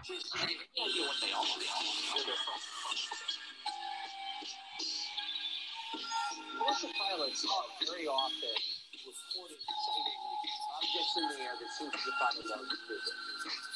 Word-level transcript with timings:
I 0.00 0.06
pilots 6.96 7.44
are 7.44 7.68
very 7.84 8.06
often 8.08 8.56
reporting 9.04 9.60
sighting 9.60 10.20
objects 10.80 11.16
in 11.16 11.24
the 11.28 11.36
air 11.44 11.52
that 11.52 11.70
seem 11.76 11.90
to 11.90 11.98
defy 12.00 12.32
the 12.32 12.48
laws 12.48 12.64
of 12.64 12.80
physics. 12.88 13.69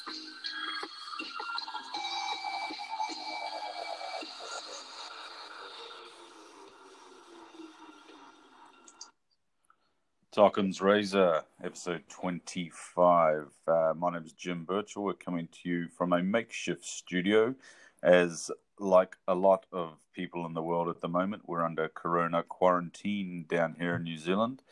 Occam's 10.36 10.80
Razor, 10.80 11.42
episode 11.62 12.02
25. 12.08 13.46
Uh, 13.68 13.92
my 13.96 14.12
name 14.12 14.24
is 14.24 14.32
Jim 14.32 14.64
Birchall. 14.64 15.04
We're 15.04 15.12
coming 15.12 15.48
to 15.62 15.68
you 15.68 15.88
from 15.88 16.12
a 16.12 16.22
makeshift 16.22 16.84
studio. 16.84 17.54
As 18.02 18.50
like 18.78 19.16
a 19.28 19.34
lot 19.34 19.66
of 19.72 19.98
people 20.12 20.44
in 20.46 20.52
the 20.52 20.62
world 20.62 20.88
at 20.88 21.00
the 21.00 21.08
moment, 21.08 21.42
we're 21.46 21.64
under 21.64 21.88
corona 21.88 22.42
quarantine 22.42 23.46
down 23.48 23.76
here 23.78 23.94
in 23.94 24.02
New 24.02 24.18
Zealand. 24.18 24.62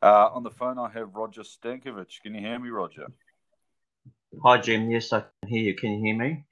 Uh, 0.00 0.28
on 0.32 0.44
the 0.44 0.50
phone, 0.50 0.78
I 0.78 0.88
have 0.90 1.16
Roger 1.16 1.42
Stankovic. 1.42 2.22
Can 2.22 2.34
you 2.34 2.40
hear 2.40 2.58
me, 2.58 2.68
Roger? 2.68 3.08
Hi, 4.44 4.58
Jim. 4.58 4.88
Yes, 4.90 5.12
I 5.12 5.20
can 5.20 5.48
hear 5.48 5.62
you. 5.62 5.74
Can 5.74 5.94
you 5.94 6.00
hear 6.00 6.16
me? 6.16 6.44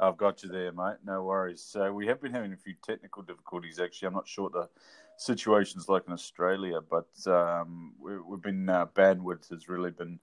I've 0.00 0.16
got 0.16 0.42
you 0.42 0.48
there, 0.48 0.72
mate. 0.72 0.96
No 1.04 1.24
worries. 1.24 1.62
So 1.62 1.92
we 1.92 2.06
have 2.06 2.22
been 2.22 2.32
having 2.32 2.52
a 2.52 2.56
few 2.56 2.74
technical 2.82 3.22
difficulties. 3.22 3.78
Actually, 3.78 4.08
I'm 4.08 4.14
not 4.14 4.28
sure 4.28 4.44
what 4.44 4.52
the 4.52 4.68
situation's 5.16 5.88
like 5.88 6.04
in 6.06 6.12
Australia, 6.12 6.80
but 6.80 7.08
um, 7.26 7.94
we, 7.98 8.12
have 8.12 8.42
been 8.42 8.68
uh, 8.68 8.86
bandwidth 8.86 9.50
has 9.50 9.68
really 9.68 9.90
been 9.90 10.18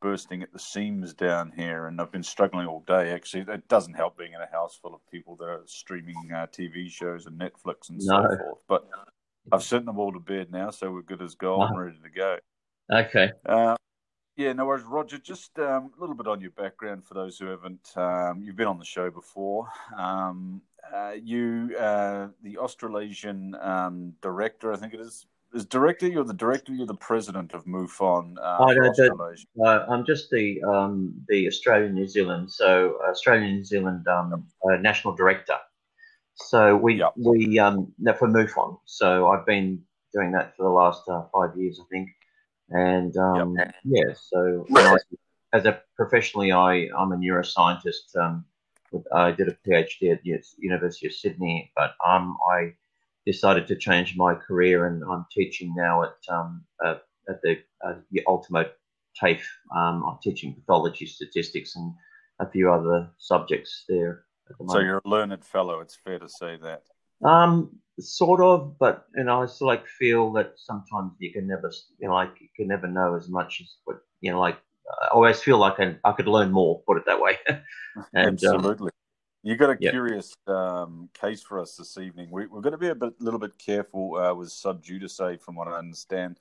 bursting 0.00 0.42
at 0.42 0.52
the 0.52 0.58
seams 0.58 1.14
down 1.14 1.52
here, 1.56 1.86
and 1.86 2.00
I've 2.00 2.12
been 2.12 2.22
struggling 2.22 2.66
all 2.66 2.84
day. 2.86 3.10
Actually, 3.10 3.44
it 3.52 3.68
doesn't 3.68 3.94
help 3.94 4.18
being 4.18 4.32
in 4.34 4.40
a 4.40 4.50
house 4.50 4.78
full 4.80 4.94
of 4.94 5.00
people 5.10 5.36
that 5.36 5.46
are 5.46 5.62
streaming 5.66 6.16
uh, 6.34 6.46
TV 6.46 6.90
shows 6.90 7.26
and 7.26 7.38
Netflix 7.40 7.88
and 7.88 7.98
no. 7.98 8.22
so 8.22 8.38
forth. 8.38 8.62
But 8.68 8.88
I've 9.52 9.62
sent 9.62 9.86
them 9.86 9.98
all 9.98 10.12
to 10.12 10.20
bed 10.20 10.50
now, 10.50 10.70
so 10.70 10.90
we're 10.90 11.02
good 11.02 11.22
as 11.22 11.34
gold 11.34 11.68
and 11.68 11.78
ready 11.78 11.98
to 12.02 12.10
go. 12.10 12.38
Okay. 12.92 13.32
Uh, 13.44 13.76
yeah, 14.36 14.52
no 14.52 14.66
worries, 14.66 14.84
Roger. 14.84 15.18
Just 15.18 15.58
um, 15.58 15.90
a 15.96 16.00
little 16.00 16.14
bit 16.14 16.26
on 16.26 16.40
your 16.40 16.50
background 16.50 17.06
for 17.06 17.14
those 17.14 17.38
who 17.38 17.46
haven't. 17.46 17.90
Um, 17.96 18.42
you've 18.42 18.56
been 18.56 18.66
on 18.66 18.78
the 18.78 18.84
show 18.84 19.10
before. 19.10 19.68
Um, 19.96 20.60
uh, 20.94 21.12
you, 21.22 21.74
uh, 21.78 22.28
the 22.42 22.58
Australasian 22.58 23.54
um, 23.60 24.12
director, 24.22 24.72
I 24.72 24.76
think 24.76 24.94
it 24.94 25.00
is. 25.00 25.26
Is 25.54 25.64
director? 25.64 26.08
You're 26.08 26.24
the 26.24 26.34
director. 26.34 26.72
You're 26.72 26.86
the 26.86 26.94
president 26.94 27.54
of 27.54 27.64
MUFON. 27.64 28.36
Uh, 28.36 28.64
I 28.64 28.74
know, 28.74 29.34
uh, 29.64 29.86
I'm 29.88 30.04
just 30.04 30.28
the 30.30 30.62
um, 30.64 31.14
the 31.28 31.46
Australian 31.46 31.94
New 31.94 32.08
Zealand. 32.08 32.50
So 32.50 32.98
Australian 33.08 33.54
New 33.54 33.64
Zealand 33.64 34.06
um, 34.08 34.44
uh, 34.68 34.76
national 34.76 35.14
director. 35.14 35.56
So 36.34 36.76
we 36.76 36.98
yep. 36.98 37.12
we 37.16 37.58
um 37.58 37.92
for 38.18 38.28
MUFON. 38.28 38.78
So 38.84 39.28
I've 39.28 39.46
been 39.46 39.80
doing 40.12 40.32
that 40.32 40.56
for 40.56 40.64
the 40.64 40.68
last 40.68 41.08
uh, 41.08 41.22
five 41.32 41.56
years, 41.56 41.80
I 41.80 41.84
think. 41.90 42.10
And 42.70 43.16
um, 43.16 43.56
yep. 43.56 43.74
yeah, 43.84 44.12
so 44.14 44.66
I, 44.74 44.96
as 45.52 45.64
a 45.64 45.80
professionally, 45.94 46.52
I 46.52 46.88
I'm 46.98 47.12
a 47.12 47.16
neuroscientist. 47.16 48.16
Um, 48.16 48.44
I 49.12 49.32
did 49.32 49.48
a 49.48 49.56
PhD 49.66 50.12
at 50.12 50.22
the 50.22 50.38
University 50.58 51.06
of 51.06 51.12
Sydney, 51.12 51.72
but 51.76 51.94
um, 52.06 52.36
I 52.50 52.74
decided 53.24 53.66
to 53.66 53.76
change 53.76 54.16
my 54.16 54.34
career, 54.34 54.86
and 54.86 55.02
I'm 55.04 55.26
teaching 55.30 55.74
now 55.76 56.04
at 56.04 56.34
um, 56.34 56.64
uh, 56.84 56.96
at 57.28 57.42
the, 57.42 57.58
uh, 57.84 57.94
the 58.10 58.22
Ultimo 58.26 58.66
TAFE. 59.16 59.46
Um, 59.74 60.04
I'm 60.06 60.18
teaching 60.22 60.54
pathology, 60.54 61.06
statistics, 61.06 61.76
and 61.76 61.92
a 62.38 62.48
few 62.48 62.72
other 62.72 63.10
subjects 63.18 63.84
there. 63.88 64.24
So 64.68 64.78
you're 64.78 65.02
a 65.04 65.08
learned 65.08 65.44
fellow. 65.44 65.80
It's 65.80 65.96
fair 65.96 66.18
to 66.18 66.28
say 66.28 66.56
that. 66.62 66.82
Um, 67.24 67.80
sort 67.98 68.40
of, 68.40 68.78
but 68.78 69.06
you 69.16 69.24
know, 69.24 69.42
I 69.42 69.46
still 69.46 69.66
like 69.66 69.86
feel 69.86 70.32
that 70.34 70.52
sometimes 70.56 71.12
you 71.18 71.32
can 71.32 71.46
never, 71.46 71.72
you 71.98 72.08
know, 72.08 72.14
like 72.14 72.34
you 72.40 72.48
can 72.54 72.68
never 72.68 72.86
know 72.86 73.16
as 73.16 73.28
much 73.28 73.60
as 73.60 73.76
what 73.84 73.98
you 74.20 74.30
know, 74.30 74.40
like 74.40 74.58
I 75.02 75.08
always 75.08 75.40
feel 75.40 75.58
like 75.58 75.80
I, 75.80 75.96
I 76.04 76.12
could 76.12 76.28
learn 76.28 76.52
more. 76.52 76.80
Put 76.86 76.98
it 76.98 77.04
that 77.06 77.20
way. 77.20 77.38
and, 77.46 78.42
um, 78.44 78.54
Absolutely. 78.54 78.86
Um, 78.86 78.90
you 79.42 79.56
got 79.56 79.70
a 79.70 79.76
yeah. 79.80 79.90
curious 79.90 80.34
um, 80.48 81.08
case 81.14 81.42
for 81.42 81.60
us 81.60 81.76
this 81.76 81.98
evening. 81.98 82.28
We, 82.30 82.44
are 82.44 82.48
going 82.48 82.72
to 82.72 82.78
be 82.78 82.88
a 82.88 82.94
bit, 82.94 83.20
little 83.20 83.38
bit 83.38 83.56
careful 83.58 84.16
uh, 84.16 84.34
with 84.34 84.50
sub 84.50 84.82
judice, 84.82 85.20
from 85.40 85.54
what 85.54 85.68
I 85.68 85.78
understand. 85.78 86.38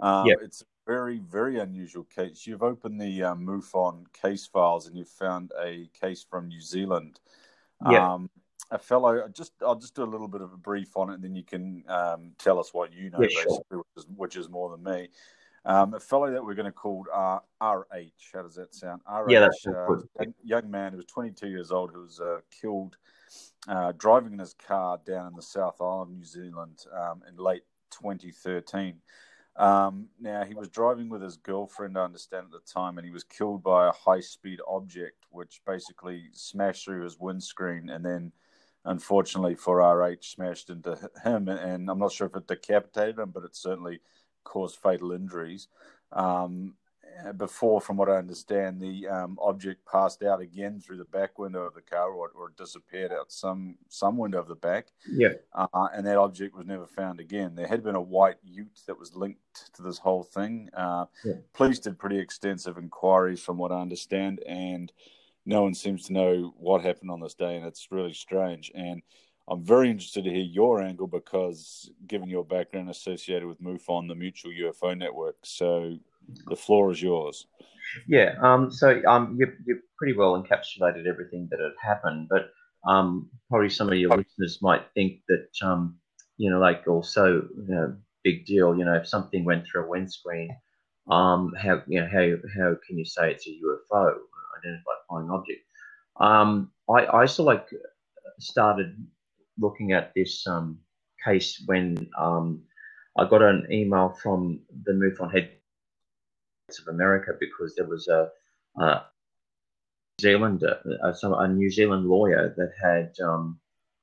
Um, 0.00 0.26
yeah. 0.26 0.34
It's 0.42 0.62
a 0.62 0.64
very, 0.86 1.18
very 1.18 1.60
unusual 1.60 2.04
case. 2.04 2.46
You've 2.46 2.62
opened 2.62 3.00
the 3.00 3.22
uh, 3.22 3.34
MUFON 3.34 4.12
case 4.12 4.46
files 4.46 4.86
and 4.86 4.96
you've 4.96 5.08
found 5.08 5.52
a 5.62 5.88
case 6.00 6.26
from 6.28 6.48
New 6.48 6.60
Zealand. 6.60 7.20
Yeah. 7.88 8.14
Um, 8.14 8.30
a 8.70 8.78
fellow, 8.78 9.26
just 9.28 9.52
I'll 9.66 9.76
just 9.76 9.94
do 9.94 10.02
a 10.02 10.04
little 10.04 10.28
bit 10.28 10.42
of 10.42 10.52
a 10.52 10.56
brief 10.56 10.96
on 10.96 11.10
it, 11.10 11.14
and 11.14 11.24
then 11.24 11.34
you 11.34 11.42
can 11.42 11.82
um, 11.88 12.32
tell 12.38 12.58
us 12.58 12.72
what 12.72 12.92
you 12.92 13.10
know, 13.10 13.18
yeah, 13.20 13.26
basically, 13.26 13.58
sure. 13.70 13.78
which, 13.78 13.86
is, 13.96 14.06
which 14.16 14.36
is 14.36 14.48
more 14.48 14.70
than 14.70 14.82
me. 14.82 15.08
Um, 15.66 15.92
a 15.92 16.00
fellow 16.00 16.30
that 16.30 16.42
we're 16.42 16.54
going 16.54 16.66
to 16.66 16.72
call 16.72 17.04
uh, 17.12 17.38
RH. 17.62 18.32
How 18.32 18.42
does 18.42 18.54
that 18.54 18.74
sound? 18.74 19.02
RH, 19.06 19.30
yeah, 19.30 19.40
that's 19.40 19.66
uh, 19.66 19.96
young, 20.18 20.34
young 20.42 20.70
man 20.70 20.92
who 20.92 20.96
was 20.96 21.06
22 21.06 21.48
years 21.48 21.70
old 21.70 21.90
who 21.92 22.00
was 22.00 22.18
uh, 22.18 22.38
killed 22.60 22.96
uh, 23.68 23.92
driving 23.98 24.32
in 24.32 24.38
his 24.38 24.54
car 24.54 24.98
down 25.06 25.26
in 25.26 25.34
the 25.34 25.42
South 25.42 25.80
Island, 25.80 26.16
New 26.16 26.24
Zealand, 26.24 26.84
um, 26.98 27.22
in 27.28 27.36
late 27.36 27.62
2013. 27.90 28.96
Um, 29.56 30.06
now 30.18 30.44
he 30.44 30.54
was 30.54 30.68
driving 30.68 31.10
with 31.10 31.20
his 31.20 31.36
girlfriend, 31.36 31.98
I 31.98 32.04
understand 32.04 32.46
at 32.46 32.52
the 32.52 32.72
time, 32.72 32.96
and 32.96 33.04
he 33.04 33.12
was 33.12 33.24
killed 33.24 33.62
by 33.62 33.88
a 33.88 33.92
high-speed 33.92 34.60
object, 34.66 35.26
which 35.28 35.60
basically 35.66 36.24
smashed 36.32 36.86
through 36.86 37.04
his 37.04 37.18
windscreen 37.18 37.90
and 37.90 38.04
then 38.04 38.32
unfortunately 38.86 39.54
for 39.54 39.82
RH, 39.82 40.22
smashed 40.22 40.70
into 40.70 40.96
him. 41.22 41.48
And 41.48 41.90
I'm 41.90 41.98
not 41.98 42.12
sure 42.12 42.28
if 42.28 42.36
it 42.36 42.46
decapitated 42.46 43.18
him, 43.18 43.30
but 43.30 43.44
it 43.44 43.54
certainly 43.54 44.00
caused 44.44 44.76
fatal 44.76 45.12
injuries. 45.12 45.68
Um, 46.12 46.74
before, 47.36 47.80
from 47.80 47.96
what 47.96 48.08
I 48.08 48.16
understand, 48.16 48.80
the 48.80 49.06
um, 49.08 49.38
object 49.42 49.84
passed 49.84 50.22
out 50.22 50.40
again 50.40 50.80
through 50.80 50.96
the 50.96 51.04
back 51.04 51.38
window 51.38 51.62
of 51.62 51.74
the 51.74 51.82
car, 51.82 52.10
or, 52.10 52.30
or 52.34 52.52
disappeared 52.56 53.12
out 53.12 53.30
some 53.30 53.76
some 53.88 54.16
window 54.16 54.38
of 54.38 54.48
the 54.48 54.54
back. 54.54 54.86
Yeah, 55.10 55.34
uh, 55.52 55.88
and 55.92 56.06
that 56.06 56.16
object 56.16 56.56
was 56.56 56.66
never 56.66 56.86
found 56.86 57.20
again. 57.20 57.54
There 57.54 57.66
had 57.66 57.82
been 57.82 57.94
a 57.96 58.00
white 58.00 58.36
Ute 58.42 58.80
that 58.86 58.98
was 58.98 59.14
linked 59.14 59.74
to 59.74 59.82
this 59.82 59.98
whole 59.98 60.22
thing. 60.22 60.70
Uh, 60.72 61.06
yeah. 61.24 61.34
Police 61.52 61.80
did 61.80 61.98
pretty 61.98 62.18
extensive 62.18 62.78
inquiries, 62.78 63.40
from 63.42 63.58
what 63.58 63.72
I 63.72 63.80
understand, 63.80 64.40
and 64.46 64.92
no 65.44 65.62
one 65.62 65.74
seems 65.74 66.06
to 66.06 66.12
know 66.12 66.54
what 66.56 66.82
happened 66.82 67.10
on 67.10 67.20
this 67.20 67.34
day, 67.34 67.56
and 67.56 67.66
it's 67.66 67.88
really 67.90 68.14
strange. 68.14 68.70
And 68.74 69.02
I'm 69.50 69.64
very 69.64 69.90
interested 69.90 70.24
to 70.24 70.30
hear 70.30 70.44
your 70.44 70.80
angle 70.80 71.08
because, 71.08 71.90
given 72.06 72.28
your 72.28 72.44
background 72.44 72.88
associated 72.88 73.48
with 73.48 73.60
MUFON, 73.60 74.06
the 74.06 74.14
Mutual 74.14 74.52
UFO 74.52 74.96
Network, 74.96 75.36
so 75.42 75.96
the 76.46 76.56
floor 76.56 76.92
is 76.92 77.02
yours. 77.02 77.46
Yeah, 78.06 78.36
um, 78.40 78.70
so 78.70 79.02
um, 79.08 79.36
you 79.38 79.52
you 79.66 79.80
pretty 79.98 80.16
well 80.16 80.40
encapsulated 80.40 81.06
everything 81.06 81.48
that 81.50 81.58
had 81.58 81.72
happened, 81.82 82.28
but 82.30 82.50
um, 82.86 83.28
probably 83.48 83.70
some 83.70 83.88
of 83.88 83.94
your 83.94 84.10
listeners 84.16 84.62
might 84.62 84.84
think 84.94 85.20
that 85.28 85.48
um, 85.62 85.98
you 86.36 86.50
know, 86.50 86.60
like 86.60 86.86
also, 86.86 87.42
you 87.56 87.74
know, 87.74 87.96
big 88.22 88.46
deal. 88.46 88.76
You 88.76 88.84
know, 88.84 88.94
if 88.94 89.08
something 89.08 89.44
went 89.44 89.66
through 89.66 89.84
a 89.84 89.88
windscreen, 89.88 90.56
um, 91.10 91.52
how 91.60 91.82
you 91.88 92.00
know 92.00 92.08
how 92.10 92.36
how 92.56 92.76
can 92.86 92.96
you 92.96 93.04
say 93.04 93.32
it's 93.32 93.48
a 93.48 93.50
UFO, 93.50 94.14
identified 94.58 95.02
flying 95.08 95.30
object? 95.30 95.60
Um, 96.20 96.70
I 96.88 97.04
I 97.06 97.20
also 97.22 97.42
like 97.42 97.66
started 98.38 98.96
looking 99.60 99.92
at 99.92 100.12
this 100.14 100.46
um, 100.46 100.78
case 101.24 101.62
when 101.66 102.08
um, 102.18 102.62
I 103.18 103.28
got 103.28 103.42
an 103.42 103.66
email 103.70 104.16
from 104.22 104.60
the 104.84 104.92
MUFON 104.92 105.32
head 105.32 105.50
of 106.68 106.88
America 106.88 107.32
because 107.38 107.74
there 107.74 107.86
was 107.86 108.08
a, 108.08 108.30
a 108.78 109.02
New 110.18 110.22
Zealand, 110.22 110.64
uh, 110.64 111.12
some, 111.12 111.34
a 111.34 111.48
New 111.48 111.70
Zealand 111.70 112.06
lawyer 112.06 112.54
that 112.56 112.72
had, 112.80 113.12
um, 113.24 113.58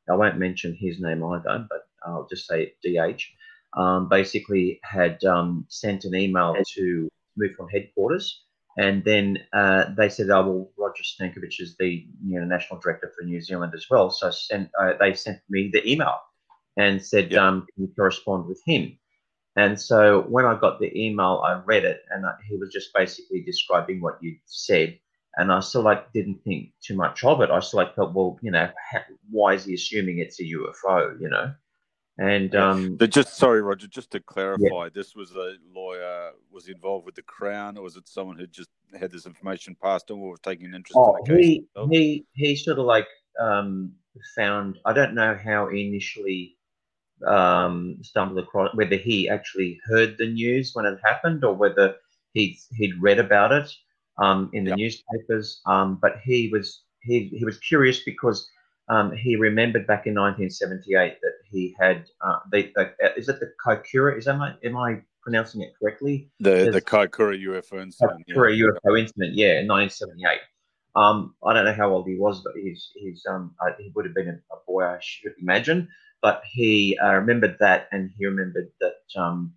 I 0.10 0.16
won't 0.16 0.38
mention 0.38 0.74
his 0.74 1.00
name 1.00 1.24
either, 1.24 1.66
but 1.70 1.88
I'll 2.06 2.28
just 2.30 2.48
say 2.48 2.74
DH, 2.84 3.22
um, 3.78 4.10
basically 4.10 4.80
had 4.84 5.24
um, 5.24 5.66
sent 5.70 6.06
an 6.06 6.16
email 6.16 6.56
to 6.76 7.10
MUFON 7.40 7.72
headquarters 7.72 8.44
and 8.78 9.04
then 9.04 9.40
uh, 9.54 9.86
they 9.98 10.10
said, 10.10 10.30
"Oh 10.30 10.46
well, 10.46 10.72
Roger 10.78 11.04
Stankovic 11.04 11.60
is 11.60 11.76
the 11.78 12.06
you 12.24 12.40
know, 12.40 12.46
national 12.46 12.80
director 12.80 13.12
for 13.18 13.26
New 13.26 13.42
Zealand 13.42 13.74
as 13.76 13.88
well." 13.90 14.12
So 14.12 14.30
sent, 14.30 14.70
uh, 14.80 14.94
they 15.00 15.14
sent 15.14 15.40
me 15.50 15.70
the 15.74 15.90
email 15.90 16.18
and 16.78 17.04
said, 17.04 17.34
um, 17.34 17.66
"Can 17.74 17.86
you 17.86 17.94
correspond 17.96 18.46
with 18.48 18.62
him?" 18.66 18.98
And 19.56 19.82
so 19.82 20.22
when 20.30 20.46
I 20.46 20.56
got 20.60 20.80
the 20.80 20.96
email, 20.96 21.42
I 21.44 21.60
read 21.66 21.84
it, 21.84 22.02
and 22.12 22.26
I, 22.26 22.34
he 22.48 22.56
was 22.58 22.72
just 22.72 22.94
basically 22.94 23.42
describing 23.42 24.00
what 24.00 24.20
you 24.22 24.38
said. 24.46 25.00
And 25.36 25.52
I 25.52 25.60
still 25.60 25.82
like 25.82 26.14
didn't 26.14 26.44
think 26.44 26.72
too 26.82 26.96
much 26.96 27.24
of 27.24 27.42
it. 27.42 27.52
I 27.52 27.60
still 27.60 27.80
like 27.80 27.96
felt, 27.96 28.14
well, 28.14 28.40
you 28.42 28.52
know, 28.52 28.70
why 29.32 29.54
is 29.54 29.66
he 29.66 29.74
assuming 29.74 30.20
it's 30.20 30.40
a 30.40 30.44
UFO? 30.44 31.20
You 31.20 31.30
know. 31.30 31.54
And 32.20 32.56
um, 32.56 32.96
but 32.96 33.12
just 33.12 33.36
sorry, 33.38 33.62
Roger, 33.62 33.88
just 33.88 34.10
to 34.12 34.20
clarify, 34.20 34.86
yeah. 34.86 34.90
this 34.94 35.16
was 35.16 35.36
a 35.36 35.56
lawyer 35.72 36.32
was 36.52 36.68
involved 36.68 37.06
with 37.06 37.14
the 37.14 37.22
Crown, 37.22 37.78
or 37.78 37.84
was 37.84 37.96
it 37.96 38.08
someone 38.08 38.38
who 38.38 38.48
just 38.48 38.70
had 39.00 39.12
this 39.12 39.28
information 39.28 39.76
passed 39.82 40.10
on 40.10 40.20
or 40.20 40.32
was 40.32 40.40
taking 40.40 40.66
an 40.66 40.74
interest 40.74 40.98
Oh, 40.98 41.16
in 41.18 41.36
the 41.36 41.42
case? 41.42 41.46
he 41.46 41.68
he 41.92 42.26
he 42.34 42.56
sort 42.56 42.80
of 42.80 42.86
like 42.86 43.08
um, 43.40 43.94
found. 44.36 44.80
I 44.84 44.94
don't 44.94 45.14
know 45.14 45.38
how 45.44 45.70
he 45.70 45.88
initially 45.88 46.58
um, 47.28 47.98
stumbled 48.02 48.40
across 48.40 48.74
whether 48.76 48.96
he 48.96 49.30
actually 49.30 49.80
heard 49.86 50.18
the 50.18 50.28
news 50.28 50.72
when 50.74 50.86
it 50.86 50.98
happened 51.04 51.44
or 51.44 51.54
whether 51.54 51.96
he 52.34 52.58
he'd 52.78 53.00
read 53.00 53.20
about 53.20 53.52
it 53.52 53.72
um, 54.18 54.50
in 54.54 54.64
the 54.64 54.72
Yep. 54.72 54.78
newspapers. 54.80 55.62
Um, 55.68 56.00
but 56.02 56.16
he 56.24 56.50
was 56.52 56.84
he 57.02 57.26
he 57.38 57.46
was 57.46 57.60
curious 57.60 58.00
because 58.04 58.50
um, 58.90 59.16
he 59.16 59.36
remembered 59.36 59.86
back 59.86 60.08
in 60.08 60.14
1978 60.16 61.18
that 61.22 61.34
he 61.50 61.76
had 61.80 62.06
uh, 62.22 62.40
the, 62.52 62.72
the 62.76 62.94
is 63.18 63.28
it 63.30 63.40
the 63.40 63.52
Kaikoura? 63.66 64.18
Is 64.18 64.26
that 64.26 64.38
my 64.38 64.54
am 64.64 64.78
I 64.78 65.02
pronouncing 65.22 65.62
it 65.62 65.74
correctly? 65.80 66.30
the 66.40 66.50
there's- 66.50 66.74
the 66.74 66.82
Kaikoura 66.82 67.38
UFO 67.44 67.82
incident. 67.82 68.24
yeah. 68.28 68.34
for 68.34 68.50
UFO 68.50 69.00
incident, 69.00 69.36
yeah, 69.36 69.60
in 69.60 69.68
1978. 69.68 70.40
Um, 70.96 71.36
I 71.46 71.54
don't 71.54 71.66
know 71.66 71.74
how 71.74 71.92
old 71.92 72.08
he 72.08 72.16
was, 72.16 72.42
but 72.42 72.54
he's 72.56 72.92
he's 72.96 73.24
um 73.30 73.54
uh, 73.62 73.72
he 73.78 73.92
would 73.94 74.06
have 74.06 74.16
been 74.16 74.30
a, 74.30 74.56
a 74.56 74.58
boy, 74.66 74.84
I 74.84 74.98
should 75.02 75.34
imagine. 75.40 75.90
But 76.22 76.42
he 76.52 76.98
uh, 76.98 77.14
remembered 77.14 77.58
that, 77.60 77.88
and 77.92 78.10
he 78.18 78.26
remembered 78.26 78.70
that 78.80 78.96
um, 79.16 79.54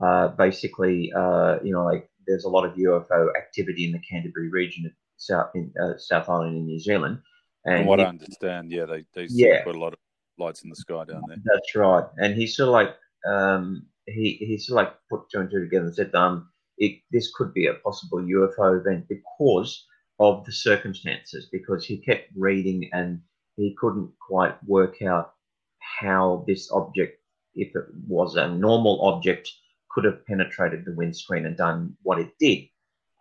uh, 0.00 0.28
basically, 0.28 1.12
uh, 1.16 1.58
you 1.64 1.72
know, 1.72 1.84
like 1.84 2.08
there's 2.26 2.44
a 2.44 2.48
lot 2.48 2.64
of 2.64 2.76
UFO 2.76 3.28
activity 3.36 3.84
in 3.86 3.92
the 3.92 3.98
Canterbury 3.98 4.48
region, 4.50 4.86
of 4.86 4.92
South 5.16 5.50
in 5.54 5.72
uh, 5.82 5.96
South 5.98 6.28
Island 6.28 6.56
in 6.56 6.66
New 6.66 6.78
Zealand. 6.78 7.18
And 7.66 7.78
From 7.80 7.86
what 7.86 7.98
he- 7.98 8.04
I 8.04 8.08
understand, 8.08 8.70
yeah, 8.70 8.84
they 8.86 9.04
they 9.14 9.26
Yeah. 9.30 9.64
put 9.64 9.74
a 9.76 9.78
lot 9.78 9.92
of 9.92 9.98
lights 10.38 10.62
in 10.62 10.70
the 10.70 10.76
sky 10.76 11.04
down 11.04 11.22
there. 11.28 11.38
That's 11.44 11.74
right. 11.74 12.04
And 12.18 12.34
he 12.34 12.46
sort 12.46 12.68
of 12.68 12.72
like 12.74 12.96
um, 13.26 13.86
he 14.06 14.34
he 14.34 14.56
sort 14.58 14.78
of 14.80 14.86
like 14.86 14.94
put 15.10 15.28
two 15.30 15.40
and 15.40 15.50
two 15.50 15.60
together 15.60 15.86
and 15.86 15.94
said, 15.94 16.14
um, 16.14 16.48
it, 16.78 17.00
this 17.10 17.32
could 17.34 17.52
be 17.54 17.66
a 17.66 17.74
possible 17.74 18.18
UFO 18.18 18.78
event 18.80 19.08
because 19.08 19.84
of 20.20 20.44
the 20.44 20.52
circumstances. 20.52 21.48
Because 21.50 21.84
he 21.84 21.98
kept 21.98 22.30
reading 22.36 22.88
and 22.92 23.20
he 23.56 23.74
couldn't 23.80 24.12
quite 24.20 24.62
work 24.64 25.02
out 25.02 25.32
how 25.80 26.44
this 26.46 26.70
object, 26.70 27.20
if 27.54 27.74
it 27.74 27.84
was 28.06 28.36
a 28.36 28.48
normal 28.48 29.00
object, 29.02 29.50
could 29.90 30.04
have 30.04 30.24
penetrated 30.26 30.84
the 30.84 30.94
windscreen 30.94 31.46
and 31.46 31.56
done 31.56 31.96
what 32.02 32.18
it 32.20 32.30
did. 32.38 32.68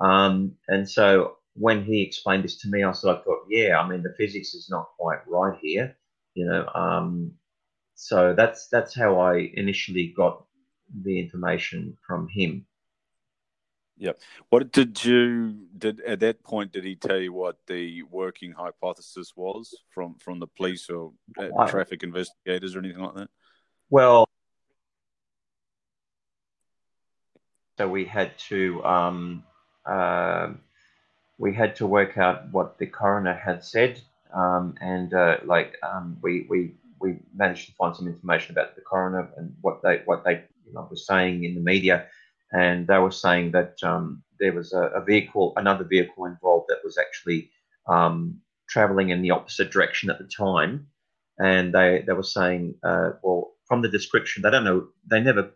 Um, 0.02 0.56
and 0.68 0.88
so 0.90 1.38
when 1.56 1.84
he 1.84 2.02
explained 2.02 2.44
this 2.44 2.58
to 2.58 2.68
me, 2.68 2.84
I 2.84 2.92
sort 2.92 3.18
of 3.18 3.24
thought, 3.24 3.46
yeah, 3.50 3.80
I 3.80 3.88
mean, 3.88 4.04
the 4.04 4.14
physics 4.18 4.54
is 4.54 4.70
not 4.70 4.90
quite 4.98 5.20
right 5.28 5.58
here, 5.62 5.96
you 6.34 6.46
know. 6.46 6.68
Um, 6.76 7.32
so 7.96 8.34
that's 8.36 8.68
that's 8.68 8.94
how 8.94 9.20
I 9.20 9.52
initially 9.54 10.14
got 10.16 10.46
the 11.04 11.20
information 11.20 11.98
from 12.06 12.28
him. 12.28 12.66
Yeah. 13.98 14.12
What 14.50 14.74
did 14.74 15.04
you 15.06 15.68
did 15.78 16.02
at 16.02 16.20
that 16.20 16.44
point? 16.44 16.74
Did 16.74 16.84
he 16.84 16.98
tell 16.98 17.18
you 17.18 17.32
what 17.32 17.56
the 17.68 18.04
working 18.04 18.52
hypothesis 18.52 19.32
was 19.38 19.74
from 19.90 20.16
from 20.16 20.40
the 20.40 20.48
police 20.48 20.90
or 20.90 21.14
uh, 21.40 21.68
traffic 21.68 22.04
investigators 22.04 22.76
or 22.76 22.80
anything 22.80 23.02
like 23.02 23.16
that? 23.16 23.30
Well, 23.90 24.28
so 27.78 27.88
we 27.88 28.04
had 28.04 28.38
to 28.50 28.84
um, 28.84 29.44
um 29.86 30.60
we 31.38 31.54
had 31.54 31.76
to 31.78 31.88
work 31.88 32.18
out 32.18 32.52
what 32.52 32.78
the 32.78 32.88
coroner 32.88 33.34
had 33.34 33.64
said, 33.64 34.02
um, 34.34 34.76
and 34.82 35.14
uh, 35.14 35.38
like 35.46 35.76
um, 35.84 36.18
we 36.22 36.46
we 36.50 36.76
we 37.00 37.18
managed 37.36 37.68
to 37.68 37.74
find 37.74 37.96
some 37.96 38.08
information 38.08 38.52
about 38.52 38.76
the 38.76 38.82
coroner 38.82 39.30
and 39.38 39.54
what 39.62 39.82
they 39.84 40.02
what 40.06 40.24
they 40.24 40.44
you 40.66 40.74
know, 40.74 40.88
were 40.90 40.96
saying 40.96 41.44
in 41.44 41.56
the 41.56 41.62
media, 41.62 42.06
and 42.52 42.88
they 42.88 42.98
were 42.98 43.12
saying 43.12 43.52
that 43.52 43.76
um, 43.84 44.24
there 44.40 44.54
was 44.54 44.74
a, 44.74 44.84
a 44.96 45.04
vehicle, 45.04 45.54
another 45.58 45.84
vehicle 45.84 46.26
involved 46.26 46.68
that 46.70 46.84
was 46.84 46.98
actually 46.98 47.50
um, 47.88 48.40
traveling 48.70 49.10
in 49.10 49.22
the 49.22 49.32
opposite 49.32 49.72
direction 49.72 50.10
at 50.10 50.20
the 50.20 50.26
time, 50.28 50.88
and 51.40 51.74
they 51.74 52.04
they 52.08 52.14
were 52.14 52.24
saying, 52.24 52.76
uh, 52.84 53.12
well, 53.24 53.56
from 53.68 53.82
the 53.82 53.90
description, 53.90 54.42
they 54.42 54.52
don't 54.52 54.64
know, 54.64 54.88
they 55.10 55.20
never 55.20 55.52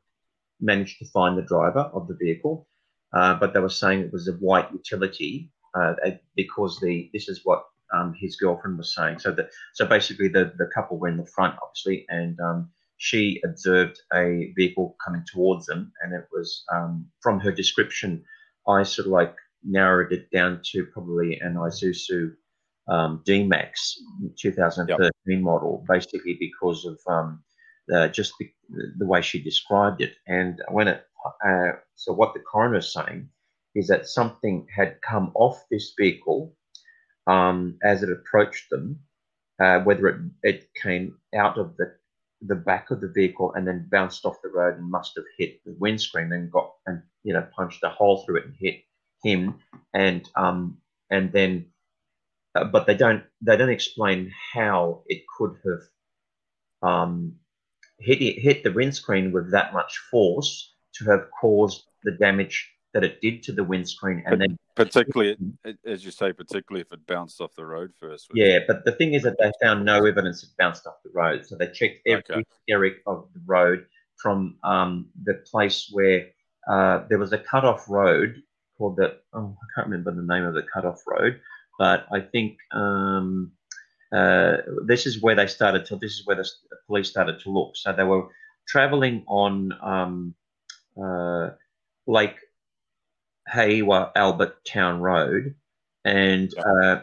managed 0.60 1.00
to 1.00 1.06
find 1.06 1.38
the 1.38 1.42
driver 1.44 1.90
of 1.94 2.08
the 2.08 2.16
vehicle, 2.16 2.68
uh, 3.14 3.34
but 3.36 3.54
they 3.54 3.62
were 3.62 3.70
saying 3.70 4.02
it 4.02 4.12
was 4.12 4.28
a 4.28 4.34
white 4.34 4.70
utility 4.74 5.50
uh, 5.76 5.94
because 6.36 6.80
the 6.80 7.10
this 7.14 7.30
is 7.30 7.42
what 7.44 7.64
um, 7.94 8.14
his 8.18 8.36
girlfriend 8.36 8.78
was 8.78 8.94
saying. 8.94 9.20
So 9.20 9.32
the 9.32 9.50
so 9.74 9.86
basically 9.86 10.28
the 10.28 10.54
the 10.58 10.70
couple 10.74 10.98
were 10.98 11.08
in 11.08 11.18
the 11.18 11.26
front, 11.26 11.56
obviously, 11.62 12.06
and 12.10 12.40
um, 12.40 12.70
she 12.98 13.42
observed 13.44 14.00
a 14.14 14.54
vehicle 14.56 14.96
coming 15.04 15.24
towards 15.32 15.66
them, 15.66 15.92
and 16.04 16.14
it 16.14 16.28
was 16.32 16.64
um, 16.74 17.08
from 17.22 17.40
her 17.40 17.52
description. 17.52 18.24
I 18.68 18.84
sort 18.84 19.08
of 19.08 19.14
like 19.14 19.36
narrowed 19.64 20.12
it 20.12 20.30
down 20.32 20.62
to 20.72 20.86
probably 20.94 21.40
an 21.40 21.56
Isuzu 21.56 22.32
um, 22.88 23.22
D-Max 23.26 23.98
2013 24.40 25.42
model, 25.42 25.86
basically 25.88 26.38
because 26.40 26.86
of 26.86 27.00
um, 27.08 27.44
uh, 27.94 28.08
just 28.08 28.34
the, 28.40 28.52
the 28.98 29.06
way 29.06 29.22
she 29.22 29.42
described 29.42 30.02
it. 30.02 30.14
And 30.28 30.62
when 30.70 30.88
it, 30.88 31.04
uh, 31.46 31.72
so 31.96 32.14
what 32.14 32.34
the 32.34 32.40
coroner 32.40 32.78
is 32.78 32.94
saying 32.94 33.30
is 33.76 33.88
that 33.88 34.08
something 34.08 34.68
had 34.76 35.02
come 35.02 35.32
off 35.36 35.64
this 35.70 35.94
vehicle 35.98 36.56
um, 37.28 37.78
as 37.84 38.04
it 38.04 38.12
approached 38.12 38.70
them, 38.70 39.00
uh, 39.62 39.80
whether 39.82 40.08
it, 40.08 40.22
it 40.44 40.70
came 40.82 41.18
out 41.36 41.58
of 41.58 41.76
the 41.78 41.94
the 42.42 42.56
back 42.56 42.90
of 42.90 43.02
the 43.02 43.10
vehicle 43.10 43.54
and 43.54 43.68
then 43.68 43.88
bounced 43.92 44.26
off 44.26 44.42
the 44.42 44.50
road 44.50 44.78
and 44.78 44.90
must 44.90 45.12
have 45.16 45.26
hit 45.38 45.62
the 45.66 45.76
windscreen 45.78 46.32
and 46.32 46.52
got 46.52 46.72
and 46.86 47.02
you 47.24 47.34
know 47.34 47.46
punched 47.56 47.84
a 47.84 47.90
hole 47.90 48.24
through 48.24 48.38
it 48.38 48.46
and 48.46 48.56
hit 48.58 48.82
him 49.24 49.56
and 49.94 50.30
um 50.38 50.78
and 51.12 51.34
then 51.34 51.66
uh, 52.56 52.64
but 52.64 52.88
they 52.88 52.96
don't 52.96 53.24
they 53.42 53.58
don't 53.58 53.70
explain 53.70 54.32
how 54.54 55.04
it 55.08 55.24
could 55.38 55.56
have 55.66 56.90
um 56.90 57.36
hit 58.00 58.22
it, 58.22 58.40
hit 58.40 58.64
the 58.64 58.72
windscreen 58.72 59.32
with 59.34 59.52
that 59.52 59.74
much 59.74 59.98
force 60.10 60.74
to 60.94 61.04
have 61.06 61.28
caused 61.42 61.84
the 62.04 62.12
damage 62.12 62.72
that 62.94 63.04
it 63.04 63.22
did 63.22 63.44
to 63.44 63.52
the 63.52 63.64
windscreen 63.64 64.24
and 64.26 64.42
then 64.42 64.58
Particularly, 64.76 65.36
as 65.86 66.06
you 66.06 66.12
say, 66.12 66.32
particularly 66.32 66.80
if 66.80 66.94
it 66.94 67.06
bounced 67.06 67.42
off 67.42 67.54
the 67.56 67.66
road 67.66 67.92
first. 68.00 68.30
Yeah, 68.34 68.60
but 68.66 68.86
the 68.86 68.94
thing 68.94 69.14
is 69.14 69.24
that 69.24 69.38
they 69.38 69.52
found 69.62 69.84
no 69.84 70.06
evidence 70.06 70.42
it 70.42 70.50
bounced 70.58 70.88
off 70.88 71.04
the 71.04 71.12
road. 71.14 71.46
So 71.46 71.58
they 71.58 71.68
checked 71.68 72.08
every 72.08 72.24
Okay. 72.30 73.02
of 73.06 73.28
the 73.34 73.42
road 73.46 73.86
from 74.16 74.58
um, 74.64 75.10
the 75.24 75.34
place 75.52 75.90
where 75.92 76.28
uh, 76.70 77.04
there 77.10 77.18
was 77.18 77.34
a 77.34 77.38
cut-off 77.38 77.90
road 77.90 78.42
called 78.78 78.96
the, 78.96 79.18
oh, 79.34 79.58
I 79.62 79.66
can't 79.76 79.90
remember 79.90 80.12
the 80.12 80.34
name 80.34 80.46
of 80.46 80.54
the 80.54 80.64
cut-off 80.74 81.02
road, 81.06 81.42
but 81.78 82.08
I 82.14 82.22
think 82.22 82.58
um, 82.72 83.52
uh, 84.14 84.58
this 84.86 85.06
is 85.06 85.22
where 85.22 85.36
they 85.36 85.48
started 85.48 85.86
to, 85.88 85.98
this 85.98 86.14
is 86.14 86.26
where 86.26 86.38
the 86.38 86.50
the 86.70 86.78
police 86.88 87.10
started 87.10 87.42
to 87.42 87.50
look. 87.50 87.76
So 87.76 87.92
they 87.92 88.06
were 88.06 88.30
traveling 88.66 89.26
on 89.28 89.74
um, 89.82 90.36
uh, 91.02 91.50
Lake 92.08 92.38
Heiwa 93.54 94.12
Albert 94.16 94.64
Town 94.66 95.00
Road 95.00 95.56
and 96.06 96.52
uh, 96.58 97.02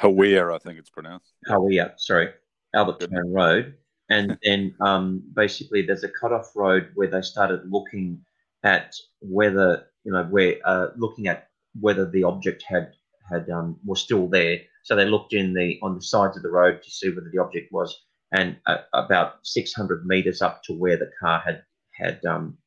Hawea, 0.00 0.54
I 0.54 0.58
think 0.58 0.78
it's 0.78 0.90
pronounced. 0.90 1.32
Hawea, 1.48 1.94
sorry, 1.98 2.30
Albert 2.74 3.00
Good. 3.00 3.10
Town 3.10 3.32
Road. 3.32 3.74
And 4.08 4.38
then 4.44 4.72
um, 4.80 5.20
basically 5.34 5.82
there's 5.82 6.04
a 6.04 6.08
cut-off 6.08 6.52
road 6.54 6.90
where 6.94 7.08
they 7.08 7.22
started 7.22 7.68
looking 7.68 8.24
at 8.62 8.94
whether, 9.20 9.88
you 10.04 10.12
know, 10.12 10.22
where 10.22 10.58
uh, 10.64 10.90
looking 10.96 11.26
at 11.26 11.48
whether 11.80 12.08
the 12.08 12.22
object 12.22 12.62
had 12.68 12.92
had 13.28 13.50
um, 13.50 13.80
was 13.84 14.00
still 14.00 14.28
there. 14.28 14.60
So 14.84 14.94
they 14.94 15.06
looked 15.06 15.32
in 15.32 15.52
the 15.54 15.80
on 15.82 15.96
the 15.96 16.02
sides 16.02 16.36
of 16.36 16.44
the 16.44 16.50
road 16.50 16.84
to 16.84 16.88
see 16.90 17.08
whether 17.08 17.28
the 17.32 17.42
object 17.42 17.72
was, 17.72 18.00
and 18.30 18.56
uh, 18.66 18.78
about 18.92 19.38
600 19.42 20.06
meters 20.06 20.40
up 20.40 20.62
to 20.64 20.72
where 20.72 20.96
the 20.96 21.10
car 21.18 21.40
had 21.40 21.64
had 21.90 22.24
um, 22.24 22.58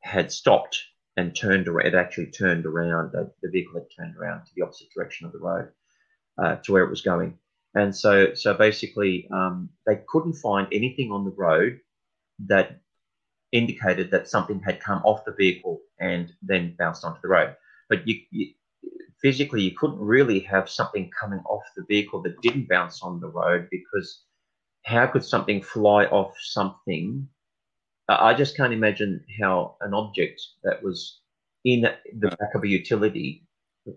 had 0.00 0.30
stopped 0.30 0.78
and 1.16 1.34
turned 1.34 1.68
around. 1.68 1.86
It 1.86 1.94
actually 1.94 2.26
turned 2.26 2.66
around. 2.66 3.12
The, 3.12 3.30
the 3.42 3.50
vehicle 3.50 3.80
had 3.80 3.88
turned 3.96 4.16
around 4.16 4.44
to 4.44 4.52
the 4.54 4.62
opposite 4.62 4.88
direction 4.94 5.26
of 5.26 5.32
the 5.32 5.38
road 5.38 5.68
uh, 6.38 6.56
to 6.56 6.72
where 6.72 6.84
it 6.84 6.90
was 6.90 7.02
going. 7.02 7.38
And 7.74 7.94
so, 7.94 8.34
so 8.34 8.54
basically, 8.54 9.28
um, 9.30 9.68
they 9.86 10.00
couldn't 10.08 10.34
find 10.34 10.66
anything 10.72 11.10
on 11.12 11.24
the 11.24 11.34
road 11.36 11.80
that 12.46 12.80
indicated 13.52 14.10
that 14.10 14.28
something 14.28 14.60
had 14.60 14.80
come 14.80 15.02
off 15.04 15.24
the 15.24 15.32
vehicle 15.32 15.80
and 16.00 16.32
then 16.42 16.74
bounced 16.78 17.04
onto 17.04 17.20
the 17.22 17.28
road. 17.28 17.54
But 17.88 18.06
you, 18.06 18.20
you 18.30 18.52
physically, 19.20 19.62
you 19.62 19.72
couldn't 19.72 19.98
really 19.98 20.40
have 20.40 20.68
something 20.68 21.10
coming 21.18 21.40
off 21.48 21.62
the 21.76 21.84
vehicle 21.88 22.22
that 22.22 22.40
didn't 22.42 22.68
bounce 22.68 23.02
on 23.02 23.20
the 23.20 23.28
road 23.28 23.68
because 23.70 24.22
how 24.84 25.06
could 25.06 25.24
something 25.24 25.62
fly 25.62 26.04
off 26.06 26.34
something? 26.40 27.28
I 28.08 28.34
just 28.34 28.56
can't 28.56 28.72
imagine 28.72 29.24
how 29.40 29.76
an 29.80 29.92
object 29.94 30.40
that 30.64 30.82
was 30.82 31.20
in 31.64 31.82
the 31.82 32.28
back 32.28 32.54
of 32.54 32.62
a 32.62 32.68
utility 32.68 33.46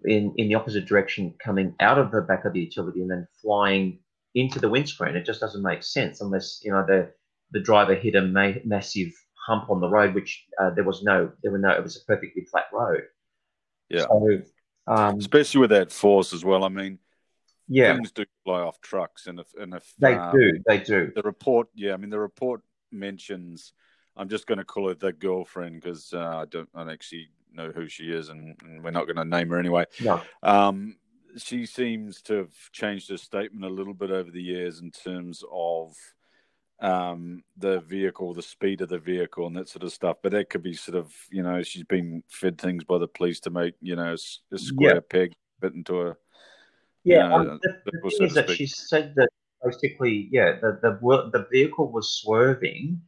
in, 0.05 0.33
in 0.37 0.47
the 0.47 0.55
opposite 0.55 0.85
direction 0.85 1.33
coming 1.43 1.75
out 1.79 1.97
of 1.97 2.11
the 2.11 2.21
back 2.21 2.45
of 2.45 2.53
the 2.53 2.59
utility 2.59 3.01
and 3.01 3.11
then 3.11 3.27
flying 3.41 3.99
into 4.35 4.59
the 4.59 4.69
windscreen. 4.69 5.15
It 5.15 5.25
just 5.25 5.39
doesn't 5.39 5.63
make 5.63 5.83
sense 5.83 6.21
unless 6.21 6.61
you 6.63 6.71
know 6.71 6.85
the 6.85 7.11
the 7.51 7.59
driver 7.59 7.95
hit 7.95 8.15
a 8.15 8.21
ma- 8.21 8.61
massive 8.65 9.11
hump 9.47 9.69
on 9.69 9.81
the 9.81 9.89
road, 9.89 10.13
which 10.13 10.45
uh, 10.61 10.71
there 10.71 10.83
was 10.83 11.03
no 11.03 11.31
there 11.43 11.51
were 11.51 11.59
no 11.59 11.71
it 11.71 11.83
was 11.83 11.97
a 11.97 12.05
perfectly 12.05 12.45
flat 12.45 12.65
road. 12.73 13.03
Yeah. 13.89 14.01
So, 14.01 14.41
um, 14.87 15.17
especially 15.17 15.61
with 15.61 15.71
that 15.71 15.91
force 15.91 16.33
as 16.33 16.45
well. 16.45 16.63
I 16.63 16.69
mean, 16.69 16.99
yeah, 17.67 17.93
things 17.93 18.11
do 18.11 18.25
fly 18.43 18.61
off 18.61 18.79
trucks, 18.81 19.27
and 19.27 19.39
if 19.39 19.47
and 19.59 19.73
if 19.73 19.91
they 19.97 20.15
um, 20.15 20.35
do. 20.35 20.59
They 20.67 20.79
do. 20.79 21.11
the 21.15 21.21
report, 21.23 21.67
yeah, 21.75 21.93
I 21.93 21.97
mean 21.97 22.09
the 22.09 22.19
report 22.19 22.61
mentions. 22.91 23.73
I'm 24.17 24.29
just 24.29 24.47
going 24.47 24.57
to 24.57 24.65
call 24.65 24.89
her 24.89 24.95
the 24.95 25.13
girlfriend 25.13 25.81
because 25.81 26.13
uh, 26.13 26.19
I 26.19 26.45
don't, 26.45 26.69
I 26.75 26.79
don't 26.79 26.89
actually 26.91 27.29
know 27.53 27.71
who 27.71 27.87
she 27.87 28.11
is, 28.11 28.29
and, 28.29 28.55
and 28.63 28.83
we're 28.83 28.91
not 28.91 29.05
going 29.05 29.15
to 29.17 29.25
name 29.25 29.49
her 29.49 29.59
anyway. 29.59 29.85
No. 30.01 30.21
Um, 30.43 30.97
she 31.37 31.65
seems 31.65 32.21
to 32.23 32.35
have 32.35 32.53
changed 32.71 33.09
her 33.09 33.17
statement 33.17 33.65
a 33.65 33.73
little 33.73 33.93
bit 33.93 34.11
over 34.11 34.31
the 34.31 34.41
years 34.41 34.81
in 34.81 34.91
terms 34.91 35.43
of 35.51 35.95
um, 36.81 37.43
the 37.57 37.79
vehicle, 37.81 38.33
the 38.33 38.41
speed 38.41 38.81
of 38.81 38.89
the 38.89 38.97
vehicle, 38.97 39.47
and 39.47 39.55
that 39.57 39.69
sort 39.69 39.83
of 39.83 39.91
stuff. 39.91 40.17
But 40.23 40.31
that 40.31 40.49
could 40.49 40.63
be 40.63 40.73
sort 40.73 40.97
of, 40.97 41.13
you 41.31 41.43
know, 41.43 41.61
she's 41.63 41.83
been 41.83 42.23
fed 42.29 42.59
things 42.59 42.83
by 42.83 42.97
the 42.97 43.07
police 43.07 43.39
to 43.41 43.49
make, 43.49 43.75
you 43.81 43.95
know, 43.95 44.15
a 44.51 44.57
square 44.57 44.95
Yeah. 44.95 44.99
peg 45.09 45.33
fit 45.61 45.73
into 45.73 46.01
a. 46.01 46.15
Yeah, 47.03 47.29
Yeah, 47.29 47.35
um, 47.35 47.59
the, 47.61 47.69
the 47.85 47.91
vehicle, 47.91 48.09
thing 48.09 48.17
so 48.17 48.25
is 48.25 48.33
that 48.33 48.49
she 48.49 48.65
said 48.65 49.13
that 49.15 49.29
basically, 49.63 50.29
yeah, 50.31 50.59
the 50.61 50.79
the 50.81 51.29
the 51.31 51.47
vehicle 51.51 51.91
was 51.91 52.11
swerving 52.11 53.01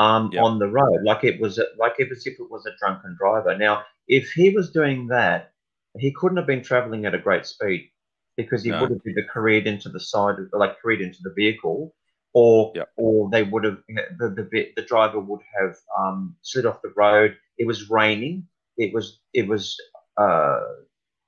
um, 0.00 0.24
Yep. 0.32 0.46
on 0.46 0.58
the 0.58 0.68
road, 0.68 1.00
like 1.04 1.24
it 1.24 1.40
was 1.40 1.58
like 1.78 1.94
it 1.98 2.08
was 2.10 2.26
if 2.26 2.34
it 2.40 2.50
was 2.50 2.66
a 2.66 2.76
drunken 2.80 3.16
driver. 3.18 3.56
Now, 3.56 3.74
if 4.08 4.32
he 4.32 4.50
was 4.50 4.70
doing 4.72 5.08
that, 5.08 5.52
he 5.98 6.12
couldn't 6.12 6.38
have 6.38 6.46
been 6.46 6.62
traveling 6.62 7.06
at 7.06 7.14
a 7.14 7.18
great 7.28 7.46
speed 7.46 7.90
because 8.36 8.62
he 8.64 8.72
No. 8.72 8.80
would 8.80 8.90
have 8.90 9.00
either 9.06 9.26
careered 9.32 9.66
into 9.66 9.88
the 9.88 10.00
side, 10.00 10.36
of, 10.40 10.48
like 10.52 10.80
careered 10.80 11.02
into 11.02 11.20
the 11.22 11.34
vehicle, 11.36 11.94
or 12.34 12.72
Yep. 12.74 12.88
or 12.96 13.30
they 13.30 13.42
would 13.42 13.64
have 13.64 13.78
the 14.18 14.28
the 14.36 14.72
the 14.76 14.82
driver 14.92 15.20
would 15.20 15.42
have 15.60 15.76
um, 15.98 16.36
slid 16.42 16.66
off 16.66 16.82
the 16.82 16.92
road. 16.96 17.36
It 17.58 17.66
was 17.66 17.90
raining. 17.90 18.46
It 18.78 18.94
was 18.94 19.20
it 19.34 19.46
was. 19.48 19.76
Uh, 20.16 20.60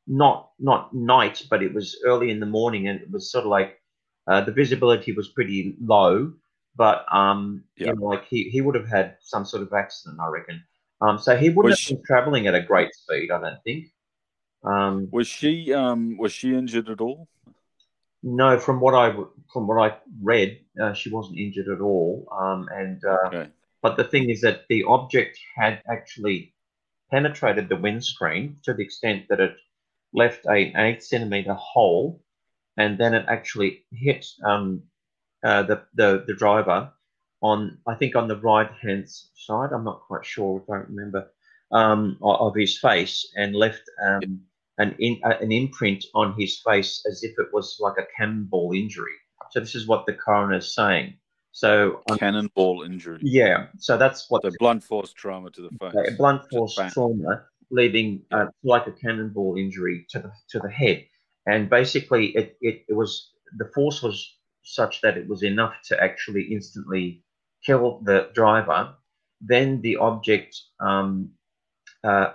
not 0.07 0.51
not 0.59 0.93
night, 0.95 1.45
but 1.51 1.63
it 1.63 1.73
was 1.75 1.97
early 2.05 2.31
in 2.31 2.41
the 2.41 2.47
morning, 2.47 2.89
and 2.89 3.01
it 3.01 3.11
was 3.11 3.31
sort 3.31 3.45
of 3.45 3.51
like 3.51 3.81
uh, 4.27 4.41
the 4.43 4.53
visibility 4.53 5.13
was 5.13 5.29
pretty 5.29 5.77
low. 5.81 6.33
But 6.77 7.05
um, 7.13 7.65
Yeah. 7.77 7.89
you 7.89 7.95
know, 7.97 8.07
like 8.07 8.25
he, 8.27 8.45
he 8.51 8.61
would 8.61 8.75
have 8.75 8.89
had 8.89 9.17
some 9.21 9.45
sort 9.45 9.63
of 9.63 9.73
accident, 9.73 10.19
I 10.21 10.29
reckon. 10.29 10.63
Um, 11.01 11.19
so 11.19 11.37
he 11.37 11.49
wouldn't 11.49 11.73
Was 11.73 11.89
have 11.89 11.97
been 11.99 12.05
traveling 12.07 12.47
at 12.47 12.55
a 12.55 12.63
great 12.63 12.95
speed, 12.95 13.31
I 13.31 13.41
don't 13.41 13.63
think. 13.65 13.89
Um, 14.65 15.09
Was 15.11 15.27
she 15.27 15.73
um 15.75 16.17
was 16.17 16.33
she 16.33 16.55
injured 16.55 16.89
at 16.89 17.01
all? 17.01 17.29
no, 18.23 18.59
from 18.59 18.79
what 18.81 18.95
I 18.95 19.13
from 19.53 19.67
what 19.67 19.79
I 19.83 19.97
read, 20.23 20.61
uh, 20.81 20.93
she 20.95 21.11
wasn't 21.11 21.39
injured 21.39 21.69
at 21.69 21.81
all. 21.81 22.29
Um, 22.31 22.69
and 22.73 23.05
uh, 23.05 23.27
Okay. 23.27 23.51
But 23.83 23.97
the 23.97 24.05
thing 24.05 24.31
is 24.31 24.41
that 24.43 24.63
the 24.69 24.85
object 24.85 25.37
had 25.57 25.83
actually 25.91 26.55
penetrated 27.11 27.69
the 27.69 27.77
windscreen 27.77 28.57
to 28.63 28.73
the 28.73 28.83
extent 28.85 29.27
that 29.29 29.41
it 29.41 29.57
left 30.15 30.47
a, 30.47 30.71
an 30.73 30.87
eight 30.87 31.03
centimeter 31.03 31.55
hole, 31.55 32.23
and 32.77 32.97
then 32.97 33.13
it 33.13 33.25
actually 33.27 33.85
hit 33.91 34.25
um, 34.47 34.83
uh, 35.45 35.63
the, 35.63 35.83
the 35.95 36.25
the 36.27 36.35
driver 36.35 36.93
on 37.43 37.79
I 37.87 37.95
think 37.95 38.17
on 38.17 38.29
the 38.29 38.37
right 38.37 38.71
hand 38.81 39.07
side. 39.09 39.71
I'm 39.73 39.85
not 39.85 40.03
quite 40.03 40.25
sure. 40.25 40.63
I 40.69 40.73
don't 40.73 40.89
remember 40.89 41.29
um, 41.73 42.19
of 42.23 42.55
his 42.55 42.79
face, 42.79 43.31
and 43.37 43.55
left 43.55 43.83
um, 44.07 44.43
an 44.79 44.95
in, 44.99 45.21
uh, 45.25 45.35
an 45.41 45.53
imprint 45.53 46.05
on 46.15 46.35
his 46.39 46.61
face 46.65 47.05
as 47.11 47.23
if 47.23 47.33
it 47.39 47.49
was 47.53 47.77
like 47.81 47.99
a 47.99 48.07
cannonball 48.17 48.73
injury. 48.75 49.15
So 49.51 49.61
this 49.61 49.75
is 49.75 49.87
what 49.87 50.07
the 50.07 50.15
coroner 50.15 50.57
is 50.57 50.75
saying. 50.75 51.15
So 51.53 52.01
um, 52.09 52.19
Cannonball 52.19 52.83
injury. 52.83 53.19
yeah, 53.21 53.67
so 53.79 53.99
that's 53.99 54.31
what 54.31 54.43
So 54.43 54.51
blunt 54.59 54.83
force 54.83 55.13
trauma 55.13 55.51
to 55.51 55.63
the 55.63 55.71
face. 55.79 56.09
a 56.09 56.17
blunt 56.17 56.49
force 56.51 56.79
trauma, 56.93 57.45
leaving 57.71 58.23
uh, 58.33 58.47
like 58.65 58.87
a 58.87 58.93
cannonball 58.93 59.57
injury 59.59 60.07
to 60.11 60.21
the 60.21 60.33
to 60.51 60.59
the 60.61 60.71
head, 60.71 61.05
and 61.47 61.69
basically 61.69 62.29
it, 62.37 62.57
it, 62.63 62.85
it 62.89 62.95
was 62.95 63.33
the 63.59 63.67
force 63.75 64.03
was 64.03 64.35
such 64.63 65.01
that 65.01 65.17
it 65.17 65.29
was 65.29 65.43
enough 65.43 65.75
to 65.89 66.03
actually 66.03 66.43
instantly 66.53 67.23
kill 67.65 68.01
the 68.05 68.31
driver. 68.35 68.95
Then 69.41 69.81
the 69.83 69.97
object 69.97 70.57
um, 70.81 71.31
uh, 72.05 72.33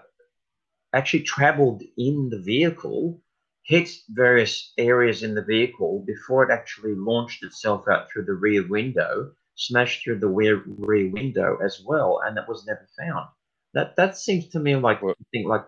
actually 0.94 1.24
travelled 1.24 1.84
in 1.98 2.30
the 2.30 2.40
vehicle, 2.40 3.22
hit 3.64 3.90
various 4.10 4.74
areas 4.78 5.24
in 5.24 5.36
the 5.36 5.44
vehicle 5.44 6.04
before 6.06 6.44
it 6.44 6.52
actually 6.54 6.96
launched 6.96 7.44
itself 7.44 7.86
out 7.90 8.10
through 8.10 8.26
the 8.26 8.34
rear 8.34 8.66
window, 8.68 9.32
smashed 9.56 10.04
through 10.04 10.20
the 10.20 10.28
rear, 10.28 10.64
rear 10.66 11.10
window 11.12 11.58
as 11.64 11.82
well, 11.86 12.22
and 12.26 12.38
it 12.38 12.46
was 12.48 12.66
never 12.66 12.88
found. 12.98 13.28
That 13.74 13.96
that 13.98 14.18
seems 14.18 14.48
to 14.50 14.60
me 14.60 14.76
like 14.76 15.02
Well- 15.02 15.16
think 15.32 15.48
like 15.48 15.66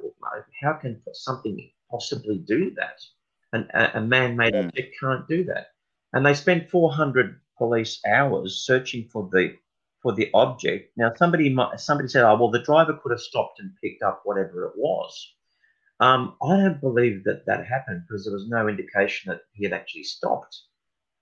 how 0.61 0.73
can 0.73 1.01
something 1.13 1.69
possibly 1.91 2.37
do 2.37 2.71
that? 2.75 2.99
An, 3.51 3.67
a, 3.73 3.91
a 3.95 4.01
man-made 4.01 4.53
Mm. 4.53 4.67
object 4.67 4.95
can't 4.99 5.27
do 5.27 5.43
that. 5.45 5.67
And 6.13 6.25
they 6.25 6.33
spent 6.33 6.69
400 6.69 7.39
police 7.57 7.99
hours 8.05 8.65
searching 8.65 9.07
for 9.11 9.29
the 9.31 9.55
for 10.01 10.13
the 10.13 10.29
object. 10.33 10.97
Now 10.97 11.11
somebody 11.15 11.49
might, 11.49 11.79
somebody 11.79 12.07
said, 12.09 12.23
"Oh 12.23 12.37
well, 12.37 12.51
the 12.51 12.63
driver 12.63 12.93
could 12.93 13.11
have 13.11 13.21
stopped 13.21 13.59
and 13.59 13.75
picked 13.81 14.01
up 14.01 14.21
whatever 14.23 14.65
it 14.65 14.73
was." 14.77 15.33
Um, 15.99 16.35
I 16.41 16.55
don't 16.55 16.79
believe 16.79 17.25
that 17.25 17.45
that 17.45 17.65
happened 17.67 18.03
because 18.07 18.23
there 18.23 18.33
was 18.33 18.47
no 18.47 18.69
indication 18.69 19.29
that 19.29 19.41
he 19.51 19.65
had 19.65 19.73
actually 19.73 20.03
stopped. 20.03 20.57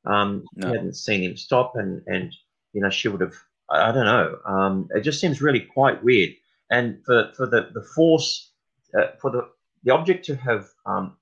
Um, 0.05 0.45
No. 0.55 0.67
He 0.67 0.75
hadn't 0.75 0.93
seen 0.95 1.23
him 1.23 1.35
stop, 1.37 1.75
and 1.75 2.03
and 2.07 2.33
you 2.73 2.81
know 2.81 2.89
she 2.89 3.07
would 3.07 3.21
have. 3.21 3.35
I, 3.69 3.89
I 3.89 3.91
don't 3.91 4.05
know. 4.05 4.37
Um, 4.45 4.87
it 4.95 5.01
just 5.01 5.19
seems 5.19 5.41
really 5.41 5.61
quite 5.61 6.03
weird. 6.03 6.31
And 6.69 7.03
for 7.05 7.31
for 7.35 7.47
the 7.47 7.69
the 7.73 7.83
force 7.95 8.53
uh, 8.97 9.07
for 9.19 9.31
the 9.31 9.49
the 9.83 9.93
object 9.93 10.25
to 10.25 10.35
have 10.35 10.69
um, 10.85 11.17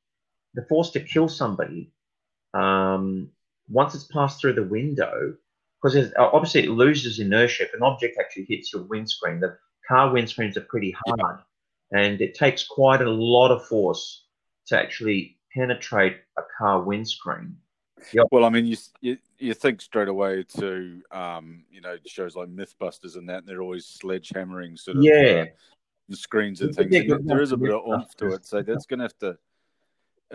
the 0.53 0.65
force 0.65 0.91
to 0.91 0.99
kill 0.99 1.29
somebody 1.29 1.93
um, 2.53 3.31
once 3.69 3.95
it's 3.95 4.05
passed 4.05 4.39
through 4.39 4.53
the 4.53 4.63
window, 4.63 5.35
because 5.81 6.11
obviously 6.17 6.63
it 6.63 6.69
loses 6.69 7.19
inertia. 7.19 7.63
If 7.63 7.73
an 7.73 7.83
object 7.83 8.17
actually 8.19 8.45
hits 8.49 8.73
your 8.73 8.83
windscreen, 8.83 9.39
the 9.39 9.57
car 9.87 10.11
windscreens 10.11 10.57
are 10.57 10.61
pretty 10.61 10.95
hard, 11.05 11.39
and 11.91 12.21
it 12.21 12.35
takes 12.35 12.65
quite 12.65 13.01
a 13.01 13.09
lot 13.09 13.51
of 13.51 13.65
force 13.67 14.25
to 14.67 14.79
actually 14.79 15.37
penetrate 15.53 16.17
a 16.37 16.41
car 16.57 16.81
windscreen. 16.81 17.55
Well, 18.31 18.45
I 18.45 18.49
mean, 18.49 18.65
you 18.65 18.77
you, 19.01 19.17
you 19.39 19.53
think 19.53 19.81
straight 19.81 20.07
away 20.07 20.43
to 20.57 21.01
um, 21.11 21.63
you 21.71 21.81
know 21.81 21.97
shows 22.05 22.35
like 22.35 22.49
MythBusters 22.49 23.15
and 23.15 23.29
that, 23.29 23.39
and 23.39 23.47
they're 23.47 23.61
always 23.61 23.85
sledgehammering 23.85 24.77
sort 24.77 24.97
of 24.97 25.03
Yeah. 25.03 25.45
uh, 26.11 26.15
screens 26.15 26.61
and 26.61 26.75
things. 26.75 26.95
And 26.95 27.27
there 27.27 27.41
is 27.41 27.51
a 27.51 27.57
bit 27.57 27.71
of 27.71 27.81
oomph 27.87 28.15
to 28.17 28.33
it, 28.33 28.45
so 28.45 28.61
that's 28.61 28.85
going 28.85 28.99
to 28.99 29.05
have 29.05 29.17
to. 29.19 29.37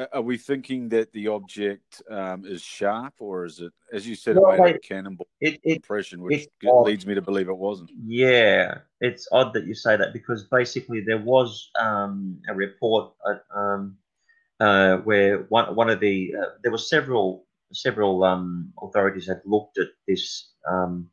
Uh, 0.01 0.07
Are 0.15 0.23
we 0.23 0.37
thinking 0.37 0.89
that 0.91 1.13
the 1.13 1.29
object 1.29 2.03
um, 2.11 2.45
is 2.47 2.63
sharp, 2.63 3.15
or 3.19 3.45
is 3.45 3.61
it, 3.61 3.73
as 3.93 4.07
you 4.09 4.15
said, 4.15 4.37
Well, 4.37 4.53
it 4.53 4.61
made 4.61 4.77
a 4.77 4.79
cannonball 4.79 5.29
It, 5.41 5.61
it 5.63 5.77
impression, 5.77 6.23
which 6.23 6.49
leads 6.63 7.07
me 7.07 7.15
to 7.15 7.23
believe 7.23 7.49
it 7.49 7.57
wasn't? 7.57 7.91
Yeah, 8.07 8.79
it's 9.01 9.29
odd 9.33 9.53
that 9.55 9.67
you 9.67 9.75
say 9.75 9.97
that 9.97 10.13
because 10.13 10.45
basically 10.45 11.01
there 11.01 11.19
was 11.21 11.71
um, 11.79 12.41
a 12.49 12.55
report 12.55 13.13
uh, 13.27 13.59
um, 13.59 13.97
uh, 14.61 14.99
where 14.99 15.45
one 15.49 15.75
one 15.75 15.91
of 15.91 16.01
the 16.01 16.35
uh, 16.41 16.51
there 16.63 16.73
were 16.73 16.79
several 16.79 17.47
several 17.73 18.25
um, 18.25 18.73
authorities 18.83 19.27
had 19.27 19.41
looked 19.45 19.79
at 19.79 19.89
this 20.09 20.51
um, 20.69 21.09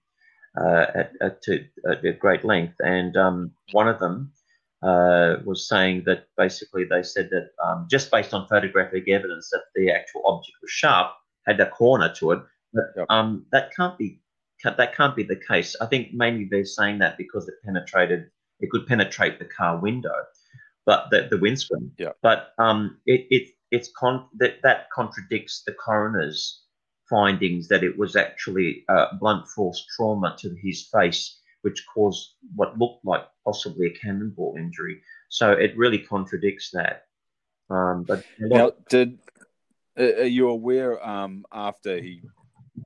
uh, 0.60 0.86
at, 0.96 1.12
at, 1.22 1.42
to, 1.44 1.64
at 1.90 2.20
great 2.20 2.44
length, 2.44 2.76
and 2.80 3.16
um, 3.16 3.52
one 3.72 3.88
of 3.88 4.00
them 4.00 4.32
uh, 4.84 5.38
was 5.46 5.68
saying 5.68 6.04
that 6.06 6.28
basically 6.38 6.84
they 6.84 7.04
said 7.04 7.30
that 7.32 7.50
um, 7.64 7.88
just 7.90 8.12
based 8.12 8.34
on 8.34 8.48
photographic 8.48 9.08
evidence 9.10 9.50
that 9.52 9.64
the 9.76 9.92
actual 9.92 10.22
object 10.26 10.58
was 10.62 10.72
sharp, 10.72 11.12
had 11.48 11.60
a 11.60 11.70
corner 11.70 12.14
to 12.16 12.32
it, 12.32 12.40
but 12.74 12.84
Yep. 12.96 13.06
um, 13.10 13.46
that 13.52 13.74
can't 13.76 13.98
be 13.98 14.22
that 14.64 14.96
can't 14.96 15.16
be 15.16 15.24
the 15.24 15.40
case. 15.48 15.76
I 15.82 15.86
think 15.86 16.14
mainly 16.14 16.48
they're 16.50 16.66
saying 16.66 17.00
that 17.00 17.18
because 17.18 17.48
it 17.48 17.56
penetrated, 17.64 18.30
it 18.60 18.70
could 18.72 18.88
penetrate 18.88 19.40
the 19.40 19.46
car 19.46 19.80
window, 19.80 20.16
but 20.86 21.10
the, 21.12 21.28
the 21.30 21.38
windscreen. 21.38 21.92
Yeah. 21.98 22.12
But 22.22 22.54
um, 22.58 22.98
it 23.06 23.28
it 23.30 23.50
it's 23.72 23.90
con 23.98 24.28
that 24.40 24.62
that 24.64 24.90
contradicts 24.92 25.64
the 25.66 25.74
coroner's 25.74 26.64
findings 27.10 27.68
that 27.70 27.84
it 27.84 27.98
was 27.98 28.16
actually 28.16 28.84
uh, 28.90 29.08
blunt 29.20 29.48
force 29.48 29.86
trauma 29.96 30.36
to 30.40 30.56
his 30.62 30.90
face, 30.92 31.40
which 31.62 31.86
caused 31.94 32.36
what 32.56 32.78
looked 32.78 33.04
like 33.06 33.24
possibly 33.46 33.88
a 33.88 33.94
cannonball 33.94 34.56
injury. 34.58 35.02
So 35.30 35.52
it 35.52 35.78
really 35.78 36.00
contradicts 36.00 36.72
that. 36.72 37.04
Um, 37.70 38.04
but 38.04 38.24
Now, 38.40 38.72
did 38.90 39.20
are 39.98 40.26
you 40.26 40.50
aware 40.50 41.06
um, 41.06 41.46
after 41.52 42.00
he? 42.00 42.22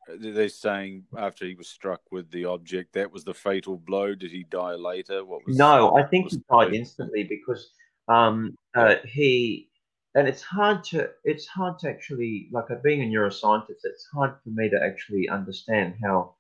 They're 0.07 0.49
saying 0.49 1.03
after 1.17 1.45
he 1.45 1.55
was 1.55 1.67
struck 1.67 2.01
with 2.11 2.31
the 2.31 2.45
object, 2.45 2.93
that 2.93 3.11
was 3.11 3.23
the 3.23 3.33
fatal 3.33 3.77
blow. 3.77 4.15
Did 4.15 4.31
he 4.31 4.43
die 4.43 4.75
later? 4.75 5.23
What 5.25 5.45
was? 5.45 5.57
No, 5.57 5.95
I 5.95 6.03
think 6.03 6.31
he 6.31 6.41
died 6.49 6.73
instantly 6.73 7.23
because 7.23 7.71
um, 8.07 8.57
uh, 8.75 8.95
he, 9.05 9.69
and 10.15 10.27
it's 10.27 10.41
hard 10.41 10.83
to 10.85 11.09
it's 11.23 11.45
hard 11.45 11.79
to 11.79 11.89
actually 11.89 12.47
like 12.51 12.71
uh, 12.71 12.75
being 12.83 13.01
a 13.01 13.05
neuroscientist. 13.05 13.83
It's 13.83 14.07
hard 14.13 14.35
for 14.43 14.49
me 14.49 14.69
to 14.69 14.81
actually 14.81 15.27
understand 15.27 15.95
how 16.01 16.35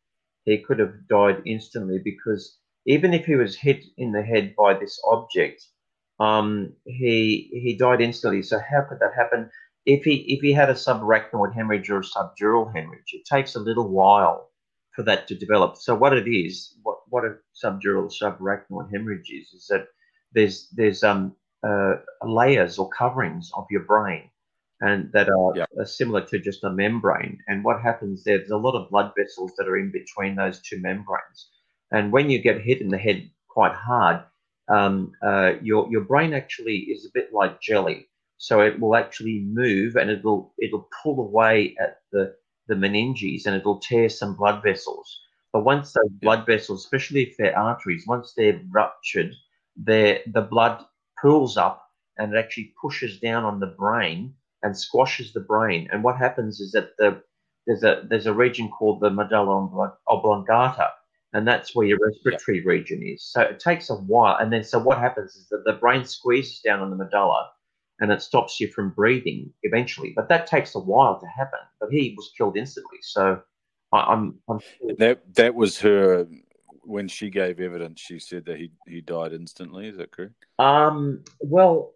he 0.45 0.59
could 0.63 0.79
have 0.79 1.07
died 1.07 1.41
instantly 1.45 1.99
because 2.03 2.59
even 2.85 3.13
if 3.13 3.25
he 3.25 3.35
was 3.35 3.55
hit 3.55 3.83
in 3.97 4.11
the 4.11 4.23
head 4.23 4.55
by 4.57 4.73
this 4.73 4.99
object, 5.07 5.67
um, 6.19 6.73
he 6.85 7.49
he 7.51 7.77
died 7.77 8.01
instantly. 8.01 8.43
So 8.43 8.59
how 8.59 8.83
could 8.89 8.99
that 8.99 9.13
happen? 9.15 9.49
If 9.85 10.03
he 10.03 10.15
if 10.35 10.41
he 10.41 10.53
had 10.53 10.69
a 10.69 10.73
subarachnoid 10.73 11.53
hemorrhage 11.53 11.89
or 11.89 11.99
a 11.99 12.03
subdural 12.03 12.73
hemorrhage, 12.75 13.13
it 13.13 13.25
takes 13.25 13.55
a 13.55 13.59
little 13.59 13.89
while 13.89 14.49
for 14.95 15.03
that 15.03 15.27
to 15.29 15.35
develop. 15.35 15.77
So 15.77 15.95
what 15.95 16.17
it 16.17 16.27
is, 16.27 16.75
what 16.83 16.99
what 17.09 17.25
a 17.25 17.37
subdural 17.63 18.11
subarachnoid 18.11 18.91
hemorrhage 18.91 19.31
is, 19.31 19.53
is 19.53 19.67
that 19.69 19.87
there's 20.33 20.69
there's 20.75 21.03
um 21.03 21.35
uh, 21.67 21.97
layers 22.23 22.79
or 22.79 22.89
coverings 22.89 23.51
of 23.55 23.67
your 23.69 23.83
brain, 23.83 24.30
and 24.81 25.11
that 25.13 25.29
are, 25.29 25.53
Yeah. 25.55 25.65
are 25.79 25.85
similar 25.85 26.21
to 26.25 26.39
just 26.39 26.63
a 26.63 26.69
membrane. 26.71 27.39
And 27.47 27.63
what 27.63 27.81
happens 27.81 28.23
there, 28.23 28.37
there's 28.37 28.51
a 28.51 28.57
lot 28.57 28.75
of 28.75 28.89
blood 28.89 29.13
vessels 29.17 29.53
that 29.57 29.67
are 29.67 29.77
in 29.77 29.91
between 29.91 30.35
those 30.35 30.61
two 30.61 30.79
membranes. 30.81 31.49
And 31.91 32.11
when 32.11 32.29
you 32.29 32.39
get 32.39 32.61
hit 32.61 32.81
in 32.81 32.89
the 32.89 32.97
head 32.97 33.29
quite 33.49 33.73
hard, 33.73 34.23
um, 34.69 35.13
uh, 35.23 35.53
your 35.61 35.89
your 35.91 36.01
brain 36.01 36.33
actually 36.33 36.77
is 36.93 37.05
a 37.05 37.11
bit 37.13 37.33
like 37.33 37.61
jelly. 37.61 38.07
So 38.37 38.61
it 38.61 38.79
will 38.79 38.95
actually 38.95 39.39
move 39.41 39.95
and 39.95 40.09
it'll 40.09 40.53
it'll 40.59 40.89
pull 41.03 41.19
away 41.19 41.75
at 41.79 41.99
the 42.11 42.35
the 42.67 42.75
meninges 42.75 43.45
and 43.45 43.55
it'll 43.55 43.79
tear 43.79 44.09
some 44.09 44.35
blood 44.35 44.63
vessels. 44.63 45.19
But 45.53 45.65
once 45.65 45.93
those 45.93 46.09
blood 46.21 46.45
vessels, 46.45 46.83
especially 46.85 47.23
if 47.23 47.37
they're 47.37 47.57
arteries, 47.57 48.05
once 48.07 48.33
they're 48.35 48.61
ruptured, 48.71 49.33
they 49.75 50.23
the 50.27 50.41
blood 50.41 50.85
pools 51.21 51.57
up 51.57 51.85
and 52.17 52.33
it 52.33 52.37
actually 52.37 52.73
pushes 52.81 53.19
down 53.19 53.43
on 53.43 53.59
the 53.59 53.67
brain 53.77 54.33
and 54.63 54.77
squashes 54.77 55.33
the 55.33 55.39
brain. 55.39 55.87
And 55.91 56.03
what 56.03 56.17
happens 56.17 56.59
is 56.59 56.71
that 56.71 56.97
the 56.97 57.21
there's 57.67 57.83
a 57.83 58.03
there's 58.09 58.25
a 58.25 58.33
region 58.33 58.69
called 58.69 59.01
the 59.01 59.09
medulla 59.09 59.93
oblongata, 60.07 60.89
and 61.33 61.47
that's 61.47 61.75
where 61.75 61.85
your 61.85 61.99
respiratory 62.01 62.61
region 62.61 63.03
is. 63.03 63.23
So 63.23 63.41
it 63.41 63.59
takes 63.59 63.89
a 63.89 63.95
while, 63.95 64.37
and 64.39 64.51
then 64.51 64.63
so 64.63 64.79
what 64.79 64.97
happens 64.97 65.35
is 65.35 65.47
that 65.49 65.63
the 65.65 65.73
brain 65.73 66.05
squeezes 66.05 66.59
down 66.61 66.79
on 66.79 66.89
the 66.89 66.95
medulla, 66.95 67.51
and 67.99 68.11
it 68.11 68.21
stops 68.21 68.59
you 68.59 68.67
from 68.67 68.89
breathing 68.91 69.53
eventually. 69.63 70.13
But 70.15 70.29
that 70.29 70.47
takes 70.47 70.75
a 70.75 70.79
while 70.79 71.19
to 71.19 71.27
happen. 71.27 71.59
But 71.79 71.91
he 71.91 72.15
was 72.17 72.31
killed 72.35 72.57
instantly. 72.57 72.99
So 73.01 73.41
I, 73.91 73.99
I'm 73.99 74.39
I'm 74.49 74.59
That 74.97 75.35
that 75.35 75.53
was 75.53 75.79
her 75.81 76.27
when 76.83 77.07
she 77.07 77.29
gave 77.29 77.59
evidence. 77.59 78.01
She 78.01 78.19
said 78.19 78.45
that 78.45 78.57
he 78.57 78.71
he 78.87 79.01
died 79.01 79.33
instantly. 79.33 79.87
Is 79.87 79.97
that 79.97 80.11
correct? 80.11 80.33
Um, 80.57 81.23
well, 81.39 81.93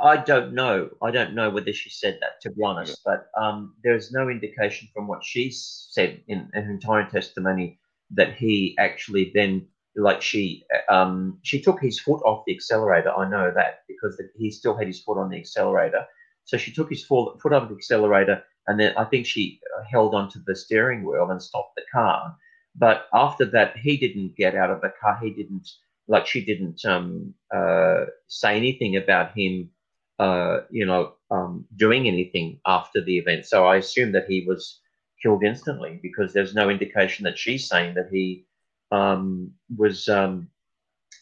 I 0.00 0.16
don't 0.16 0.54
know. 0.54 0.90
I 1.02 1.10
don't 1.10 1.34
know 1.34 1.50
whether 1.50 1.72
she 1.72 1.90
said 1.90 2.18
that, 2.20 2.40
to 2.42 2.50
be 2.50 2.62
honest. 2.62 3.00
But 3.04 3.28
um, 3.40 3.74
there's 3.82 4.12
no 4.12 4.28
indication 4.28 4.88
from 4.94 5.06
what 5.06 5.24
she 5.24 5.50
said 5.50 6.22
in, 6.28 6.50
in 6.54 6.64
her 6.64 6.70
entire 6.70 7.08
testimony 7.08 7.78
that 8.10 8.34
he 8.34 8.76
actually 8.78 9.32
then, 9.34 9.66
like 9.96 10.22
she, 10.22 10.64
um, 10.88 11.38
she 11.42 11.60
took 11.60 11.80
his 11.80 12.00
foot 12.00 12.22
off 12.24 12.44
the 12.46 12.54
accelerator. 12.54 13.12
I 13.12 13.28
know 13.28 13.52
that 13.54 13.80
because 13.88 14.20
he 14.36 14.50
still 14.50 14.76
had 14.76 14.86
his 14.86 15.02
foot 15.02 15.18
on 15.18 15.30
the 15.30 15.38
accelerator. 15.38 16.06
So 16.44 16.56
she 16.56 16.72
took 16.72 16.90
his 16.90 17.04
foot 17.04 17.40
foot 17.40 17.52
off 17.52 17.68
the 17.68 17.74
accelerator, 17.74 18.42
and 18.66 18.78
then 18.78 18.94
I 18.96 19.04
think 19.04 19.26
she 19.26 19.60
held 19.90 20.14
onto 20.14 20.40
the 20.44 20.54
steering 20.54 21.04
wheel 21.04 21.30
and 21.30 21.42
stopped 21.42 21.74
the 21.76 21.82
car. 21.92 22.36
But 22.76 23.06
after 23.14 23.44
that, 23.46 23.76
he 23.78 23.96
didn't 23.96 24.36
get 24.36 24.54
out 24.54 24.70
of 24.70 24.80
the 24.80 24.92
car. 25.00 25.18
He 25.22 25.30
didn't 25.30 25.68
like 26.06 26.26
she 26.26 26.44
didn't 26.44 26.84
um, 26.84 27.34
uh, 27.54 28.04
say 28.28 28.56
anything 28.56 28.96
about 28.96 29.36
him, 29.36 29.70
uh, 30.18 30.60
you 30.70 30.86
know, 30.86 31.14
um, 31.30 31.64
doing 31.76 32.06
anything 32.06 32.60
after 32.66 33.02
the 33.02 33.18
event. 33.18 33.46
So 33.46 33.66
I 33.66 33.76
assume 33.76 34.12
that 34.12 34.26
he 34.28 34.44
was 34.46 34.80
killed 35.22 35.44
instantly 35.44 35.98
because 36.02 36.32
there's 36.32 36.54
no 36.54 36.70
indication 36.70 37.24
that 37.24 37.38
she's 37.38 37.66
saying 37.66 37.94
that 37.94 38.08
he 38.10 38.46
um, 38.92 39.52
was, 39.76 40.08
um, 40.08 40.48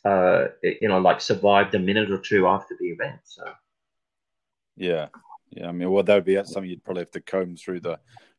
uh, 0.04 0.46
you 0.62 0.88
know, 0.88 0.98
like 0.98 1.20
survived 1.20 1.74
a 1.74 1.78
minute 1.78 2.10
or 2.10 2.18
two 2.18 2.46
after 2.46 2.76
the 2.78 2.88
event. 2.88 3.20
So 3.24 3.44
Yeah, 4.76 5.08
yeah. 5.50 5.68
I 5.68 5.72
mean, 5.72 5.90
well, 5.90 6.02
that 6.02 6.14
would 6.14 6.24
be 6.24 6.36
something 6.44 6.68
you'd 6.68 6.84
probably 6.84 7.02
have 7.02 7.12
to 7.12 7.20
comb 7.20 7.56
through 7.56 7.80
the 7.80 7.98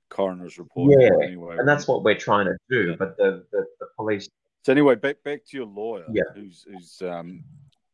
coroner's 0.10 0.60
report. 0.60 0.94
Yeah, 1.00 1.10
anyway. 1.24 1.58
and 1.58 1.68
that's 1.68 1.88
what 1.88 2.04
we're 2.04 2.18
trying 2.18 2.46
to 2.46 2.58
do. 2.70 2.92
Yeah. 2.92 2.96
But 2.98 3.18
the, 3.18 3.46
the, 3.52 3.66
the 3.80 3.88
police, 3.96 4.30
So 4.64 4.72
anyway, 4.72 4.96
back 4.96 5.24
back 5.24 5.46
to 5.46 5.58
your 5.58 5.66
lawyer. 5.66 6.06
Yeah. 6.12 6.24
Who's 6.36 6.66
who's 6.70 7.02
um, 7.02 7.44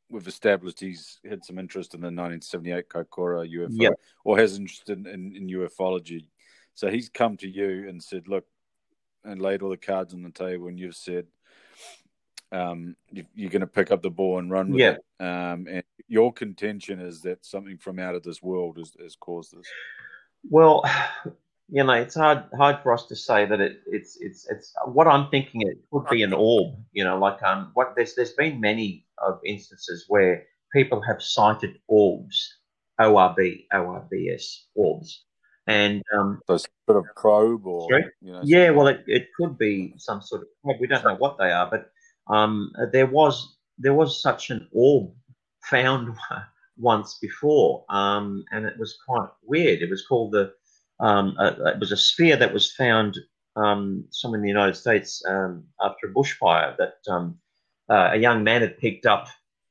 we've 0.10 0.28
established 0.28 0.80
he's 0.80 1.20
had 1.28 1.46
some 1.46 1.60
interest 1.60 1.94
in 1.94 2.02
the 2.02 2.06
1978 2.08 2.90
Kaikoura 2.90 3.48
UFO, 3.52 3.70
Yeah. 3.72 3.90
or 4.24 4.38
has 4.38 4.58
interest 4.58 4.90
in, 4.90 5.06
in, 5.06 5.36
in 5.36 5.48
ufology. 5.48 6.26
So 6.74 6.90
he's 6.90 7.10
come 7.10 7.38
to 7.38 7.48
you 7.48 7.88
and 7.88 8.02
said, 8.02 8.28
look, 8.28 8.46
and 9.24 9.42
laid 9.42 9.62
all 9.62 9.70
the 9.70 9.78
cards 9.78 10.14
on 10.14 10.24
the 10.24 10.32
table, 10.32 10.68
and 10.68 10.80
you've 10.80 10.96
said, 10.96 11.28
um, 12.52 12.96
you, 13.12 13.26
you're 13.36 13.52
going 13.52 13.60
to 13.62 13.68
pick 13.68 13.92
up 13.92 14.02
the 14.02 14.10
ball 14.10 14.40
and 14.40 14.50
run 14.50 14.72
with 14.72 14.80
Yeah. 14.80 14.96
it. 15.20 15.24
Um, 15.24 15.68
and 15.70 15.84
your 16.08 16.34
contention 16.34 17.00
is 17.00 17.22
that 17.22 17.46
something 17.46 17.78
from 17.78 18.00
out 18.00 18.16
of 18.16 18.24
this 18.24 18.42
world 18.42 18.78
has, 18.78 18.94
has 19.00 19.16
caused 19.16 19.56
this. 19.56 19.68
Well, 20.50 20.84
you 21.70 21.84
know, 21.84 21.94
it's 21.94 22.16
hard 22.16 22.46
hard 22.58 22.82
for 22.82 22.94
us 22.94 23.06
to 23.08 23.16
say 23.16 23.46
that 23.46 23.60
it, 23.60 23.82
it's 23.86 24.18
it's 24.22 24.50
it's 24.50 24.74
what 24.86 25.08
I'm 25.08 25.30
thinking. 25.30 25.62
It 25.62 25.78
could 25.92 26.08
be 26.10 26.24
an 26.24 26.34
orb. 26.34 26.76
You 26.94 27.04
know, 27.04 27.20
like 27.20 27.44
um, 27.44 27.72
what 27.74 27.94
there's 27.96 28.16
there's 28.16 28.32
been 28.32 28.60
many 28.60 29.06
of 29.26 29.40
instances 29.46 30.06
where 30.08 30.44
people 30.74 31.02
have 31.02 31.22
sighted 31.22 31.80
orbs, 31.88 32.58
O 33.00 33.18
R 33.18 33.34
B 33.38 33.68
O 33.74 33.88
R 33.88 34.08
B 34.10 34.32
S 34.34 34.66
orbs, 34.76 35.26
and 35.68 36.02
um, 36.18 36.42
So 36.48 36.58
sort 36.58 36.98
of 36.98 37.06
probe, 37.16 37.66
or 37.66 37.88
you 38.22 38.32
know, 38.32 38.42
yeah, 38.44 38.70
well, 38.72 38.88
it, 38.88 39.04
it 39.08 39.28
could 39.38 39.58
be 39.58 39.94
some 39.98 40.22
sort 40.22 40.42
of 40.42 40.48
we 40.80 40.88
don't 40.88 41.04
know 41.04 41.16
what 41.16 41.38
they 41.38 41.52
are, 41.52 41.70
but 41.70 41.92
um, 42.34 42.72
there 42.92 43.08
was 43.08 43.58
there 43.78 43.94
was 43.94 44.22
such 44.22 44.50
an 44.50 44.68
orb 44.74 45.12
found 45.64 46.16
once 46.78 47.18
before, 47.22 47.86
um, 47.90 48.44
and 48.52 48.66
it 48.66 48.78
was 48.78 48.98
quite 49.06 49.30
weird. 49.44 49.82
It 49.82 49.90
was 49.90 50.06
called 50.06 50.32
the 50.32 50.54
um, 51.00 51.36
uh, 51.40 51.54
it 51.66 51.80
was 51.80 51.92
a 51.92 51.98
sphere 51.98 52.36
that 52.38 52.54
was 52.54 52.72
found 52.72 53.18
um, 53.56 54.06
somewhere 54.12 54.40
in 54.40 54.44
the 54.44 54.50
United 54.50 54.76
States 54.76 55.24
um, 55.28 55.64
after 55.82 56.08
a 56.08 56.14
bushfire 56.14 56.76
that 56.78 56.96
um, 57.10 57.38
uh, 57.90 58.10
a 58.14 58.18
young 58.18 58.44
man 58.44 58.62
had 58.62 58.78
picked 58.78 59.06
up 59.06 59.28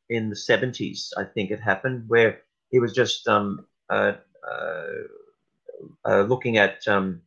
in 0.08 0.30
the 0.30 0.36
70s, 0.36 1.10
I 1.16 1.24
think 1.24 1.50
it 1.50 1.60
happened, 1.60 2.04
where 2.08 2.40
he 2.70 2.80
was 2.80 2.92
just 2.92 3.28
um, 3.28 3.66
uh, 3.90 4.12
uh, 4.50 4.86
uh, 6.06 6.22
looking 6.22 6.58
at 6.58 6.86
um, 6.88 7.22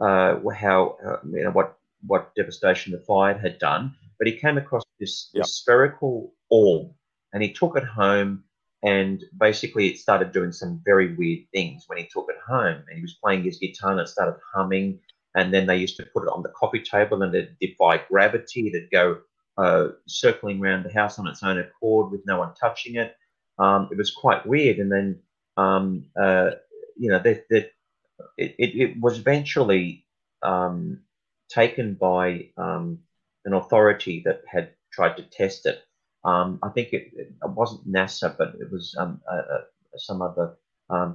uh, 0.00 0.36
how 0.50 0.96
uh, 1.04 1.18
you 1.24 1.44
know 1.44 1.50
what 1.50 1.78
what 2.06 2.34
devastation 2.34 2.92
the 2.92 2.98
fire 3.00 3.36
had 3.38 3.58
done, 3.58 3.94
but 4.18 4.26
he 4.26 4.36
came 4.36 4.58
across 4.58 4.82
this, 5.00 5.30
Yep. 5.34 5.44
this 5.44 5.54
spherical 5.54 6.34
orb, 6.50 6.92
and 7.32 7.42
he 7.42 7.52
took 7.52 7.76
it 7.76 7.84
home, 7.84 8.44
and 8.82 9.24
basically 9.38 9.88
it 9.88 9.98
started 9.98 10.32
doing 10.32 10.52
some 10.52 10.80
very 10.84 11.14
weird 11.14 11.46
things 11.52 11.84
when 11.86 11.98
he 11.98 12.08
took 12.12 12.26
it 12.28 12.36
home, 12.46 12.82
and 12.88 12.96
he 12.96 13.02
was 13.02 13.18
playing 13.22 13.42
his 13.44 13.58
guitar 13.58 13.92
and 13.92 14.00
it 14.00 14.08
started 14.08 14.38
humming, 14.54 15.00
and 15.34 15.52
then 15.52 15.66
they 15.66 15.76
used 15.78 15.96
to 15.96 16.06
put 16.14 16.24
it 16.24 16.30
on 16.30 16.42
the 16.42 16.50
coffee 16.50 16.82
table 16.82 17.22
and 17.22 17.34
it 17.34 17.56
defy 17.60 17.98
gravity, 18.08 18.68
it'd 18.68 18.90
go 18.90 19.18
circling 20.06 20.60
around 20.60 20.84
the 20.84 20.92
house 20.92 21.18
on 21.18 21.26
its 21.26 21.42
own 21.42 21.58
accord 21.58 22.10
with 22.10 22.26
no 22.26 22.38
one 22.38 22.54
touching 22.54 22.96
it. 22.96 23.16
Um, 23.58 23.88
it 23.90 23.96
was 23.96 24.10
quite 24.10 24.46
weird, 24.46 24.78
and 24.78 24.92
then 24.92 25.20
um, 25.56 26.06
uh, 26.20 26.50
you 26.96 27.10
know 27.10 27.20
it, 27.24 27.72
it, 28.38 29.00
was 29.00 29.18
eventually 29.18 30.04
um, 30.42 31.00
taken 31.48 31.94
by 31.94 32.50
um, 32.56 32.98
an 33.44 33.54
authority 33.54 34.22
that 34.26 34.42
had 34.46 34.72
tried 34.92 35.16
to 35.16 35.22
test 35.22 35.66
it. 35.66 35.82
Um, 36.24 36.58
I 36.62 36.68
think 36.68 36.92
it, 36.92 37.12
it 37.14 37.32
wasn't 37.42 37.90
NASA, 37.90 38.36
but 38.36 38.54
it 38.60 38.70
was 38.70 38.94
um, 38.98 39.20
some 39.96 40.20
other 40.20 40.56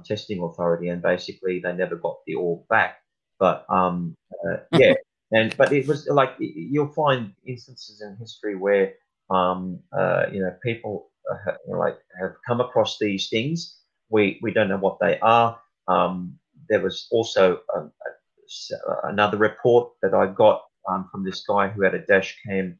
testing 0.04 0.42
authority, 0.42 0.88
and 0.88 1.00
basically 1.00 1.60
they 1.60 1.72
never 1.72 1.96
got 1.96 2.24
the 2.26 2.34
orb 2.34 2.66
back. 2.68 3.02
But 3.38 3.66
uh, 3.70 4.56
yeah, 4.72 4.94
and 5.32 5.56
but 5.56 5.72
it 5.72 5.86
was 5.88 6.06
like 6.08 6.34
you'll 6.38 6.92
find 6.92 7.32
instances 7.46 8.02
in 8.02 8.16
history 8.18 8.56
where 8.56 8.94
um, 9.30 9.80
uh, 9.96 10.26
you 10.32 10.40
know 10.40 10.54
people 10.62 11.10
uh, 11.30 11.52
like 11.66 11.98
have 12.20 12.32
come 12.46 12.60
across 12.60 12.98
these 12.98 13.28
things. 13.28 13.78
We 14.10 14.38
we 14.42 14.52
don't 14.52 14.68
know 14.68 14.78
what 14.78 14.98
they 15.00 15.18
are. 15.20 15.58
Um, 15.88 16.38
there 16.68 16.80
was 16.80 17.08
also 17.10 17.60
um, 17.76 17.92
a, 18.06 18.10
s- 18.46 18.72
another 19.04 19.38
report 19.38 19.92
that 20.02 20.14
I 20.14 20.26
got 20.26 20.62
um, 20.88 21.08
from 21.10 21.24
this 21.24 21.44
guy 21.46 21.68
who 21.68 21.82
had 21.82 21.94
a 21.94 22.04
dash 22.06 22.38
cam 22.46 22.78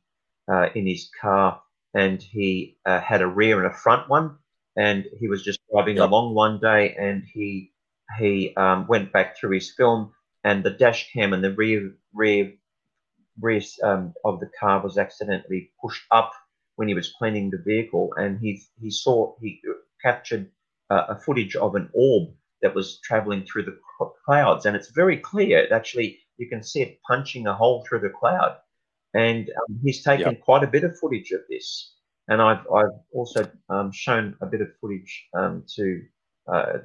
uh, 0.51 0.69
in 0.75 0.87
his 0.87 1.11
car, 1.21 1.63
and 1.95 2.23
he 2.23 2.79
uh, 2.87 3.01
had 3.01 3.23
a 3.23 3.27
rear 3.27 3.65
and 3.65 3.73
a 3.73 3.77
front 3.77 4.09
one, 4.09 4.37
and 4.77 5.07
he 5.21 5.29
was 5.29 5.43
just 5.43 5.61
driving 5.73 6.01
Yep. 6.01 6.01
along 6.01 6.35
one 6.35 6.61
day, 6.61 6.95
and 6.99 7.25
he 7.33 7.73
he 8.19 8.55
um, 8.57 8.87
went 8.89 9.13
back 9.13 9.37
through 9.39 9.53
his 9.53 9.71
film, 9.75 10.13
and 10.45 10.65
the 10.65 10.71
dash 10.71 11.13
cam 11.13 11.33
and 11.33 11.43
the 11.45 11.53
rear 11.55 11.93
rear 12.15 12.53
rear 13.41 13.63
um, 13.83 14.13
of 14.25 14.41
the 14.41 14.51
car 14.59 14.83
was 14.83 14.99
accidentally 14.99 15.71
pushed 15.81 16.05
up 16.11 16.33
when 16.77 16.89
he 16.89 16.95
was 16.95 17.13
cleaning 17.19 17.51
the 17.51 17.63
vehicle, 17.65 18.13
and 18.17 18.39
he 18.41 18.63
he 18.81 18.91
saw 18.91 19.35
he 19.41 19.61
captured 20.03 20.51
uh, 20.91 21.07
a 21.09 21.17
footage 21.17 21.57
of 21.57 21.75
an 21.75 21.89
orb 21.95 22.31
that 22.63 22.75
was 22.75 23.01
traveling 23.01 23.45
through 23.45 23.65
the 23.65 23.79
clouds, 24.25 24.67
and 24.67 24.77
it's 24.77 24.91
very 24.91 25.17
clear. 25.19 25.59
It 25.59 25.73
actually, 25.73 26.19
you 26.39 26.49
can 26.49 26.63
see 26.63 26.83
it 26.83 27.01
punching 27.09 27.47
a 27.47 27.55
hole 27.55 27.85
through 27.89 28.01
the 28.01 28.11
cloud, 28.11 28.59
and 29.15 29.49
um, 29.51 29.81
he's 29.83 30.03
taken 30.03 30.37
quite 30.37 30.65
a 30.65 30.69
bit 30.69 30.85
of 30.85 30.99
footage 30.99 31.31
of 31.33 31.41
this. 31.49 31.95
and 32.29 32.41
I've 32.41 32.67
I've 32.75 32.99
also 33.13 33.51
um, 33.69 33.93
shown 33.93 34.37
a 34.41 34.47
bit 34.47 34.61
of 34.61 34.69
footage 34.81 35.29
um, 35.35 35.65
to 35.77 36.03
uh, 36.53 36.79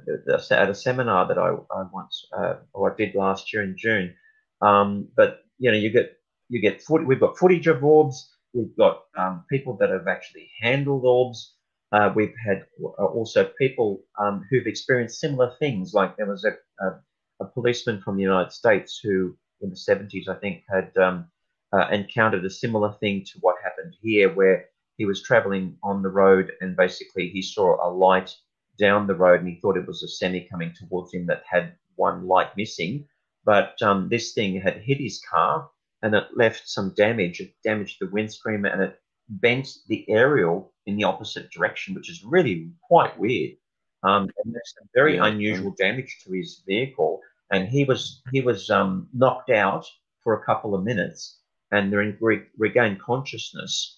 at 0.50 0.70
a 0.70 0.74
seminar 0.74 1.28
that 1.28 1.38
I, 1.38 1.50
I 1.74 1.84
once 1.92 2.26
uh, 2.36 2.54
or 2.72 2.92
I 2.92 2.96
did 2.96 3.14
last 3.14 3.52
year 3.52 3.62
in 3.62 3.76
June. 3.76 4.14
Um, 4.62 5.08
but 5.16 5.40
you 5.58 5.70
know, 5.70 5.76
you 5.76 5.90
get 5.90 6.18
you 6.48 6.60
get 6.60 6.82
foot, 6.82 7.06
we've 7.06 7.20
got 7.20 7.38
footage 7.38 7.66
of 7.66 7.84
orbs. 7.84 8.30
We've 8.54 8.76
got 8.76 9.02
um, 9.16 9.44
people 9.50 9.76
that 9.78 9.90
have 9.90 10.08
actually 10.08 10.50
handled 10.60 11.04
orbs. 11.04 11.54
Uh, 11.92 12.10
we've 12.14 12.34
had 12.46 12.64
uh, 12.82 13.04
also 13.04 13.50
people 13.58 14.02
um, 14.18 14.44
who've 14.50 14.66
experienced 14.66 15.20
similar 15.20 15.52
things. 15.58 15.92
Like 15.94 16.16
there 16.16 16.26
was 16.26 16.44
a, 16.44 16.52
a, 16.84 17.00
a, 17.40 17.46
policeman 17.46 18.00
from 18.02 18.16
the 18.16 18.22
United 18.22 18.52
States 18.52 19.00
who, 19.02 19.36
in 19.60 19.70
the 19.70 19.76
70s, 19.76 20.28
I 20.28 20.38
think, 20.38 20.64
had 20.68 20.94
um, 20.96 21.26
uh, 21.72 21.88
encountered 21.90 22.44
a 22.44 22.50
similar 22.50 22.94
thing 23.00 23.24
to 23.24 23.38
what 23.40 23.56
happened 23.62 23.94
here, 24.02 24.32
where 24.34 24.66
he 24.96 25.06
was 25.06 25.22
traveling 25.22 25.76
on 25.82 26.02
the 26.02 26.10
road 26.10 26.52
and 26.60 26.76
basically 26.76 27.28
he 27.28 27.40
saw 27.40 27.76
a 27.86 27.88
light 27.90 28.34
down 28.78 29.06
the 29.06 29.14
road 29.14 29.40
and 29.40 29.48
he 29.48 29.60
thought 29.60 29.76
it 29.76 29.86
was 29.86 30.02
a 30.02 30.08
semi 30.08 30.48
coming 30.50 30.72
towards 30.72 31.12
him 31.12 31.26
that 31.26 31.42
had 31.48 31.74
one 31.96 32.26
light 32.26 32.56
missing. 32.56 33.06
But 33.44 33.80
um, 33.82 34.08
this 34.08 34.32
thing 34.32 34.60
had 34.60 34.78
hit 34.78 34.98
his 34.98 35.20
car 35.30 35.68
and 36.02 36.14
it 36.14 36.24
left 36.36 36.68
some 36.68 36.94
damage. 36.94 37.40
It 37.40 37.54
damaged 37.64 37.96
the 38.00 38.08
windscreen 38.08 38.64
and 38.66 38.82
it 38.82 39.00
bent 39.28 39.68
the 39.88 40.04
aerial 40.08 40.72
in 40.86 40.96
the 40.96 41.04
opposite 41.04 41.50
direction, 41.50 41.94
which 41.94 42.10
is 42.10 42.24
really 42.24 42.70
quite 42.82 43.18
weird. 43.18 43.56
Um, 44.02 44.30
and 44.44 44.54
there's 44.54 44.74
some 44.78 44.88
very 44.94 45.16
yeah. 45.16 45.26
unusual 45.26 45.74
damage 45.76 46.20
to 46.24 46.32
his 46.32 46.62
vehicle, 46.66 47.20
and 47.50 47.68
he 47.68 47.84
was 47.84 48.22
he 48.32 48.40
was 48.40 48.70
um, 48.70 49.08
knocked 49.12 49.50
out 49.50 49.86
for 50.22 50.34
a 50.34 50.44
couple 50.44 50.74
of 50.74 50.84
minutes 50.84 51.40
and 51.72 51.92
then 51.92 52.16
re- 52.20 52.46
regained 52.56 53.00
consciousness. 53.00 53.97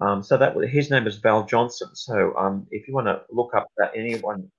Um, 0.00 0.22
so 0.22 0.36
that 0.36 0.56
his 0.68 0.90
name 0.90 1.06
is 1.06 1.16
Val 1.16 1.44
Johnson. 1.44 1.88
So 1.94 2.36
um, 2.36 2.66
if 2.70 2.86
you 2.86 2.94
want 2.94 3.06
to 3.06 3.22
look 3.30 3.54
up 3.54 3.68
that 3.78 3.92
anyone, 3.94 4.50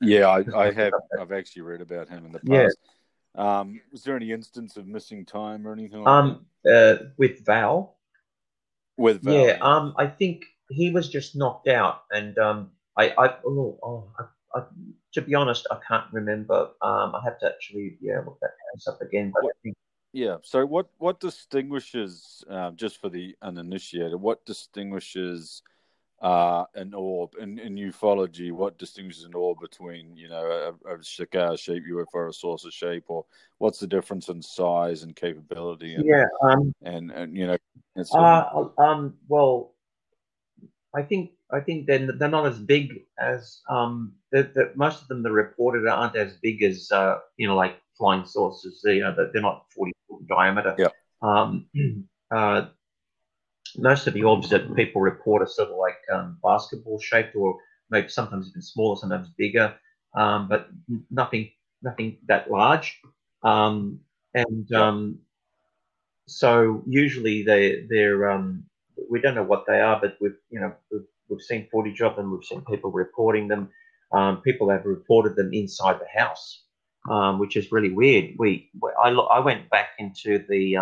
yeah, 0.00 0.26
I, 0.28 0.44
I 0.56 0.72
have 0.72 0.92
I've 1.20 1.32
actually 1.32 1.62
read 1.62 1.80
about 1.80 2.08
him 2.08 2.26
in 2.26 2.32
the 2.32 2.40
past. 2.40 2.78
Yeah. 2.80 2.90
Um, 3.36 3.80
was 3.90 4.04
there 4.04 4.14
any 4.14 4.30
instance 4.30 4.76
of 4.76 4.86
missing 4.86 5.24
time 5.24 5.66
or 5.66 5.72
anything 5.72 6.04
like 6.04 6.08
um? 6.08 6.46
Uh, 6.70 6.96
with 7.16 7.44
Val. 7.44 7.96
With 8.96 9.22
Val. 9.22 9.34
Yeah, 9.34 9.58
um, 9.60 9.94
I 9.98 10.06
think 10.06 10.44
he 10.70 10.90
was 10.90 11.08
just 11.08 11.34
knocked 11.34 11.68
out, 11.68 12.02
and 12.12 12.38
um, 12.38 12.70
I, 12.96 13.12
I, 13.18 13.36
oh, 13.44 13.78
oh 13.82 14.12
I, 14.18 14.58
I, 14.58 14.62
to 15.14 15.22
be 15.22 15.34
honest, 15.34 15.66
I 15.70 15.78
can't 15.86 16.06
remember. 16.12 16.70
Um, 16.80 17.14
I 17.14 17.20
have 17.24 17.38
to 17.40 17.46
actually, 17.46 17.98
yeah, 18.00 18.20
look 18.24 18.38
that 18.40 18.52
house 18.72 18.86
up 18.86 19.02
again. 19.02 19.32
But 19.34 19.44
what, 19.44 19.56
think... 19.62 19.76
yeah. 20.14 20.36
So, 20.42 20.64
what 20.64 20.88
what 20.98 21.18
distinguishes, 21.18 22.44
uh, 22.48 22.70
just 22.70 23.00
for 23.00 23.08
the 23.08 23.34
uninitiated, 23.42 24.14
what 24.14 24.46
distinguishes 24.46 25.62
uh, 26.22 26.64
an 26.76 26.94
orb 26.94 27.32
in, 27.40 27.58
in 27.58 27.74
ufology, 27.74 28.52
what 28.52 28.78
distinguishes 28.78 29.24
an 29.24 29.34
orb 29.34 29.58
between 29.60 30.16
you 30.16 30.28
know 30.28 30.72
a, 30.86 30.94
a 30.94 31.02
cigar 31.02 31.56
shape 31.56 31.82
UFO 31.90 32.06
or 32.14 32.28
a 32.28 32.32
saucer 32.32 32.70
shape, 32.70 33.06
or 33.08 33.24
what's 33.58 33.80
the 33.80 33.88
difference 33.88 34.28
in 34.28 34.40
size 34.40 35.02
and 35.02 35.16
capability? 35.16 35.96
And, 35.96 36.04
yeah, 36.06 36.26
um, 36.44 36.72
and 36.82 37.10
and 37.10 37.36
you 37.36 37.48
know, 37.48 37.56
uh, 38.14 38.68
um, 38.78 39.14
well, 39.26 39.74
I 40.94 41.02
think 41.02 41.32
I 41.50 41.58
think 41.58 41.88
they're 41.88 42.12
they're 42.12 42.28
not 42.28 42.46
as 42.46 42.60
big 42.60 43.02
as 43.18 43.62
um, 43.68 44.12
the, 44.30 44.70
most 44.76 45.02
of 45.02 45.08
them 45.08 45.24
that 45.24 45.30
are 45.30 45.32
reported 45.32 45.88
aren't 45.88 46.14
as 46.14 46.34
big 46.34 46.62
as 46.62 46.92
uh, 46.92 47.18
you 47.36 47.48
know 47.48 47.56
like 47.56 47.80
flying 47.96 48.24
saucers. 48.24 48.80
You 48.84 49.00
know, 49.00 49.14
they're 49.32 49.42
not 49.42 49.66
forty 49.74 49.92
foot 50.08 50.26
diameter. 50.28 50.74
Yeah. 50.78 50.88
Um, 51.22 51.66
uh, 52.30 52.66
most 53.76 54.06
of 54.06 54.14
the 54.14 54.22
orbs 54.24 54.50
that 54.50 54.74
people 54.76 55.00
report 55.00 55.42
are 55.42 55.46
sort 55.46 55.70
of 55.70 55.76
like 55.76 55.96
um, 56.12 56.38
basketball 56.42 57.00
shaped, 57.00 57.34
or 57.34 57.58
maybe 57.90 58.08
sometimes 58.08 58.48
even 58.48 58.62
smaller, 58.62 58.96
sometimes 58.96 59.28
bigger, 59.36 59.74
um, 60.14 60.48
but 60.48 60.68
nothing 61.10 61.50
nothing 61.82 62.18
that 62.26 62.50
large. 62.50 63.00
Um, 63.42 64.00
and 64.32 64.72
um, 64.72 65.18
so 66.26 66.82
usually 66.86 67.42
they 67.42 67.86
they're 67.88 68.30
um, 68.30 68.64
we 69.10 69.20
don't 69.20 69.34
know 69.34 69.44
what 69.44 69.64
they 69.66 69.80
are, 69.80 70.00
but 70.00 70.16
we've 70.20 70.36
you 70.50 70.60
know 70.60 70.72
we've, 70.90 71.06
we've 71.28 71.42
seen 71.42 71.68
footage 71.70 72.00
of 72.00 72.16
them. 72.16 72.30
We've 72.30 72.44
seen 72.44 72.62
people 72.62 72.90
reporting 72.90 73.48
them. 73.48 73.70
Um, 74.12 74.42
people 74.42 74.70
have 74.70 74.84
reported 74.84 75.34
them 75.36 75.52
inside 75.52 75.98
the 75.98 76.20
house, 76.20 76.64
which 77.38 77.56
is 77.56 77.72
really 77.72 77.92
weird. 77.92 78.34
We 78.38 78.70
I 79.02 79.10
I 79.10 79.40
went 79.40 79.70
back 79.70 79.90
into 79.98 80.44
the 80.48 80.76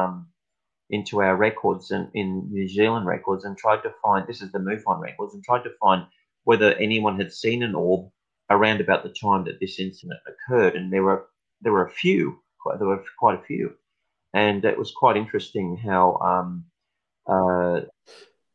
into 0.90 1.22
our 1.22 1.37
records 1.37 1.90
and 1.90 2.11
in 2.14 2.48
New 2.50 2.68
Zealand 2.68 3.06
records 3.06 3.44
and 3.44 3.56
tried 3.56 3.82
to 3.82 3.94
find 4.02 4.26
this 4.26 4.42
is 4.42 4.52
the 4.52 4.58
MUFON 4.58 5.00
records 5.00 5.35
and 5.35 5.42
tried 5.42 5.64
to 5.64 5.72
find 5.80 6.04
whether 6.44 6.74
anyone 6.74 7.16
had 7.18 7.32
seen 7.32 7.62
an 7.62 7.74
orb 7.74 8.11
around 8.50 8.80
about 8.80 9.02
the 9.02 9.08
time 9.08 9.44
that 9.44 9.58
this 9.58 9.78
incident 9.80 10.20
occurred, 10.26 10.76
and 10.76 10.92
there 10.92 11.02
were 11.02 11.26
there 11.62 11.72
were 11.72 11.87
a 11.87 11.90
few, 11.90 12.40
there 12.78 12.87
were 12.87 13.02
quite 13.18 13.38
a 13.38 13.42
few, 13.42 13.74
and 14.35 14.64
it 14.64 14.78
was 14.78 14.92
quite 14.92 15.16
interesting 15.16 15.76
how. 15.76 16.16
Um, 16.16 16.64
uh, 17.26 17.82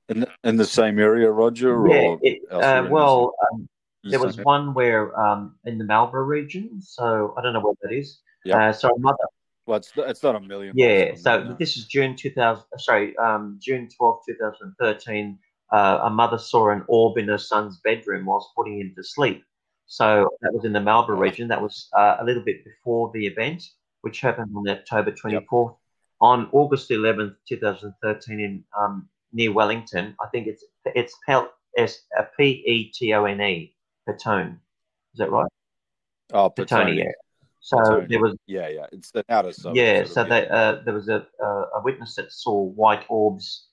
in 0.10 0.22
the, 0.22 0.30
in 0.44 0.58
the 0.58 0.66
same 0.66 1.00
area, 1.00 1.30
Roger? 1.30 1.86
Yeah, 1.88 2.16
it, 2.22 2.40
uh, 2.52 2.88
well, 2.90 3.34
um, 3.52 3.68
there 4.04 4.20
was 4.20 4.38
one 4.38 4.74
where 4.74 5.18
um, 5.20 5.56
in 5.66 5.78
the 5.78 5.84
Marlborough 5.84 6.24
region, 6.24 6.82
so 6.82 7.34
I 7.38 7.42
don't 7.42 7.54
know 7.54 7.60
what 7.60 7.78
that 7.82 7.92
is. 7.92 8.20
Yep. 8.46 8.58
Uh, 8.58 8.74
so 8.74 8.90
a 8.90 9.00
mother, 9.00 9.18
well, 9.66 9.78
it's, 9.78 9.92
it's 9.98 10.24
not 10.24 10.36
a 10.36 10.40
million. 10.40 10.74
Yeah. 10.76 11.16
So 11.16 11.56
this 11.60 11.78
is 11.78 11.86
June 11.86 12.16
2000. 12.16 12.64
Sorry, 12.78 13.18
um, 13.18 13.60
June 13.62 13.90
12, 13.96 14.20
2013. 14.28 15.38
Uh, 15.70 16.00
a 16.04 16.10
mother 16.10 16.38
saw 16.38 16.70
an 16.70 16.84
orb 16.88 17.18
in 17.18 17.28
her 17.28 17.38
son's 17.38 17.80
bedroom 17.84 18.26
whilst 18.26 18.50
putting 18.56 18.80
him 18.80 18.94
to 18.96 19.04
sleep. 19.04 19.44
So 19.88 20.30
that 20.42 20.54
was 20.54 20.64
in 20.66 20.74
the 20.74 20.80
Marlborough 20.80 21.20
region. 21.20 21.48
That 21.50 21.62
was 21.62 21.90
uh, 21.98 22.18
a 22.20 22.24
little 22.24 22.44
bit 22.44 22.64
before 22.64 23.12
the 23.14 23.26
event, 23.26 23.64
which 24.02 24.22
happened 24.22 24.52
on 24.56 24.68
October 24.70 25.12
24th. 25.12 25.70
Yep. 25.70 25.78
On 26.20 26.50
August 26.52 26.90
11th, 26.90 27.36
2013, 27.48 28.40
in 28.40 28.64
um, 28.80 29.08
near 29.34 29.52
Wellington, 29.52 30.16
I 30.22 30.28
think 30.30 30.48
it's 30.48 30.64
it's 30.86 31.16
Pel- 31.28 31.52
S 31.78 32.06
P 34.08 34.14
E 34.14 34.16
T 34.18 34.30
O 34.30 34.38
N 34.38 34.48
E 34.48 34.56
Is 35.14 35.20
that 35.20 35.32
right? 35.32 35.52
Oh, 36.34 36.50
Petone. 36.50 36.98
yeah. 36.98 37.12
So 37.60 38.06
there 38.08 38.22
was 38.22 38.36
yeah, 38.46 38.70
yeah, 38.70 38.86
it's 38.92 39.12
the 39.12 39.26
outer 39.28 39.52
side. 39.52 39.76
Yeah, 39.76 40.06
so 40.06 40.24
they, 40.24 40.48
uh, 40.48 40.78
there 40.86 40.94
was 40.94 41.10
a, 41.10 41.26
a 41.42 41.82
witness 41.84 42.16
that 42.16 42.32
saw 42.32 42.64
white 42.64 43.06
orbs 43.10 43.68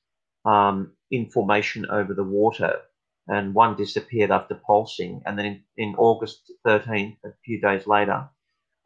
um, 0.44 0.92
in 1.10 1.30
formation 1.30 1.86
over 1.90 2.12
the 2.12 2.24
water, 2.24 2.80
and 3.28 3.54
one 3.54 3.76
disappeared 3.76 4.32
after 4.32 4.56
pulsing. 4.56 5.22
And 5.26 5.38
then 5.38 5.46
in, 5.46 5.62
in 5.76 5.94
August 5.96 6.50
13th, 6.66 7.18
a 7.24 7.28
few 7.44 7.60
days 7.60 7.86
later, 7.86 8.28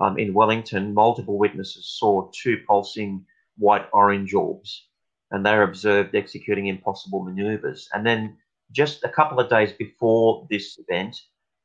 um, 0.00 0.18
in 0.18 0.34
Wellington, 0.34 0.92
multiple 0.94 1.38
witnesses 1.38 1.96
saw 1.98 2.30
two 2.34 2.58
pulsing 2.66 3.24
white 3.56 3.86
orange 3.92 4.34
orbs, 4.34 4.88
and 5.30 5.44
they 5.44 5.54
were 5.54 5.62
observed 5.62 6.14
executing 6.14 6.66
impossible 6.66 7.22
maneuvers. 7.22 7.88
And 7.94 8.06
then 8.06 8.36
just 8.72 9.04
a 9.04 9.08
couple 9.08 9.40
of 9.40 9.48
days 9.48 9.72
before 9.72 10.46
this 10.50 10.78
event, 10.78 11.16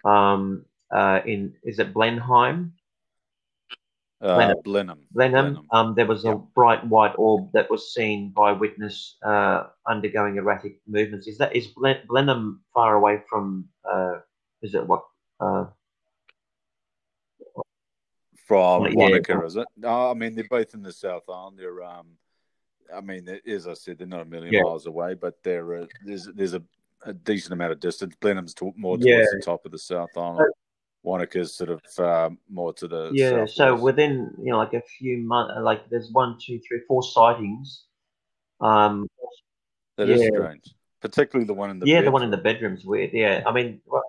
um, 0.04 0.66
uh, 0.92 1.22
in 1.26 1.54
is 1.63 1.80
it 1.80 1.94
Blenheim? 1.94 2.74
Uh, 4.22 4.36
Blenheim. 4.36 4.58
Blenheim. 4.63 5.00
Blenheim. 5.12 5.68
Um, 5.72 5.96
there 5.96 6.06
was 6.06 6.24
a 6.24 6.36
bright 6.36 6.86
white 6.88 7.13
orb 7.18 7.52
that 7.54 7.70
was 7.70 7.94
seen 7.94 8.30
by 8.30 8.54
witness 8.54 9.18
uh, 9.26 9.66
undergoing 9.88 10.38
erratic 10.38 10.80
movements. 10.88 11.28
Is 11.28 11.38
that 11.39 11.56
is 11.56 11.68
Blen- 11.68 12.06
Blenheim 12.08 12.62
far 12.74 12.96
away 12.96 13.22
from? 13.30 13.68
Uh, 13.84 14.20
is 14.62 14.76
it 14.76 14.88
what? 14.88 15.04
Uh, 15.39 15.66
from 18.46 18.86
yeah, 18.86 18.92
Wanaka, 18.94 19.46
is 19.46 19.56
it? 19.56 19.68
No, 19.78 20.12
I 20.12 20.13
mean 20.13 20.36
they're 20.36 20.46
both 20.50 20.74
in 20.74 20.84
the 20.84 20.94
South 20.94 21.24
Island. 21.30 21.58
They're, 21.58 21.84
um, 21.84 22.08
I 22.94 23.02
mean, 23.02 23.28
as 23.48 23.68
I 23.68 23.74
said, 23.74 23.98
they're 23.98 24.08
not 24.08 24.22
a 24.22 24.26
million 24.26 24.54
yeah. 24.54 24.62
miles 24.63 24.86
away, 24.86 25.16
but 25.16 25.42
there 25.44 25.82
uh, 25.82 25.86
there's 26.06 26.30
there's 26.34 26.54
a, 26.54 26.62
a, 27.06 27.13
decent 27.13 27.54
amount 27.54 27.72
of 27.72 27.80
distance. 27.80 28.16
Blenheim's 28.20 28.54
to, 28.56 28.74
more 28.76 28.98
towards 28.98 29.06
yeah. 29.06 29.26
the 29.32 29.42
top 29.44 29.66
of 29.66 29.72
the 29.72 29.80
South 29.80 30.10
Island. 30.16 30.52
Wanaka's 31.04 31.54
sort 31.54 31.70
of 31.70 31.82
uh, 32.00 32.30
more 32.50 32.74
to 32.74 32.88
the 32.88 33.12
yeah. 33.13 33.30
Southwest. 33.30 33.56
So 33.56 33.76
within 33.76 34.32
you 34.39 34.52
know 34.52 34.58
like 34.58 34.74
a 34.74 34.82
few 34.82 35.18
months, 35.18 35.54
like 35.62 35.89
there's 35.89 36.10
one, 36.12 36.38
two, 36.42 36.60
three, 36.68 36.82
four 36.88 37.04
sightings. 37.04 37.86
Um, 38.62 39.08
that 39.98 40.08
yeah. 40.08 40.16
is 40.16 40.28
strange, 40.28 40.74
particularly 41.02 41.46
the 41.46 41.54
one 41.54 41.70
in 41.70 41.80
the 41.80 41.86
yeah, 41.86 41.96
bedroom. 41.96 42.06
the 42.06 42.12
one 42.12 42.24
in 42.24 42.32
the 42.32 42.38
bedroom's 42.38 42.86
weird. 42.86 43.12
Yeah, 43.13 43.44
I 43.46 43.52
mean, 43.52 43.82
well, 43.86 44.04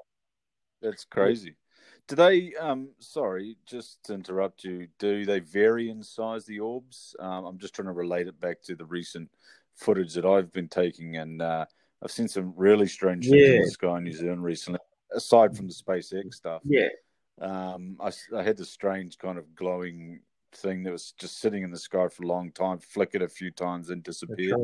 that's 0.80 1.04
crazy. 1.04 1.56
Do 2.06 2.16
they? 2.16 2.54
Um, 2.54 2.90
sorry, 3.00 3.56
just 3.66 4.02
to 4.04 4.14
interrupt 4.14 4.62
you. 4.62 4.88
Do 4.98 5.24
they 5.24 5.40
vary 5.40 5.90
in 5.90 6.02
size? 6.02 6.44
The 6.44 6.60
orbs. 6.60 7.16
Um, 7.18 7.44
I'm 7.46 7.58
just 7.58 7.74
trying 7.74 7.86
to 7.86 7.92
relate 7.92 8.28
it 8.28 8.38
back 8.40 8.62
to 8.64 8.76
the 8.76 8.84
recent 8.84 9.30
footage 9.74 10.14
that 10.14 10.24
I've 10.24 10.52
been 10.52 10.68
taking, 10.68 11.16
and 11.16 11.42
uh, 11.42 11.64
I've 12.04 12.10
seen 12.10 12.28
some 12.28 12.52
really 12.56 12.86
strange 12.86 13.28
things 13.28 13.40
yeah. 13.40 13.54
in 13.54 13.62
the 13.62 13.70
sky 13.70 13.96
in 13.96 14.04
New 14.04 14.12
Zealand 14.12 14.44
recently 14.44 14.78
aside 15.14 15.56
from 15.56 15.66
the 15.66 15.72
SpaceX 15.72 16.34
stuff. 16.34 16.62
Yeah. 16.64 16.88
Um, 17.40 17.96
I, 18.00 18.12
I 18.36 18.42
had 18.42 18.56
this 18.56 18.70
strange 18.70 19.18
kind 19.18 19.38
of 19.38 19.54
glowing 19.54 20.20
thing 20.52 20.82
that 20.84 20.92
was 20.92 21.14
just 21.18 21.40
sitting 21.40 21.62
in 21.62 21.70
the 21.70 21.78
sky 21.78 22.08
for 22.08 22.24
a 22.24 22.26
long 22.26 22.52
time, 22.52 22.78
flickered 22.78 23.22
a 23.22 23.28
few 23.28 23.50
times, 23.50 23.90
and 23.90 24.02
disappeared. 24.02 24.60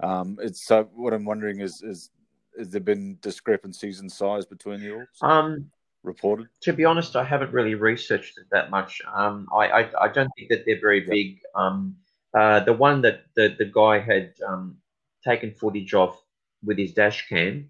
Um, 0.00 0.38
it's 0.40 0.64
so. 0.64 0.88
What 0.94 1.12
I'm 1.12 1.24
wondering 1.24 1.60
is, 1.60 1.82
is 1.82 2.10
has 2.58 2.70
there 2.70 2.80
been 2.80 3.18
discrepancies 3.20 4.00
in 4.00 4.08
size 4.08 4.46
between 4.46 4.80
the 4.80 4.90
orbs 4.90 5.18
Um, 5.22 5.70
reported? 6.02 6.48
to 6.62 6.72
be 6.72 6.84
honest, 6.84 7.14
I 7.14 7.24
haven't 7.24 7.52
really 7.52 7.74
researched 7.74 8.38
it 8.38 8.46
that 8.50 8.70
much. 8.70 9.00
Um, 9.14 9.46
I, 9.54 9.68
I, 9.68 10.04
I 10.04 10.08
don't 10.08 10.30
think 10.36 10.48
that 10.48 10.64
they're 10.66 10.80
very 10.80 11.00
Yeah. 11.00 11.10
big. 11.10 11.40
Um, 11.54 11.96
uh, 12.34 12.60
the 12.60 12.72
one 12.72 13.02
that 13.02 13.24
the, 13.36 13.54
the 13.58 13.66
guy 13.66 13.98
had 13.98 14.34
um, 14.46 14.78
taken 15.22 15.52
footage 15.52 15.94
of 15.94 16.16
with 16.64 16.78
his 16.78 16.92
dash 16.92 17.28
cam, 17.28 17.68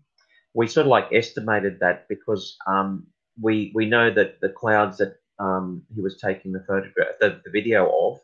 we 0.54 0.66
sort 0.66 0.86
of 0.86 0.90
like 0.90 1.08
estimated 1.12 1.78
that 1.80 2.06
because 2.08 2.56
um, 2.66 3.06
we 3.40 3.72
we 3.74 3.86
know 3.86 4.10
that 4.12 4.40
the 4.40 4.48
clouds 4.48 4.98
that 4.98 5.16
um, 5.38 5.82
he 5.94 6.00
was 6.00 6.18
taking 6.20 6.52
the 6.52 6.64
photograph, 6.66 7.18
the, 7.20 7.40
the 7.44 7.50
video 7.50 7.90
of, 7.90 8.20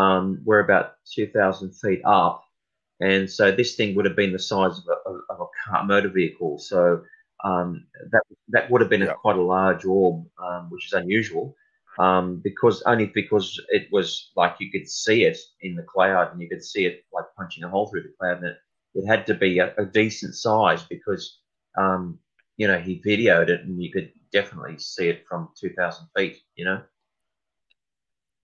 um, 0.00 0.40
were 0.44 0.60
about 0.60 0.94
two 1.14 1.26
thousand 1.26 1.72
feet 1.72 2.02
up, 2.04 2.42
and 3.00 3.30
so 3.30 3.50
this 3.52 3.74
thing 3.76 3.94
would 3.94 4.04
have 4.04 4.16
been 4.16 4.32
the 4.32 4.38
size 4.38 4.78
of 4.78 4.84
a, 4.88 5.32
of 5.32 5.40
a 5.40 5.46
car 5.70 5.84
motor 5.84 6.08
vehicle. 6.08 6.58
So 6.58 7.02
um, 7.44 7.86
that 8.10 8.22
that 8.48 8.70
would 8.70 8.80
have 8.80 8.90
been 8.90 9.02
Yeah. 9.02 9.12
a, 9.12 9.14
quite 9.14 9.36
a 9.36 9.42
large 9.42 9.84
orb, 9.84 10.26
um, 10.42 10.70
which 10.70 10.86
is 10.86 10.92
unusual. 10.92 11.54
Um, 11.98 12.40
because 12.44 12.80
only 12.82 13.06
because 13.06 13.60
it 13.70 13.88
was 13.90 14.30
like 14.36 14.54
you 14.60 14.70
could 14.70 14.88
see 14.88 15.24
it 15.24 15.36
in 15.62 15.74
the 15.74 15.82
cloud 15.82 16.30
and 16.30 16.40
you 16.40 16.48
could 16.48 16.62
see 16.62 16.86
it 16.86 17.04
like 17.12 17.24
punching 17.36 17.64
a 17.64 17.68
hole 17.68 17.88
through 17.88 18.02
the 18.04 18.14
cloud, 18.18 18.36
and 18.38 18.46
it, 18.46 18.56
it 18.98 19.06
had 19.06 19.26
to 19.26 19.34
be 19.34 19.58
a, 19.60 19.74
a 19.78 19.84
decent 19.84 20.34
size 20.34 20.82
because 20.82 21.38
um, 21.78 22.18
you 22.56 22.66
know 22.66 22.78
he 22.78 23.00
videoed 23.06 23.48
it 23.48 23.62
and 23.62 23.82
you 23.82 23.92
could 23.92 24.12
definitely 24.32 24.78
see 24.78 25.08
it 25.08 25.24
from 25.28 25.48
two 25.58 25.72
thousand 25.78 26.08
feet. 26.16 26.38
You 26.56 26.64
know. 26.64 26.82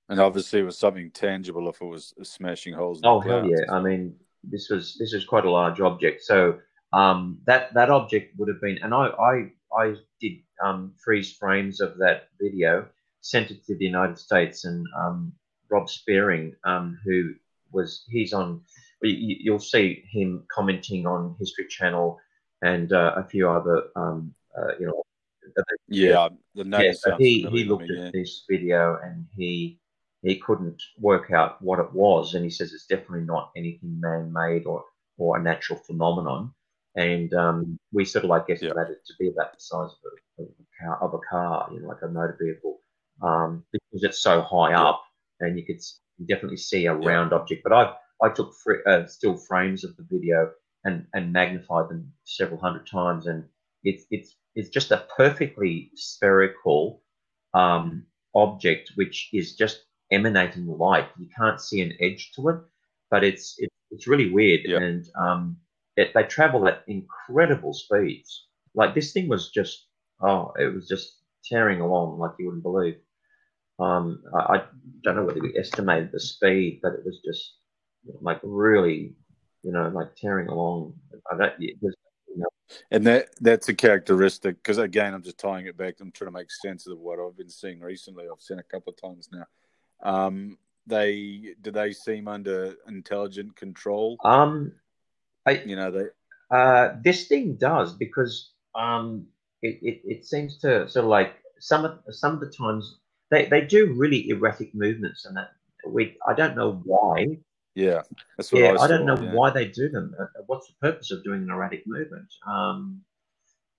And 0.09 0.21
obviously, 0.21 0.61
it 0.61 0.65
was 0.65 0.79
something 0.79 1.11
tangible 1.11 1.69
if 1.69 1.81
it 1.81 1.87
was 1.87 2.13
smashing 2.23 2.75
holes. 2.75 2.99
In 2.99 3.03
the 3.03 3.09
Oh 3.09 3.21
hell 3.21 3.49
yeah! 3.49 3.73
I 3.73 3.81
mean, 3.81 4.15
this 4.43 4.69
was 4.69 4.97
this 4.99 5.15
was 5.15 5.25
quite 5.25 5.47
a 5.47 5.51
large 5.51 5.81
object. 5.81 6.23
So 6.23 6.59
um, 6.93 7.39
that 7.47 7.73
that 7.75 7.91
object 7.91 8.39
would 8.39 8.49
have 8.49 8.61
been, 8.61 8.79
and 8.83 8.95
I 8.95 9.07
I, 9.07 9.51
I 9.77 9.95
did 10.21 10.39
um, 10.63 10.93
freeze 11.03 11.33
frames 11.33 11.81
of 11.81 11.97
that 11.99 12.29
video, 12.41 12.87
sent 13.23 13.51
it 13.51 13.65
to 13.67 13.75
the 13.77 13.85
United 13.85 14.19
States, 14.19 14.65
and 14.65 14.87
um, 14.97 15.33
Rob 15.71 15.89
Spearing, 15.89 16.55
um, 16.65 16.99
who 17.05 17.35
was 17.73 18.05
he's 18.09 18.33
on, 18.33 18.61
you'll 19.09 19.59
see 19.59 20.05
him 20.11 20.45
commenting 20.51 21.07
on 21.07 21.37
History 21.39 21.67
Channel 21.69 22.19
and 22.63 22.93
uh, 22.93 23.15
a 23.17 23.25
few 23.25 23.49
other 23.49 23.85
um, 23.97 24.35
uh, 24.57 24.73
you 24.79 24.87
know. 24.87 25.03
yeah, 25.89 26.29
the 26.55 26.65
name 26.65 26.83
yeah, 26.83 26.93
so 26.93 27.17
he, 27.17 27.47
he 27.51 27.65
looked 27.65 27.89
me, 27.89 27.97
at 27.97 28.05
yeah. 28.05 28.11
this 28.13 28.45
video 28.49 28.99
and 29.05 29.27
he 29.37 29.79
he 30.23 30.37
couldn't 30.37 30.83
work 30.99 31.31
out 31.31 31.61
what 31.61 31.79
it 31.79 31.93
was, 31.93 32.35
and 32.35 32.45
he 32.45 32.51
says 32.51 32.73
it's 32.73 32.87
definitely 32.87 33.27
not 33.27 33.51
anything 33.57 34.01
man-made 34.01 34.65
or 34.67 34.85
or 35.19 35.39
a 35.39 35.43
natural 35.43 35.79
phenomenon. 35.79 36.53
And 36.97 37.35
um, 37.35 37.79
we 37.93 38.05
sort 38.05 38.25
of 38.25 38.31
like 38.31 38.49
estimated 38.49 38.97
it 38.97 39.07
to 39.07 39.15
be 39.19 39.29
about 39.29 39.53
the 39.53 39.61
size 39.61 39.91
of 39.91 39.99
a, 40.39 40.43
of 40.43 40.49
a 40.49 40.85
car, 40.85 41.03
of 41.03 41.15
a 41.15 41.19
car, 41.29 41.69
you 41.73 41.81
know, 41.81 41.89
like 41.89 42.03
a 42.03 42.09
motor 42.09 42.39
vehicle, 42.41 42.79
um, 43.21 43.65
because 43.73 44.05
it's 44.05 44.21
so 44.21 44.43
high 44.43 44.71
Yeah. 44.71 44.85
up, 44.85 45.05
and 45.41 45.59
you 45.59 45.65
could 45.67 45.81
definitely 46.27 46.57
see 46.57 46.87
a 46.87 46.99
Yeah. 46.99 47.09
round 47.09 47.33
object. 47.33 47.63
But 47.65 47.73
I 47.73 47.95
I 48.25 48.31
took 48.31 48.55
uh, 48.87 49.07
still 49.07 49.37
frames 49.37 49.85
of 49.85 49.97
the 49.97 50.07
video 50.11 50.51
and 50.85 51.07
and 51.15 51.33
magnified 51.33 51.89
them 51.91 52.13
several 52.25 52.61
hundred 52.61 52.87
times, 52.87 53.27
and 53.27 53.45
it's 53.83 54.05
it's 54.11 54.37
it's 54.55 54.71
just 54.71 54.91
a 54.93 55.07
perfectly 55.17 55.91
spherical 55.95 57.03
um, 57.55 58.07
object 58.35 58.93
which 58.97 59.29
is 59.33 59.57
just 59.57 59.85
emanating 60.11 60.67
light. 60.67 61.09
You 61.19 61.29
can't 61.37 61.61
see 61.61 61.81
an 61.83 61.93
edge 62.01 62.33
to 62.37 62.49
it, 62.51 62.57
but 63.11 63.25
it's 63.25 63.57
it's, 63.59 63.75
it's 63.91 64.07
really 64.07 64.31
weird, 64.31 64.63
Yeah. 64.65 64.79
and 64.79 65.05
um, 65.19 65.57
it, 65.97 66.13
they 66.15 66.23
travel 66.25 66.67
at 66.69 66.85
incredible 66.87 67.75
speeds. 67.75 68.47
Like 68.75 68.95
this 68.95 69.13
thing 69.13 69.29
was 69.29 69.51
just 69.51 69.87
oh, 70.21 70.53
it 70.59 70.75
was 70.75 70.89
just 70.89 71.23
tearing 71.45 71.81
along 71.81 72.19
like 72.19 72.33
you 72.39 72.47
wouldn't 72.47 72.63
believe. 72.63 72.97
Um, 73.79 74.23
I, 74.35 74.57
I 74.57 74.65
don't 75.03 75.17
know 75.17 75.25
whether 75.25 75.41
we 75.41 75.59
estimated 75.59 76.11
the 76.13 76.21
speed, 76.21 76.81
but 76.83 76.95
it 76.95 77.05
was 77.05 77.21
just 77.25 77.55
like 78.21 78.41
really, 78.43 79.15
you 79.63 79.73
know, 79.73 79.89
like 79.89 80.15
tearing 80.17 80.49
along. 80.49 80.95
I 81.33 81.37
don't, 81.37 81.53
it 81.59 81.77
was, 81.81 81.95
you 82.29 82.39
know, 82.39 82.49
And 82.91 83.07
that 83.07 83.29
that's 83.41 83.69
a 83.69 83.75
characteristic 83.75 84.57
because 84.57 84.79
again, 84.79 85.15
I'm 85.15 85.23
just 85.23 85.39
tying 85.39 85.67
it 85.67 85.77
back. 85.77 85.97
I'm 86.01 86.13
trying 86.13 86.29
to 86.29 86.39
make 86.39 86.51
sense 86.51 86.87
of 86.87 86.99
what 86.99 87.19
I've 87.19 87.37
been 87.37 87.51
seeing 87.51 87.81
recently. 87.81 88.25
I've 88.25 88.41
seen 88.41 88.59
a 88.59 88.63
couple 88.63 88.93
of 88.93 89.01
times 89.01 89.29
now. 89.33 89.47
Um, 90.03 90.59
they 90.87 91.55
do 91.63 91.71
they 91.71 91.93
seem 91.93 92.29
under 92.29 92.75
intelligent 92.89 93.57
control? 93.57 94.19
um, 94.25 94.73
I, 95.47 95.63
You 95.65 95.77
know, 95.77 95.91
they 95.91 96.05
Uh, 96.51 96.97
this 97.03 97.27
thing 97.27 97.57
does 97.57 97.95
because 97.95 98.53
um, 98.75 99.27
it, 99.63 99.79
it, 99.83 100.03
it 100.05 100.27
seems 100.27 100.59
to 100.59 100.89
sort 100.89 101.05
of 101.05 101.11
like 101.11 101.35
some 101.59 101.85
of 101.85 101.99
some 102.11 102.35
of 102.35 102.41
the 102.41 102.51
times 102.51 102.99
they, 103.31 103.47
they 103.47 103.63
do 103.63 103.95
really 103.97 104.29
erratic 104.29 104.75
movements 104.75 105.25
and 105.25 105.37
that 105.37 105.53
we 105.87 106.17
I 106.27 106.35
don't 106.35 106.57
know 106.57 106.83
why 106.85 107.39
yeah, 107.75 108.03
that's 108.37 108.53
what 108.53 108.61
yeah 108.61 108.71
I, 108.71 108.85
I, 108.85 108.89
don't 108.89 109.07
saw, 109.07 109.15
know 109.15 109.21
yeah. 109.23 109.35
why 109.35 109.51
they 109.51 109.67
do 109.67 109.89
them 109.89 110.15
Uh, 110.19 110.27
what's 110.47 110.69
the 110.69 110.75
purpose 110.81 111.11
of 111.11 111.25
doing 111.25 111.43
an 111.43 111.51
erratic 111.51 111.85
movement 111.87 112.29
um, 112.47 113.03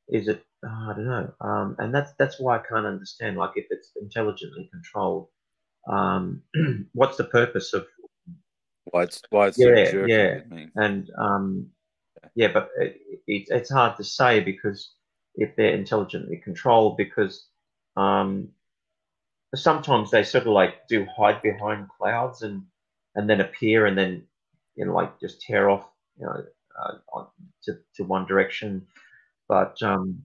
is 0.09 0.27
it 0.27 0.43
uh, 0.67 0.91
I 0.91 0.93
don't 0.95 1.07
know 1.07 1.33
um, 1.41 1.75
and 1.79 1.93
that's 1.93 2.13
that's 2.19 2.39
why 2.39 2.57
I 2.57 2.63
can't 2.67 2.85
understand 2.85 3.37
like 3.37 3.51
if 3.55 3.65
it's 3.69 3.91
intelligently 4.01 4.69
controlled 4.71 5.29
um, 5.89 6.41
what's 6.93 7.17
the 7.17 7.25
purpose 7.25 7.73
of 7.73 7.85
why 8.91 9.03
it's 9.03 9.21
why 9.29 9.47
it's 9.47 9.57
Yeah, 9.57 9.85
jerky. 9.85 10.11
yeah. 10.11 10.39
And 10.75 11.09
um, 11.17 11.67
yeah, 12.35 12.49
but 12.53 12.69
it, 12.79 13.01
it, 13.27 13.47
it's 13.49 13.71
hard 13.71 13.97
to 13.97 14.03
say 14.03 14.39
because 14.41 14.93
if 15.35 15.55
they're 15.55 15.75
intelligently 15.75 16.41
controlled, 16.43 16.97
because 16.97 17.47
um, 17.97 18.49
sometimes 19.55 20.11
they 20.11 20.23
sort 20.23 20.43
of 20.47 20.53
like 20.53 20.87
do 20.87 21.05
hide 21.17 21.41
behind 21.41 21.87
clouds 21.97 22.41
and 22.41 22.63
and 23.15 23.29
then 23.29 23.41
appear 23.41 23.85
and 23.85 23.97
then 23.97 24.23
you 24.75 24.85
know 24.85 24.93
like 24.93 25.19
just 25.19 25.41
tear 25.41 25.69
off 25.69 25.87
you 26.19 26.25
know 26.25 26.43
uh, 26.81 27.23
to 27.63 27.77
to 27.95 28.03
one 28.03 28.25
direction. 28.25 28.85
But 29.47 29.81
um, 29.81 30.23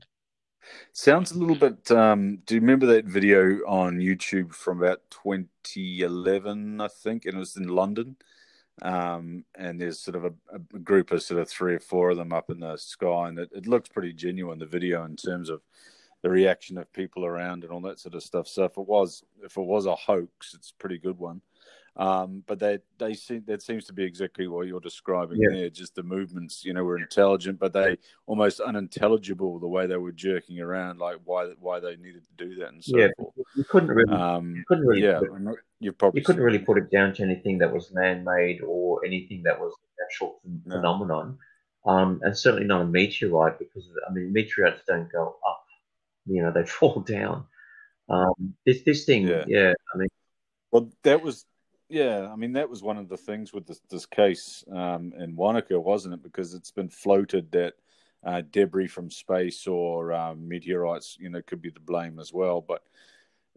Sounds 0.93 1.33
a 1.33 1.39
little 1.39 1.57
bit. 1.57 1.91
Um, 1.91 2.39
do 2.47 2.55
you 2.55 2.61
remember 2.61 2.87
that 2.87 3.05
video 3.05 3.61
on 3.67 3.99
YouTube 3.99 4.53
from 4.53 4.83
about 4.83 5.03
2011, 5.11 6.81
I 6.81 6.89
think, 6.89 7.25
and 7.25 7.35
it 7.35 7.39
was 7.39 7.57
in 7.57 7.69
London? 7.69 8.17
Um, 8.83 9.45
and 9.57 9.81
there's 9.81 10.01
sort 10.01 10.17
of 10.17 10.25
a, 10.25 10.33
a 10.53 10.59
group 10.59 11.11
of 11.13 11.23
sort 11.23 11.41
of 11.41 11.49
three 11.49 11.75
or 11.75 11.81
four 11.81 12.11
of 12.11 12.17
them 12.17 12.33
up 12.33 12.51
in 12.51 12.61
the 12.61 12.77
sky, 12.77 13.29
and 13.29 13.39
it, 13.39 13.51
it 13.55 13.67
looks 13.67 13.89
pretty 13.89 14.13
genuine. 14.13 14.59
The 14.59 14.67
video 14.67 15.05
in 15.05 15.17
terms 15.17 15.51
of 15.51 15.61
the 16.23 16.31
reaction 16.31 16.79
of 16.79 16.93
people 16.93 17.25
around 17.25 17.65
and 17.65 17.73
all 17.73 17.81
that 17.83 17.99
sort 17.99 18.15
of 18.15 18.23
stuff. 18.23 18.49
So 18.49 18.65
if 18.65 18.77
it 18.77 18.87
was 18.87 19.23
if 19.43 19.57
it 19.57 19.63
was 19.63 19.87
a 19.87 19.95
hoax, 19.95 20.55
it's 20.55 20.71
a 20.71 20.81
pretty 20.81 20.99
good 20.99 21.19
one. 21.19 21.41
Um, 21.97 22.45
but 22.47 22.59
they 22.59 22.79
they 22.99 23.15
seem 23.15 23.43
that 23.47 23.63
seems 23.63 23.85
to 23.87 23.93
be 23.93 24.05
exactly 24.05 24.47
what 24.47 24.67
you're 24.67 24.81
describing 24.81 25.39
Yeah. 25.41 25.49
there. 25.51 25.71
Just 25.71 25.95
the 25.95 26.03
movements, 26.03 26.65
you 26.65 26.73
know, 26.73 26.85
were 26.85 26.97
intelligent, 26.99 27.59
but 27.59 27.73
they 27.73 27.99
almost 28.27 28.61
unintelligible 28.61 29.59
the 29.59 29.69
way 29.69 29.87
they 29.87 29.97
were 29.97 30.13
jerking 30.13 30.61
around, 30.61 30.99
like 30.99 31.19
why 31.25 31.51
why 31.59 31.81
they 31.81 31.97
needed 31.97 32.25
to 32.25 32.45
do 32.47 32.55
that 32.57 32.69
and 32.73 32.83
so 32.85 32.97
yeah, 32.97 33.09
forth. 33.19 33.35
you 33.55 33.65
couldn't 33.65 33.91
really 33.91 34.13
Um, 34.13 34.55
you 34.55 34.65
couldn't 34.69 34.87
really 34.87 35.03
yeah, 35.03 35.19
put 35.19 35.33
it- 35.33 35.59
you've 35.81 35.99
probably 35.99 36.21
you 36.21 36.25
couldn't 36.25 36.43
really 36.43 36.59
put 36.61 36.79
it 36.79 36.91
down 36.91 37.13
to 37.15 37.23
anything 37.23 37.59
that 37.59 37.73
was 37.73 37.93
man-made 37.93 38.61
or 38.63 39.05
anything 39.05 39.43
that 39.43 39.59
was 39.59 39.75
a 39.75 40.03
natural 40.05 40.41
No. 40.45 40.77
phenomenon, 40.77 41.39
um, 41.87 42.21
and 42.23 42.37
certainly 42.37 42.67
not 42.67 42.83
a 42.83 42.87
meteorite 42.87 43.59
because 43.59 43.89
I 44.09 44.13
mean 44.13 44.33
meteorites 44.33 44.83
don't 44.87 45.11
go 45.11 45.37
up, 45.47 45.65
you 46.27 46.41
know, 46.43 46.53
they 46.53 46.65
fall 46.79 47.01
down. 47.01 47.47
Um, 48.09 48.55
this 48.65 48.83
this 48.83 49.05
thing, 49.05 49.27
Yeah. 49.27 49.45
yeah, 49.49 49.75
I 49.95 49.99
mean, 49.99 50.09
Well, 50.73 50.89
that 51.03 51.21
was, 51.23 51.45
yeah. 51.91 52.29
I 52.33 52.37
mean, 52.37 52.53
that 52.53 52.71
was 52.71 52.83
one 52.83 52.97
of 52.97 53.09
the 53.09 53.17
things 53.17 53.53
with 53.53 53.67
this, 53.67 53.81
this 53.91 54.07
case 54.07 54.65
um, 54.73 55.13
in 55.19 55.37
Wanaka, 55.37 55.79
wasn't 55.79 56.15
it? 56.15 56.23
Because 56.23 56.55
it's 56.55 56.71
been 56.71 56.89
floated 56.89 57.51
that 57.53 57.75
uh, 58.25 58.43
debris 58.51 58.89
from 58.89 59.11
space 59.11 59.67
or 59.67 60.13
um, 60.13 60.47
meteorites, 60.49 61.17
you 61.21 61.29
know, 61.29 61.43
could 61.43 61.61
be 61.61 61.71
the 61.71 61.81
blame 61.81 62.19
as 62.19 62.33
well. 62.33 62.61
But 62.61 62.83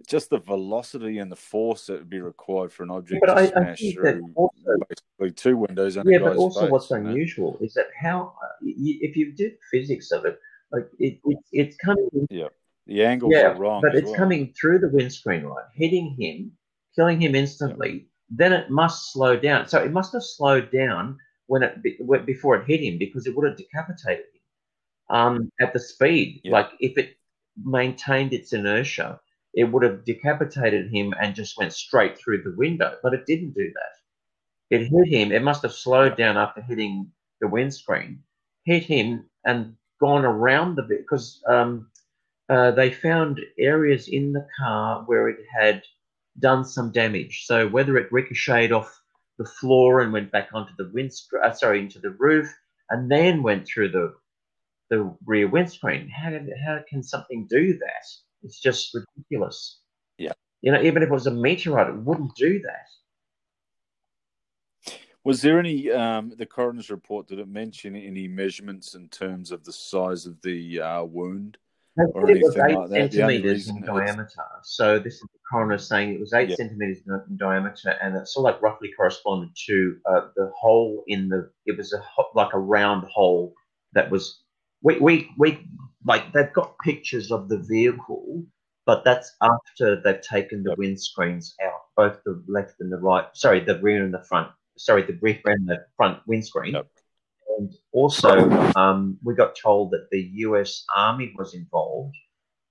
just 0.07 0.29
the 0.29 0.39
velocity 0.39 1.19
and 1.19 1.31
the 1.31 1.35
force 1.35 1.87
that 1.87 1.99
would 1.99 2.09
be 2.09 2.19
required 2.19 2.73
for 2.73 2.83
an 2.83 2.91
object 2.91 3.23
but 3.25 3.33
to 3.33 3.39
I, 3.39 3.43
I 3.43 3.47
smash 3.47 3.79
think 3.79 3.95
through 3.95 4.31
also, 4.35 4.77
basically 4.89 5.31
two 5.31 5.57
windows 5.57 5.97
yeah, 6.03 6.17
but 6.19 6.35
also 6.37 6.61
face, 6.61 6.71
what's 6.71 6.91
unusual 6.91 7.57
is 7.61 7.73
that 7.75 7.87
how 7.99 8.33
uh, 8.43 8.47
if 8.61 9.15
you 9.15 9.31
did 9.31 9.53
physics 9.71 10.11
of 10.11 10.25
it, 10.25 10.39
like 10.71 10.89
it, 10.99 11.19
it 11.25 11.37
it's 11.51 11.77
coming 11.77 12.09
Yeah, 12.29 12.47
The 12.87 13.05
angles 13.05 13.33
Yeah, 13.33 13.49
are 13.49 13.55
wrong. 13.55 13.81
but 13.81 13.95
it's 13.95 14.09
well. 14.09 14.15
coming 14.15 14.53
through 14.59 14.79
the 14.79 14.89
windscreen, 14.89 15.43
right? 15.43 15.65
Hitting 15.73 16.15
him, 16.19 16.51
killing 16.95 17.21
him 17.21 17.35
instantly. 17.35 18.07
Then 18.29 18.53
it 18.53 18.69
must 18.69 19.11
slow 19.11 19.37
down. 19.37 19.67
So 19.67 19.79
it 19.83 19.91
must 19.91 20.13
have 20.13 20.23
slowed 20.23 20.71
down 20.71 21.17
when 21.47 21.63
it 21.63 21.81
be- 21.83 21.99
before 22.25 22.55
it 22.57 22.67
hit 22.67 22.81
him 22.81 22.97
because 22.97 23.27
it 23.27 23.35
would 23.35 23.47
have 23.47 23.57
decapitated 23.57 24.25
him 24.33 25.15
um, 25.15 25.51
at 25.59 25.73
the 25.73 25.79
speed. 25.79 26.41
Yeah. 26.43 26.53
Like 26.53 26.69
if 26.79 26.97
it 26.97 27.17
maintained 27.63 28.33
its 28.33 28.53
inertia, 28.53 29.19
it 29.53 29.65
would 29.65 29.83
have 29.83 30.05
decapitated 30.05 30.91
him 30.91 31.13
and 31.21 31.35
just 31.35 31.57
went 31.57 31.73
straight 31.73 32.17
through 32.17 32.41
the 32.43 32.55
window. 32.55 32.97
But 33.03 33.13
it 33.13 33.25
didn't 33.25 33.53
do 33.53 33.71
that. 33.73 34.75
It 34.75 34.87
hit 34.87 35.07
him. 35.07 35.31
It 35.31 35.43
must 35.43 35.61
have 35.61 35.73
slowed 35.73 36.17
down 36.17 36.37
after 36.37 36.61
hitting 36.61 37.11
the 37.41 37.47
windscreen, 37.47 38.23
hit 38.63 38.83
him, 38.83 39.29
and 39.45 39.75
gone 39.99 40.25
around 40.25 40.75
the 40.75 40.81
bit 40.81 41.01
because 41.01 41.41
um, 41.47 41.91
uh, 42.49 42.71
they 42.71 42.91
found 42.91 43.39
areas 43.59 44.07
in 44.07 44.33
the 44.33 44.47
car 44.57 45.03
where 45.05 45.29
it 45.29 45.39
had 45.53 45.83
done 46.39 46.65
some 46.65 46.91
damage. 46.91 47.45
So 47.45 47.67
whether 47.67 47.97
it 47.97 48.11
ricocheted 48.11 48.71
off 48.71 49.01
the 49.37 49.45
floor 49.45 50.01
and 50.01 50.13
went 50.13 50.31
back 50.31 50.49
onto 50.53 50.73
the 50.77 50.91
windscreen, 50.93 51.43
uh, 51.43 51.53
sorry, 51.53 51.79
into 51.79 51.99
the 51.99 52.11
roof, 52.11 52.53
and 52.89 53.09
then 53.09 53.43
went 53.43 53.67
through 53.67 53.89
the 53.89 54.13
the 54.89 55.15
rear 55.25 55.47
windscreen. 55.47 56.09
How 56.09 56.29
did, 56.29 56.47
how 56.63 56.79
can 56.87 57.01
something 57.01 57.47
do 57.49 57.73
that? 57.73 58.05
It's 58.43 58.59
just 58.59 58.93
ridiculous. 58.93 59.79
Yeah. 60.17 60.33
You 60.61 60.71
know, 60.71 60.81
even 60.81 61.01
if 61.01 61.09
it 61.09 61.13
was 61.13 61.25
a 61.25 61.31
meteorite, 61.31 61.89
it 61.89 61.95
wouldn't 61.95 62.35
do 62.35 62.61
that. 62.61 62.87
Was 65.23 65.41
there 65.41 65.57
any 65.57 65.89
um, 65.89 66.33
the 66.37 66.45
coroner's 66.45 66.89
report? 66.89 67.27
Did 67.27 67.39
it 67.39 67.47
mention 67.47 67.95
any 67.95 68.27
measurements 68.27 68.93
in 68.93 69.07
terms 69.07 69.51
of 69.51 69.63
the 69.63 69.71
size 69.71 70.25
of 70.25 70.41
the 70.41 70.81
uh, 70.81 71.03
wound 71.03 71.57
it 71.97 72.43
was 72.43 72.57
eight 72.57 72.75
like? 72.75 72.89
Centimeters 72.89 73.69
in 73.69 73.81
diameter. 73.81 74.43
So 74.63 74.99
this 74.99 75.15
is 75.15 75.21
the 75.21 75.39
coroner 75.51 75.77
saying 75.77 76.13
it 76.13 76.19
was 76.19 76.33
eight 76.33 76.49
Yeah. 76.49 76.55
centimeters 76.55 77.01
in 77.05 77.37
diameter, 77.37 77.91
and 78.01 78.15
it 78.15 78.27
sort 78.27 78.47
of 78.49 78.53
like 78.55 78.61
roughly 78.61 78.91
corresponded 78.97 79.49
to 79.67 79.97
uh, 80.09 80.21
the 80.35 80.51
hole 80.55 81.03
in 81.07 81.29
the. 81.29 81.51
It 81.65 81.77
was 81.77 81.93
a 81.93 82.01
like 82.35 82.53
a 82.53 82.59
round 82.59 83.05
hole 83.05 83.53
that 83.93 84.09
was. 84.09 84.43
We 84.81 84.99
we 84.99 85.29
we 85.37 85.65
like 86.05 86.33
they've 86.33 86.51
got 86.51 86.77
pictures 86.79 87.31
of 87.31 87.47
the 87.47 87.59
vehicle, 87.59 88.43
but 88.85 89.03
that's 89.05 89.33
after 89.41 90.01
they've 90.01 90.21
taken 90.21 90.63
the 90.63 90.71
Yep. 90.71 90.79
windscreens 90.79 91.53
out, 91.63 91.81
both 91.95 92.21
the 92.25 92.43
left 92.47 92.75
and 92.81 92.91
the 92.91 92.97
right. 92.97 93.25
Sorry, 93.33 93.59
the 93.61 93.79
rear 93.79 94.03
and 94.03 94.13
the 94.13 94.23
front. 94.23 94.51
Sorry, 94.77 95.03
the 95.03 95.17
rear 95.21 95.39
and 95.45 95.67
the 95.67 95.85
front 95.95 96.19
windscreen. 96.27 96.73
Yep. 96.73 96.87
And 97.57 97.73
also, 97.91 98.49
um, 98.75 99.17
we 99.23 99.35
got 99.35 99.55
told 99.55 99.91
that 99.91 100.07
the 100.11 100.21
U.S. 100.47 100.85
Army 100.95 101.33
was 101.37 101.53
involved. 101.53 102.15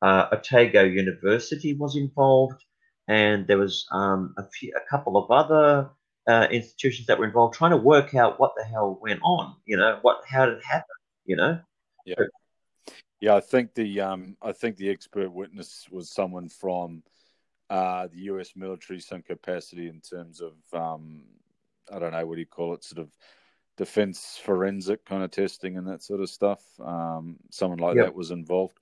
Uh, 0.01 0.27
Otago 0.33 0.83
University 0.83 1.75
was 1.75 1.97
involved, 1.97 2.65
and 3.09 3.47
there 3.47 3.59
was 3.59 3.87
um, 3.93 4.35
a, 4.37 4.49
few, 4.49 4.73
a 4.77 4.91
couple 4.91 5.17
of 5.17 5.31
other 5.31 5.91
uh, 6.29 6.49
institutions 6.51 7.07
that 7.07 7.19
were 7.19 7.27
involved, 7.27 7.55
trying 7.55 7.71
to 7.71 7.77
work 7.77 8.15
out 8.15 8.41
what 8.41 8.53
the 8.57 8.65
hell 8.65 8.99
went 9.01 9.21
on. 9.23 9.55
You 9.65 9.77
know, 9.77 9.99
what 10.03 10.23
how 10.29 10.47
did 10.47 10.59
it 10.59 10.65
happen? 10.65 10.87
You 11.25 11.37
know, 11.37 11.61
Yeah, 12.05 12.15
Yeah, 13.21 13.37
I 13.37 13.41
think 13.41 13.75
the 13.75 14.01
um, 14.01 14.37
I 14.43 14.53
think 14.53 14.77
the 14.77 14.91
expert 14.91 15.31
witness 15.33 15.87
was 15.91 16.11
someone 16.11 16.49
from 16.49 17.05
uh, 17.71 18.09
the 18.09 18.23
U.S. 18.23 18.53
military, 18.57 19.01
some 19.01 19.23
capacity 19.23 19.89
in 19.89 20.01
terms 20.01 20.41
of 20.41 20.55
um, 20.79 21.23
I 21.93 21.99
don't 21.99 22.13
know 22.13 22.27
what 22.27 22.35
do 22.35 22.41
you 22.41 22.47
call 22.47 22.75
it, 22.75 22.85
sort 22.85 23.01
of 23.01 23.11
defense 23.77 24.39
forensic 24.43 25.05
kind 25.05 25.23
of 25.23 25.31
testing 25.31 25.77
and 25.77 25.87
that 25.89 26.03
sort 26.03 26.21
of 26.21 26.29
stuff. 26.31 26.63
Um, 26.81 27.37
someone 27.51 27.79
like 27.79 27.97
Yep. 27.97 28.07
that 28.07 28.15
was 28.15 28.31
involved 28.31 28.79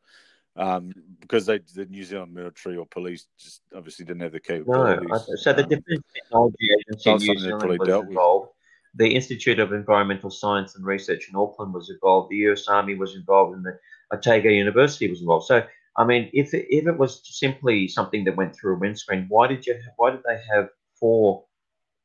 um, 0.57 0.92
because 1.20 1.46
they 1.46 1.59
the 1.74 1.87
New 1.87 2.03
Zealand 2.05 2.35
military 2.35 2.76
or 2.76 2.87
police 2.87 3.26
just 3.38 3.62
obviously 3.74 4.05
didn't 4.05 4.22
have 4.22 4.33
the 4.33 4.38
no. 4.38 4.42
capabilities. 4.42 5.09
I- 5.12 5.37
So 5.37 5.53
the 5.53 5.62
Um, 5.62 5.68
Defence 5.68 6.05
Technology 6.14 6.68
Agency 6.79 7.11
in 7.11 7.16
New 7.18 7.38
Zealand 7.38 7.79
was 7.79 7.87
dealt 7.87 8.03
with. 8.05 8.11
involved. 8.11 8.50
The 8.96 9.14
Institute 9.14 9.61
of 9.61 9.72
Environmental 9.72 10.31
Science 10.31 10.74
and 10.74 10.85
Research 10.85 11.29
in 11.29 11.37
Auckland 11.37 11.72
was 11.72 11.90
involved. 11.90 12.31
The 12.31 12.37
U.S. 12.48 12.66
Army 12.66 12.96
was 12.96 13.14
involved, 13.14 13.55
and 13.57 13.64
the 13.64 13.79
Otago 14.12 14.48
University 14.48 15.09
was 15.09 15.20
involved. 15.20 15.46
So, 15.46 15.64
I 15.96 16.05
mean, 16.05 16.29
if 16.33 16.53
it, 16.55 16.66
if 16.68 16.88
it 16.88 16.98
was 16.98 17.22
simply 17.24 17.87
something 17.87 18.24
that 18.24 18.35
went 18.35 18.57
through 18.57 18.74
a 18.74 18.79
windscreen, 18.81 19.26
why 19.29 19.46
did 19.46 19.64
you? 19.64 19.81
Why 19.96 20.11
did 20.11 20.22
they 20.26 20.40
have 20.53 20.68
four 20.98 21.44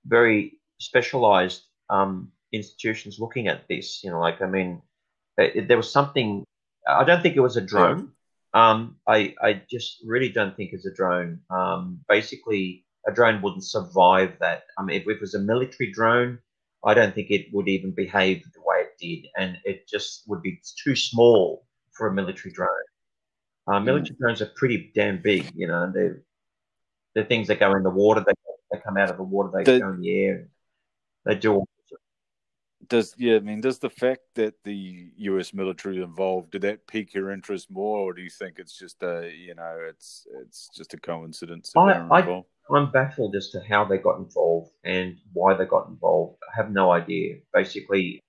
very 0.05 0.59
specialized 0.77 1.63
um, 1.89 2.31
institutions 2.55 3.19
looking 3.19 3.47
at 3.47 3.67
this? 3.67 4.03
You 4.03 4.11
know, 4.11 4.19
like 4.19 4.41
I 4.41 4.47
mean, 4.47 4.81
it, 5.37 5.67
there 5.67 5.77
was 5.77 5.91
something. 5.91 6.43
I 6.87 7.03
don't 7.03 7.21
think 7.21 7.35
it 7.35 7.41
was 7.41 7.57
a 7.57 7.61
drone. 7.61 8.11
Um, 8.53 8.97
I 9.07 9.35
I 9.41 9.61
just 9.69 10.01
really 10.05 10.29
don't 10.29 10.55
think 10.55 10.71
it's 10.73 10.85
a 10.85 10.93
drone. 10.93 11.41
Um, 11.49 11.99
basically, 12.07 12.85
a 13.07 13.11
drone 13.11 13.41
wouldn't 13.41 13.65
survive 13.65 14.37
that. 14.39 14.63
I 14.77 14.83
mean, 14.83 15.01
if 15.01 15.07
it 15.07 15.19
was 15.21 15.33
a 15.33 15.39
military 15.39 15.91
drone, 15.91 16.39
I 16.85 16.93
don't 16.93 17.13
think 17.13 17.31
it 17.31 17.47
would 17.53 17.67
even 17.67 17.91
behave 17.91 18.43
the 18.53 18.61
way 18.65 18.77
it 18.85 18.93
did, 18.99 19.29
and 19.37 19.57
it 19.65 19.87
just 19.87 20.23
would 20.27 20.41
be 20.41 20.61
too 20.83 20.95
small 20.95 21.65
for 21.91 22.07
a 22.07 22.13
military 22.13 22.51
drone. 22.53 22.69
Uh, 23.67 23.79
military 23.79 24.15
drones 24.19 24.41
are 24.41 24.51
pretty 24.55 24.91
damn 24.93 25.21
big, 25.21 25.51
you 25.55 25.67
know. 25.67 25.91
They're 25.93 26.21
they're 27.13 27.25
things 27.25 27.47
that 27.47 27.59
go 27.59 27.73
in 27.75 27.83
the 27.83 27.89
water. 27.89 28.23
They 28.25 28.33
they 28.71 28.79
come 28.79 28.97
out 28.97 29.09
of 29.09 29.17
the 29.17 29.23
water. 29.23 29.49
They 29.53 29.63
The- 29.63 29.79
go 29.79 29.89
in 29.89 30.01
the 30.01 30.19
air. 30.19 30.47
They 31.25 31.35
do. 31.35 31.53
all 31.55 31.67
Does 32.87 33.15
yeah, 33.17 33.35
I 33.35 33.39
mean, 33.39 33.61
does 33.61 33.79
the 33.79 33.89
fact 33.89 34.21
that 34.35 34.55
the 34.63 35.09
U.S. 35.17 35.53
military 35.53 36.01
involved 36.01 36.51
did 36.51 36.61
that 36.63 36.87
pique 36.87 37.13
your 37.13 37.31
interest 37.31 37.71
more, 37.71 37.99
or 37.99 38.13
do 38.13 38.21
you 38.21 38.29
think 38.29 38.59
it's 38.59 38.77
just 38.77 39.01
a 39.03 39.31
you 39.33 39.55
know 39.55 39.77
it's 39.87 40.27
it's 40.41 40.69
just 40.75 40.93
a 40.93 40.97
coincidence 40.97 41.71
I- 41.75 41.93
I 42.11 42.43
I'm 42.71 42.91
baffled 42.91 43.35
as 43.35 43.49
to 43.49 43.61
how 43.61 43.85
they 43.85 43.97
got 43.99 44.17
involved 44.17 44.71
and 44.83 45.17
why 45.33 45.53
they 45.53 45.65
got 45.65 45.87
involved. 45.87 46.37
I 46.51 46.55
have 46.55 46.71
no 46.71 46.91
idea. 46.91 47.35
Basically, 47.53 48.19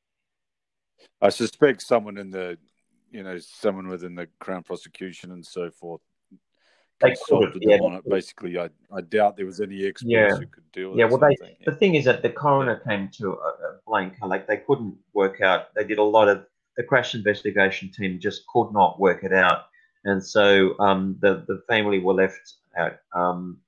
I 1.22 1.30
suspect 1.30 1.82
someone 1.82 2.18
in 2.18 2.30
the 2.30 2.58
you 3.10 3.22
know 3.22 3.38
someone 3.38 3.88
within 3.88 4.14
the 4.14 4.28
Crown 4.38 4.62
prosecution 4.62 5.32
and 5.32 5.44
so 5.44 5.70
forth 5.70 6.02
They 7.00 7.10
could 7.10 7.18
consulted 7.18 7.54
have, 7.54 7.62
yeah, 7.62 7.76
on 7.86 7.94
it. 7.94 8.08
Basically, 8.08 8.58
I 8.58 8.70
I 8.90 9.00
doubt 9.02 9.36
there 9.36 9.46
was 9.46 9.60
any 9.60 9.84
experts 9.86 10.10
Yeah. 10.10 10.34
who 10.36 10.46
could 10.46 10.72
deal 10.72 10.90
with 10.90 10.98
Yeah, 10.98 11.06
well, 11.06 11.18
they, 11.18 11.34
of 11.34 11.38
thing. 11.40 11.56
the 11.66 11.72
thing 11.72 11.94
is 11.94 12.04
that 12.06 12.22
the 12.22 12.30
coroner 12.30 12.76
came 12.88 13.08
to 13.18 13.32
a, 13.34 13.48
a 13.48 13.80
blank. 13.86 14.14
Like 14.22 14.46
they 14.46 14.58
couldn't 14.58 14.96
work 15.12 15.40
out. 15.42 15.74
They 15.74 15.84
did 15.84 15.98
a 15.98 16.02
lot 16.02 16.28
of 16.28 16.46
the 16.76 16.82
crash 16.82 17.14
investigation 17.14 17.90
team 17.90 18.18
just 18.18 18.46
could 18.46 18.72
not 18.72 18.98
work 18.98 19.24
it 19.24 19.32
out, 19.32 19.66
and 20.04 20.24
so 20.24 20.78
um, 20.78 21.16
the 21.20 21.44
the 21.46 21.62
family 21.68 21.98
were 21.98 22.14
left 22.14 22.54
at 22.76 23.00
um, 23.14 23.58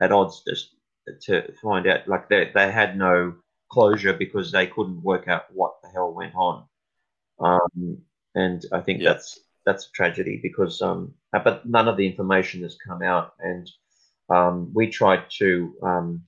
at 0.00 0.12
odds 0.12 0.42
just 0.46 0.74
to 1.22 1.50
find 1.62 1.86
out. 1.86 2.06
Like 2.06 2.28
they 2.28 2.50
they 2.54 2.70
had 2.70 2.98
no 2.98 3.34
closure 3.70 4.12
because 4.12 4.52
they 4.52 4.66
couldn't 4.66 5.02
work 5.02 5.26
out 5.28 5.44
what 5.54 5.76
the 5.82 5.88
hell 5.88 6.12
went 6.12 6.34
on. 6.34 6.64
Um, 7.40 7.98
and 8.34 8.64
I 8.72 8.80
think 8.80 9.00
Yeah. 9.00 9.12
that's 9.12 9.40
that's 9.64 9.86
a 9.86 9.92
tragedy 9.92 10.40
because 10.42 10.80
um, 10.82 11.14
uh, 11.32 11.40
but 11.40 11.66
none 11.66 11.88
of 11.88 11.96
the 11.96 12.06
information 12.06 12.62
has 12.62 12.76
come 12.86 13.02
out, 13.02 13.34
and 13.40 13.70
um, 14.30 14.70
we 14.74 14.88
tried 14.88 15.24
to 15.38 15.74
um, 15.82 16.22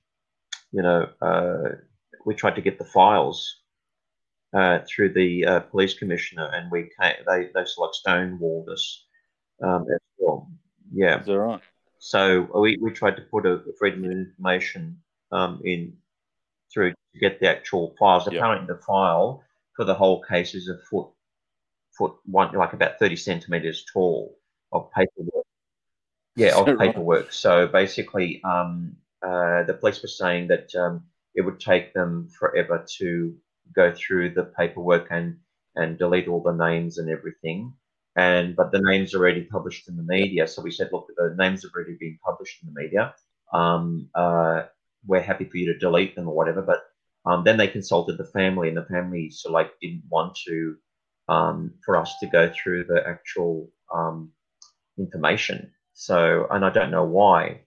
you 0.71 0.81
know, 0.81 1.07
uh, 1.21 1.75
we 2.25 2.33
tried 2.33 2.55
to 2.55 2.61
get 2.61 2.77
the 2.77 2.85
files 2.85 3.61
uh, 4.53 4.79
through 4.87 5.13
the 5.13 5.45
uh, 5.45 5.59
police 5.59 5.93
commissioner, 5.93 6.49
and 6.53 6.71
we 6.71 6.89
came, 6.99 7.15
they 7.27 7.49
they 7.53 7.65
sort 7.65 7.89
of 7.89 7.95
like 8.07 8.17
stonewalled 8.19 8.69
us 8.69 9.05
um, 9.63 9.85
as 9.93 9.99
well. 10.17 10.49
Yeah, 10.93 11.19
Is 11.19 11.25
that 11.27 11.39
right? 11.39 11.61
so 11.99 12.41
we, 12.59 12.77
we 12.81 12.91
tried 12.91 13.15
to 13.17 13.21
put 13.23 13.45
a 13.45 13.61
freedom 13.77 14.05
of 14.05 14.11
information 14.11 14.97
um, 15.31 15.61
in 15.63 15.93
through 16.73 16.91
to 16.91 17.19
get 17.19 17.39
the 17.39 17.49
actual 17.49 17.95
files. 17.99 18.27
Yeah. 18.31 18.39
Apparently, 18.39 18.67
the 18.73 18.81
file 18.81 19.43
for 19.75 19.85
the 19.85 19.93
whole 19.93 20.21
case 20.21 20.55
is 20.55 20.69
a 20.69 20.77
foot 20.89 21.07
foot 21.97 22.13
one 22.25 22.53
like 22.55 22.73
about 22.73 22.99
thirty 22.99 23.15
centimeters 23.15 23.85
tall 23.91 24.37
of 24.71 24.89
paperwork. 24.91 25.45
Yeah, 26.35 26.57
of 26.57 26.77
paperwork. 26.77 27.31
So 27.31 27.67
basically, 27.67 28.41
um, 28.43 28.95
uh, 29.21 29.63
the 29.63 29.73
police 29.73 30.01
were 30.01 30.07
saying 30.07 30.47
that 30.47 30.73
um, 30.75 31.03
it 31.35 31.41
would 31.41 31.59
take 31.59 31.93
them 31.93 32.29
forever 32.29 32.85
to 32.97 33.35
go 33.75 33.93
through 33.93 34.33
the 34.33 34.43
paperwork 34.43 35.07
and 35.11 35.37
and 35.75 35.97
delete 35.97 36.27
all 36.27 36.41
the 36.41 36.51
names 36.51 36.97
and 36.97 37.09
everything. 37.09 37.73
And 38.15 38.55
but 38.55 38.71
the 38.71 38.81
names 38.81 39.13
are 39.13 39.19
already 39.19 39.43
published 39.43 39.87
in 39.87 39.95
the 39.95 40.03
media, 40.03 40.47
so 40.47 40.61
we 40.61 40.71
said, 40.71 40.89
look, 40.91 41.07
the 41.15 41.35
names 41.37 41.63
have 41.63 41.71
already 41.73 41.95
been 41.99 42.19
published 42.23 42.61
in 42.61 42.73
the 42.73 42.81
media. 42.81 43.15
Um, 43.53 44.09
uh, 44.13 44.63
we're 45.05 45.21
happy 45.21 45.45
for 45.45 45.57
you 45.57 45.73
to 45.73 45.79
delete 45.79 46.15
them 46.15 46.27
or 46.27 46.35
whatever. 46.35 46.61
But 46.61 46.83
um, 47.25 47.43
then 47.43 47.57
they 47.57 47.67
consulted 47.67 48.17
the 48.17 48.25
family, 48.25 48.67
and 48.67 48.77
the 48.77 48.85
family 48.85 49.29
so 49.29 49.51
like 49.51 49.71
didn't 49.81 50.03
want 50.09 50.35
to 50.47 50.75
um, 51.31 51.73
for 51.85 51.95
us 51.95 52.17
to 52.19 52.27
go 52.27 52.51
through 52.53 52.83
the 52.83 53.01
actual 53.07 53.71
um, 53.93 54.31
information. 54.97 55.71
So, 55.93 56.47
and 56.51 56.65
I 56.65 56.69
don't 56.69 56.91
know 56.91 57.05
why. 57.05 57.61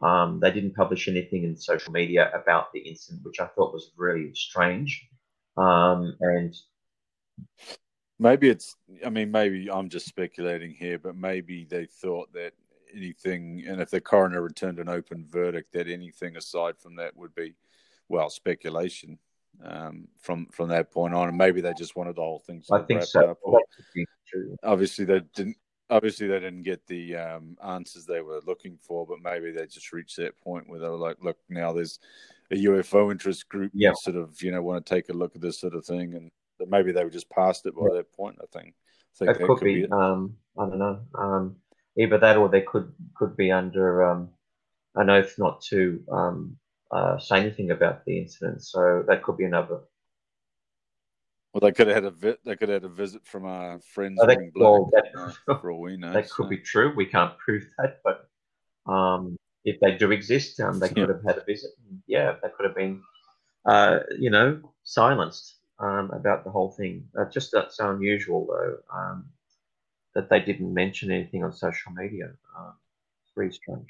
Um, 0.00 0.40
they 0.40 0.50
didn't 0.50 0.74
publish 0.74 1.08
anything 1.08 1.44
in 1.44 1.56
social 1.56 1.92
media 1.92 2.30
about 2.32 2.72
the 2.72 2.80
incident, 2.80 3.22
which 3.22 3.40
I 3.40 3.48
thought 3.48 3.74
was 3.74 3.92
really 3.98 4.32
strange. 4.34 5.06
Um, 5.58 6.16
and 6.20 6.54
Maybe 8.18 8.50
it's. 8.50 8.76
I 9.04 9.08
mean, 9.08 9.30
maybe 9.30 9.70
I'm 9.70 9.88
just 9.88 10.06
speculating 10.06 10.72
here, 10.72 10.98
but 10.98 11.16
maybe 11.16 11.64
they 11.64 11.86
thought 11.86 12.30
that 12.34 12.52
anything, 12.94 13.64
and 13.66 13.80
if 13.80 13.90
the 13.90 14.00
coroner 14.00 14.42
returned 14.42 14.78
an 14.78 14.90
open 14.90 15.26
verdict, 15.26 15.72
that 15.72 15.88
anything 15.88 16.36
aside 16.36 16.74
from 16.78 16.96
that 16.96 17.16
would 17.16 17.34
be, 17.34 17.54
well, 18.08 18.28
speculation 18.28 19.18
um, 19.64 20.08
from 20.18 20.46
from 20.46 20.68
that 20.70 20.90
point 20.90 21.14
on, 21.14 21.28
and 21.28 21.38
maybe 21.38 21.60
they 21.60 21.72
just 21.74 21.96
wanted 21.96 22.16
the 22.16 22.22
whole 22.22 22.40
thing 22.40 22.62
I 22.70 22.80
think 22.80 23.02
so. 23.02 23.30
up. 23.30 23.38
Or 23.42 23.58
That 23.58 23.64
could 23.76 23.84
be 23.94 24.06
obviously, 24.62 25.04
they 25.04 25.20
didn't. 25.34 25.56
Obviously, 25.88 26.28
they 26.28 26.38
didn't 26.38 26.62
get 26.62 26.86
the 26.86 27.16
um, 27.16 27.56
answers 27.64 28.06
they 28.06 28.20
were 28.20 28.40
looking 28.46 28.78
for, 28.80 29.04
but 29.04 29.18
maybe 29.20 29.50
they 29.50 29.66
just 29.66 29.92
reached 29.92 30.16
that 30.18 30.38
point 30.40 30.68
where 30.68 30.78
they 30.78 30.88
were 30.88 30.94
like, 30.96 31.16
"Look, 31.20 31.36
now 31.48 31.72
there's 31.72 31.98
a 32.52 32.54
UFO 32.54 33.10
interest 33.10 33.48
group, 33.48 33.72
Yeah. 33.74 33.92
sort 33.94 34.14
of, 34.16 34.40
you 34.40 34.52
know, 34.52 34.62
want 34.62 34.86
to 34.86 34.94
take 34.94 35.08
a 35.08 35.12
look 35.12 35.34
at 35.34 35.40
this 35.40 35.58
sort 35.58 35.74
of 35.74 35.84
thing," 35.84 36.14
and 36.14 36.30
but 36.60 36.68
maybe 36.70 36.92
they 36.92 37.02
were 37.02 37.10
just 37.10 37.28
past 37.28 37.66
it 37.66 37.74
by 37.74 37.88
that 37.92 38.12
point. 38.12 38.38
I 38.40 38.46
think 38.56 38.74
think 39.16 39.32
It 39.32 39.38
that 39.38 39.46
could 39.48 39.60
be. 39.64 39.82
it. 39.82 39.92
Um, 39.92 40.36
I 40.56 40.66
don't 40.68 40.78
know. 40.78 41.00
Um, 41.14 41.56
either 41.98 42.18
that, 42.18 42.36
or 42.36 42.48
they 42.48 42.62
could 42.62 42.92
could 43.16 43.36
be 43.36 43.50
under 43.50 44.04
um, 44.08 44.30
an 44.94 45.10
oath 45.10 45.34
not 45.38 45.60
to 45.62 46.04
um, 46.10 46.56
uh, 46.90 47.18
say 47.18 47.38
anything 47.40 47.70
about 47.70 48.04
the 48.04 48.18
incident. 48.18 48.62
So 48.62 49.04
that 49.08 49.22
could 49.22 49.36
be 49.36 49.44
another. 49.44 49.80
Well, 51.52 51.60
they 51.62 51.72
could 51.72 51.88
have 51.88 51.96
had 51.96 52.04
a 52.04 52.10
vi- 52.10 52.36
they 52.44 52.56
could 52.56 52.68
have 52.68 52.82
had 52.82 52.90
a 52.90 52.94
visit 52.94 53.26
from 53.26 53.44
our 53.44 53.80
friends 53.80 54.20
Oh, 54.22 54.26
that- 54.26 54.36
wearing 54.36 54.52
well, 54.54 54.90
black. 54.90 55.04
that- 55.12 55.60
for 55.60 55.70
all 55.72 55.80
we 55.80 55.96
know, 55.96 56.12
That 56.12 56.30
could 56.30 56.48
be 56.48 56.58
true. 56.58 56.94
We 56.94 57.06
can't 57.06 57.36
prove 57.38 57.64
that, 57.78 58.00
but 58.04 58.28
um, 58.86 59.36
if 59.64 59.78
they 59.80 59.96
do 59.96 60.10
exist, 60.12 60.58
um, 60.60 60.78
they 60.78 60.88
could 60.88 60.98
Yeah. 60.98 61.06
have 61.08 61.24
had 61.24 61.38
a 61.38 61.44
visit. 61.44 61.72
Yeah, 62.06 62.36
they 62.42 62.48
could 62.50 62.66
have 62.66 62.74
been, 62.74 63.02
uh, 63.64 64.00
you 64.18 64.30
know, 64.30 64.72
silenced 64.84 65.56
um, 65.80 66.10
about 66.12 66.44
the 66.44 66.50
whole 66.50 66.70
thing. 66.72 67.08
Uh, 67.18 67.24
just 67.30 67.52
that's 67.52 67.76
so 67.76 67.90
unusual, 67.90 68.46
though, 68.46 68.78
um, 68.96 69.32
that 70.14 70.28
they 70.28 70.40
didn't 70.40 70.72
mention 70.74 71.10
anything 71.10 71.42
on 71.42 71.52
social 71.52 71.92
media. 71.92 72.36
Uh, 72.56 72.72
it's 73.22 73.32
very 73.34 73.52
strange. 73.52 73.88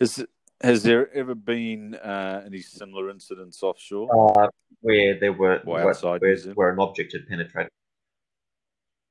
Has 0.00 0.24
has 0.62 0.82
there 0.82 1.12
ever 1.12 1.34
been 1.34 1.94
uh, 1.94 2.42
any 2.46 2.60
similar 2.60 3.10
incidents 3.10 3.62
offshore? 3.62 4.08
Uh, 4.38 4.48
where 4.80 5.18
there 5.18 5.32
were 5.32 5.60
where, 5.64 5.84
where, 5.84 6.36
where 6.54 6.70
an 6.70 6.78
object 6.78 7.12
had 7.12 7.26
penetrated. 7.28 7.70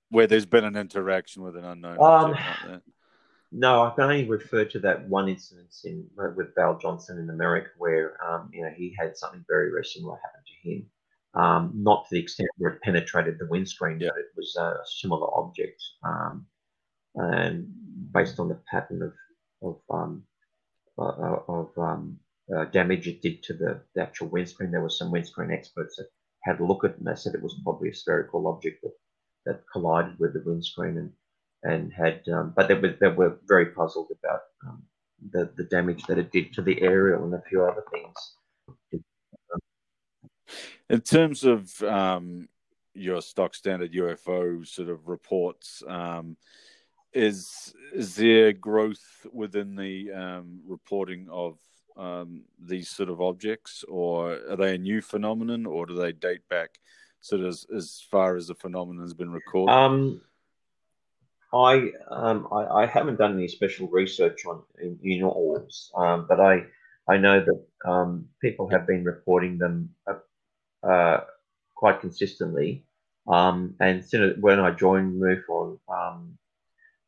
where 0.09 0.27
there's 0.27 0.45
been 0.45 0.63
an 0.63 0.75
interaction 0.75 1.43
with 1.43 1.55
an 1.55 1.65
unknown 1.65 1.97
Um, 2.01 2.31
like. 2.31 2.81
No, 3.51 3.83
I 3.83 3.91
can 3.91 4.03
only 4.05 4.27
refer 4.27 4.65
to 4.65 4.79
that 4.79 5.07
one 5.07 5.29
incident 5.29 5.73
in 5.85 6.09
with 6.35 6.53
Val 6.55 6.77
Johnson 6.77 7.19
in 7.19 7.29
America, 7.29 7.69
where 7.77 8.17
um, 8.25 8.49
you 8.51 8.63
know 8.63 8.71
he 8.75 8.95
had 8.97 9.15
something 9.15 9.45
very, 9.47 9.69
very 9.69 9.85
similar 9.85 10.17
happen 10.23 10.41
to 10.45 10.69
him. 10.69 10.89
Um, 11.35 11.71
not 11.75 12.05
to 12.05 12.15
the 12.15 12.21
extent 12.21 12.49
where 12.57 12.71
it 12.73 12.81
penetrated 12.81 13.37
the 13.39 13.47
windscreen, 13.47 13.99
Yeah. 13.99 14.09
but 14.09 14.19
it 14.19 14.31
was 14.35 14.55
a 14.57 14.77
similar 14.85 15.27
object, 15.37 15.81
um, 16.03 16.45
and 17.15 17.67
based 18.11 18.39
on 18.39 18.49
the 18.49 18.59
pattern 18.69 19.01
of 19.03 19.13
of 19.61 19.79
um, 19.89 20.23
uh, 20.97 21.37
of 21.47 21.69
um, 21.77 22.17
uh, 22.55 22.65
damage 22.65 23.07
it 23.07 23.21
did 23.21 23.43
to 23.43 23.53
the, 23.53 23.81
the 23.95 24.01
actual 24.01 24.27
windscreen, 24.27 24.71
there 24.71 24.81
were 24.81 24.89
some 24.89 25.11
windscreen 25.11 25.51
experts 25.51 25.95
that 25.97 26.07
had 26.43 26.59
a 26.59 26.65
look 26.65 26.83
at 26.83 26.91
it, 26.91 26.97
and 26.97 27.07
they 27.07 27.15
said 27.15 27.33
it 27.33 27.41
was 27.43 27.59
probably 27.63 27.89
a 27.89 27.93
spherical 27.95 28.47
object 28.47 28.81
that, 28.83 28.93
that 29.45 29.63
collided 29.71 30.17
with 30.19 30.33
the 30.33 30.43
windscreen 30.45 30.97
and 30.97 31.11
and 31.65 31.91
had, 31.91 32.21
um, 32.31 32.53
but 32.55 32.67
they 32.67 32.75
were, 32.75 32.95
they 33.01 33.07
were 33.07 33.39
very 33.47 33.67
puzzled 33.67 34.07
about 34.23 34.41
um, 34.67 34.83
the, 35.31 35.51
the 35.57 35.63
damage 35.63 36.03
that 36.03 36.19
it 36.19 36.31
did 36.31 36.53
to 36.53 36.61
the 36.61 36.79
aerial 36.81 37.23
and 37.23 37.33
a 37.33 37.41
few 37.49 37.63
other 37.65 37.83
things. 37.91 39.03
In 40.89 41.01
terms 41.01 41.43
of 41.43 41.81
um, 41.81 42.47
your 42.93 43.21
stock 43.21 43.55
standard 43.55 43.93
UFO 43.93 44.65
sort 44.67 44.89
of 44.89 45.07
reports, 45.07 45.81
um, 45.87 46.37
is 47.15 47.73
is 47.93 48.15
there 48.15 48.51
growth 48.51 49.25
within 49.31 49.75
the 49.75 50.11
um, 50.11 50.59
reporting 50.67 51.27
of 51.31 51.57
um, 51.97 52.43
these 52.59 52.89
sort 52.89 53.09
of 53.09 53.21
objects, 53.21 53.85
or 53.87 54.37
are 54.49 54.57
they 54.57 54.75
a 54.75 54.77
new 54.77 55.01
phenomenon, 55.01 55.65
or 55.65 55.85
do 55.85 55.95
they 55.95 56.11
date 56.11 56.47
back 56.49 56.77
sort 57.21 57.41
of 57.41 57.47
as, 57.47 57.65
as 57.73 58.03
far 58.11 58.35
as 58.35 58.47
the 58.47 58.55
phenomenon 58.55 59.01
has 59.01 59.13
been 59.13 59.31
recorded? 59.31 59.73
Um, 59.73 60.21
I, 61.53 61.91
um, 62.11 62.47
I 62.51 62.83
I 62.83 62.85
haven't 62.85 63.17
done 63.17 63.33
any 63.33 63.47
special 63.47 63.87
research 63.87 64.45
on 64.45 64.61
in, 65.01 65.23
orbs, 65.23 65.91
um, 65.95 66.25
but 66.27 66.41
I 66.41 66.65
I 67.07 67.17
know 67.17 67.39
that 67.39 67.89
um, 67.89 68.27
people 68.41 68.67
have 68.69 68.85
been 68.85 69.05
reporting 69.05 69.57
them 69.57 69.89
uh, 70.05 70.87
uh, 70.87 71.23
quite 71.75 72.01
consistently. 72.01 72.83
And 73.27 73.73
when 74.39 74.59
I 74.59 74.71
joined 74.71 75.19
MUFON, 75.19 75.79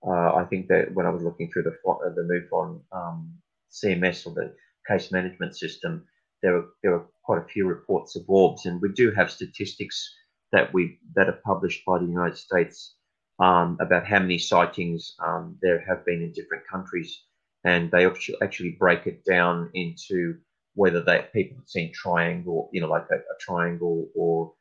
uh, 0.06 0.36
I 0.36 0.45
think 0.50 0.68
that 0.68 0.93
when 0.93 1.06
I 1.06 1.10
was 1.10 1.24
looking 1.24 1.50
through 1.52 1.64
the 1.64 1.76
uh, 1.89 2.10
the 2.16 2.22
MUFON 2.22 2.82
um, 2.91 3.34
CMS 3.72 4.26
or 4.28 4.34
the 4.34 4.54
case 4.88 5.12
management 5.12 5.58
system, 5.58 6.06
there 6.41 6.54
were 6.54 6.66
there 6.84 6.91
were 6.91 7.06
quite 7.24 7.41
a 7.41 7.48
few 7.48 7.68
reports 7.68 8.16
of 8.16 8.24
orbs, 8.28 8.66
and 8.66 8.82
we 8.82 8.89
do 8.89 9.12
have 9.12 9.32
statistics 9.32 10.14
that 10.52 10.74
we 10.74 11.00
that 11.16 11.28
are 11.28 11.41
published 11.45 11.84
by 11.86 11.98
the 11.98 12.06
United 12.06 12.38
States 12.38 12.95
um, 13.39 13.78
about 13.80 14.06
how 14.06 14.20
many 14.20 14.38
sightings 14.38 15.16
um, 15.26 15.58
there 15.62 15.84
have 15.88 16.06
been 16.06 16.22
in 16.22 16.32
different 16.32 16.64
countries, 16.68 17.24
and 17.64 17.89
they 17.91 18.06
actu- 18.06 18.38
actually 18.41 18.72
break 18.72 19.08
it 19.08 19.24
down 19.26 19.70
into 19.74 20.38
whether 20.76 21.02
they 21.02 21.26
people 21.34 21.58
have 21.58 21.68
seen 21.68 21.91
triangle, 21.91 22.70
you 22.72 22.80
know, 22.80 22.88
like 22.88 23.08
a, 23.12 23.16
a 23.16 23.38
triangle 23.39 24.08
or 24.16 24.54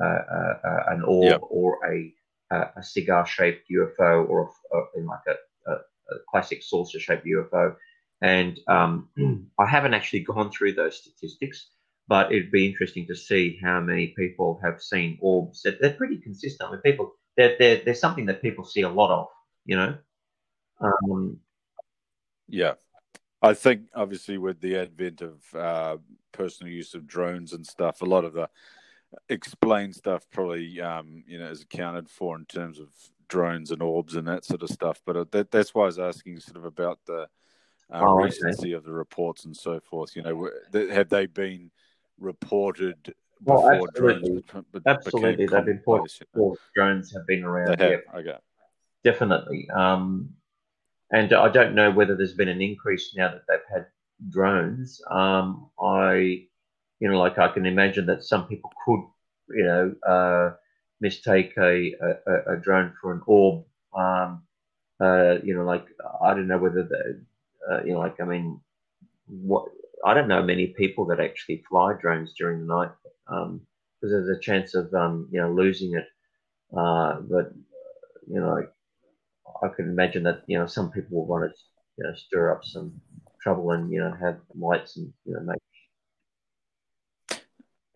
uh, 0.00 0.04
uh, 0.04 0.54
uh, 0.64 0.84
an 0.88 1.02
orb 1.02 1.24
Yep. 1.24 1.40
or 1.48 1.78
a 1.90 2.12
a, 2.54 2.70
a 2.76 2.82
cigar-shaped 2.82 3.68
UFO 3.70 4.28
or 4.28 4.50
a, 4.72 4.98
in 4.98 5.06
like 5.06 5.20
a, 5.28 5.72
a, 5.72 5.76
classic 6.30 6.62
saucer-shaped 6.62 7.26
UFO. 7.26 7.74
And 8.22 8.58
um, 8.68 9.08
I 9.58 9.66
haven't 9.66 9.94
actually 9.94 10.20
gone 10.20 10.50
through 10.50 10.74
those 10.74 10.98
statistics, 10.98 11.70
but 12.08 12.32
it'd 12.32 12.50
be 12.50 12.66
interesting 12.66 13.06
to 13.06 13.16
see 13.16 13.58
how 13.62 13.80
many 13.80 14.08
people 14.08 14.60
have 14.62 14.82
seen 14.82 15.18
orbs. 15.20 15.62
They're, 15.62 15.76
they're 15.80 15.94
pretty 15.94 16.18
consistent 16.18 16.70
with 16.70 16.82
people. 16.82 17.12
They're, 17.36 17.56
they're, 17.58 17.82
they're 17.84 17.94
something 17.94 18.26
that 18.26 18.42
people 18.42 18.64
see 18.64 18.82
a 18.82 18.88
lot 18.88 19.10
of, 19.10 19.26
you 19.64 19.76
know. 19.76 19.96
Um, 20.80 21.38
Yeah. 22.48 22.74
I 23.42 23.52
think 23.52 23.88
obviously 23.94 24.38
with 24.38 24.60
the 24.60 24.76
advent 24.76 25.20
of 25.20 25.54
uh, 25.54 25.96
personal 26.32 26.72
use 26.72 26.94
of 26.94 27.06
drones 27.06 27.52
and 27.52 27.66
stuff, 27.66 28.00
a 28.00 28.06
lot 28.06 28.24
of 28.24 28.32
the 28.32 28.48
explained 29.28 29.94
stuff 29.94 30.24
probably 30.32 30.80
um, 30.80 31.24
you 31.26 31.38
know 31.38 31.48
is 31.50 31.62
accounted 31.62 32.08
for 32.08 32.36
in 32.36 32.44
terms 32.46 32.78
of 32.78 32.88
drones 33.28 33.70
and 33.70 33.82
orbs 33.82 34.14
and 34.16 34.26
that 34.28 34.44
sort 34.44 34.62
of 34.62 34.68
stuff. 34.70 35.00
But 35.04 35.16
uh, 35.16 35.24
that, 35.32 35.50
that's 35.50 35.74
why 35.74 35.82
I 35.84 35.86
was 35.86 35.98
asking 35.98 36.40
sort 36.40 36.56
of 36.56 36.64
about 36.64 36.98
the 37.06 37.22
uh, 37.90 38.00
Oh, 38.00 38.16
okay. 38.18 38.24
recency 38.26 38.72
of 38.72 38.84
the 38.84 38.92
reports 38.92 39.44
and 39.44 39.56
so 39.56 39.80
forth. 39.80 40.14
You 40.16 40.22
know, 40.22 40.50
have 40.90 41.08
they 41.08 41.26
been 41.26 41.70
reported 42.18 43.14
Well, 43.42 43.58
before 43.62 43.88
absolutely. 43.88 44.42
drones 44.42 44.64
be- 44.72 44.80
Absolutely, 44.86 45.46
they've 45.46 45.64
been 45.64 45.78
put- 45.78 45.84
commonplace, 45.84 46.20
you 46.20 46.40
know? 46.40 46.56
drones 46.74 47.12
have 47.12 47.26
been 47.26 47.44
around. 47.44 47.78
They 47.78 47.90
yeah. 47.92 48.18
Okay. 48.18 48.38
definitely. 49.02 49.68
Um, 49.70 50.30
and 51.10 51.32
I 51.32 51.48
don't 51.48 51.74
know 51.74 51.90
whether 51.90 52.16
there's 52.16 52.34
been 52.34 52.48
an 52.48 52.62
increase 52.62 53.14
now 53.16 53.30
that 53.30 53.42
they've 53.48 53.58
had 53.72 53.86
drones. 54.30 55.00
Um, 55.10 55.70
I, 55.80 56.46
you 57.04 57.10
know, 57.12 57.20
like 57.20 57.38
I 57.38 57.50
can 57.52 57.66
imagine 57.66 58.06
that 58.08 58.24
some 58.24 58.48
people 58.48 58.72
could, 58.86 59.02
you 59.56 59.64
know, 59.64 59.94
uh, 60.08 60.56
mistake 61.00 61.54
a, 61.58 61.94
a, 62.28 62.54
a 62.54 62.58
drone 62.58 62.94
for 63.02 63.14
an 63.14 63.22
orb. 63.26 63.64
Um, 63.96 64.44
uh, 65.00 65.36
you 65.44 65.54
know, 65.54 65.64
like 65.64 65.86
I 66.22 66.34
don't 66.34 66.48
know 66.48 66.58
whether 66.58 66.84
the, 66.84 67.22
uh, 67.70 67.84
you 67.84 67.94
know, 67.94 68.00
like 68.00 68.20
I 68.20 68.24
mean, 68.24 68.60
what 69.28 69.68
I 70.06 70.14
don't 70.14 70.28
know 70.28 70.42
many 70.42 70.68
people 70.68 71.06
that 71.08 71.20
actually 71.20 71.64
fly 71.70 71.94
drones 72.00 72.34
during 72.38 72.66
the 72.66 72.74
night 72.74 72.90
because 73.28 74.10
there's 74.12 74.38
a 74.38 74.40
chance 74.40 74.74
of 74.74 74.94
um, 74.94 75.28
you 75.32 75.40
know 75.40 75.52
losing 75.52 75.94
it. 75.94 76.06
Uh, 76.76 77.20
but 77.22 77.52
you 78.28 78.40
know, 78.40 78.66
I 79.62 79.68
could 79.68 79.86
imagine 79.86 80.24
that 80.24 80.44
you 80.46 80.58
know 80.58 80.66
some 80.66 80.92
people 80.92 81.18
will 81.18 81.26
want 81.26 81.50
to 81.52 81.60
you 81.98 82.04
know 82.04 82.14
stir 82.14 82.52
up 82.52 82.64
some 82.64 83.00
trouble 83.42 83.72
and 83.72 83.92
you 83.92 84.00
know 84.00 84.12
have 84.14 84.40
lights 84.54 84.96
and 84.96 85.12
you 85.24 85.34
know 85.34 85.40
make 85.40 85.60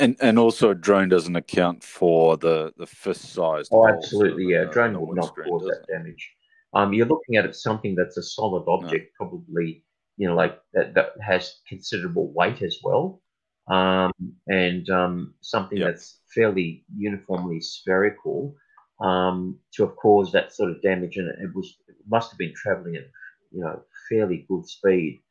And 0.01 0.17
and 0.21 0.39
also 0.39 0.71
a 0.71 0.75
drone 0.75 1.09
doesn't 1.09 1.35
account 1.37 1.83
for 1.83 2.37
the 2.37 2.73
the 2.77 2.87
fist 2.87 3.33
size. 3.33 3.69
oh 3.73 3.89
absolutely 3.89 4.47
yeah 4.47 4.63
A 4.63 4.71
drone 4.71 5.01
would 5.01 5.17
not 5.17 5.35
cause 5.37 5.65
that 5.65 5.85
damage. 5.93 6.31
Um, 6.75 6.93
you're 6.93 7.07
looking 7.07 7.37
at 7.37 7.47
it 7.47 7.57
something 7.57 7.95
that's 7.95 8.17
a 8.17 8.23
solid 8.23 8.65
object, 8.69 9.15
probably 9.17 9.85
you 10.17 10.29
know 10.29 10.35
like 10.37 10.61
that 10.75 10.95
that 10.95 11.13
has 11.21 11.61
considerable 11.69 12.31
weight 12.33 12.63
as 12.63 12.79
well, 12.85 13.23
um, 13.69 14.13
and 14.47 14.89
um, 14.91 15.35
something 15.41 15.79
Yep. 15.79 15.87
that's 15.89 16.21
fairly 16.35 16.85
uniformly 16.97 17.61
spherical 17.61 18.55
um, 19.01 19.59
to 19.75 19.87
have 19.87 19.97
caused 19.97 20.33
that 20.33 20.53
sort 20.53 20.71
of 20.71 20.83
damage, 20.83 21.17
and 21.17 21.29
it 21.29 21.55
was 21.55 21.77
it 21.89 21.97
must 22.09 22.31
have 22.31 22.39
been 22.39 22.55
traveling 22.55 22.97
at 22.97 23.05
you 23.51 23.61
know 23.63 23.83
fairly 24.09 24.45
good 24.49 24.67
speed, 24.69 25.23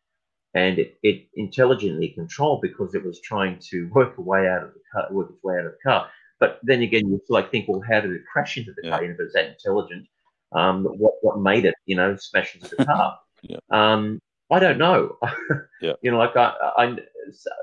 and 0.54 0.80
it, 0.80 0.98
it 1.04 1.28
intelligently 1.36 2.10
controlled 2.10 2.62
because 2.62 2.96
it 2.96 3.06
was 3.06 3.20
trying 3.22 3.60
to 3.70 3.90
work 3.94 4.18
a 4.18 4.22
way 4.22 4.48
out 4.48 4.64
of 4.64 4.74
the 4.74 4.80
car, 4.92 5.08
work 5.12 5.30
its 5.30 5.44
way 5.44 5.56
out 5.56 5.66
of 5.66 5.72
the 5.74 5.90
car. 5.90 6.10
But 6.40 6.60
then 6.64 6.82
again, 6.82 7.08
you 7.08 7.22
like 7.30 7.52
think, 7.52 7.68
well, 7.68 7.82
how 7.88 8.02
did 8.02 8.12
it 8.12 8.22
crash 8.32 8.58
into 8.58 8.74
the 8.76 8.90
car? 8.90 9.02
You 9.02 9.10
know, 9.10 9.16
if 9.16 9.20
it's 9.20 9.34
that 9.34 9.50
intelligent, 9.50 10.08
um, 10.54 10.86
what 10.86 11.14
what 11.22 11.40
made 11.40 11.66
it, 11.66 11.76
you 11.86 11.96
know, 11.96 12.16
smash 12.16 12.56
into 12.56 12.76
the 12.76 12.86
car? 12.86 13.20
Yeah. 13.44 13.60
Um, 13.70 14.20
I 14.50 14.60
don't 14.60 14.80
know. 14.80 15.18
Yeah. 15.80 15.94
You 16.02 16.10
know, 16.10 16.18
like 16.18 16.36
I, 16.36 16.56
I, 16.76 16.98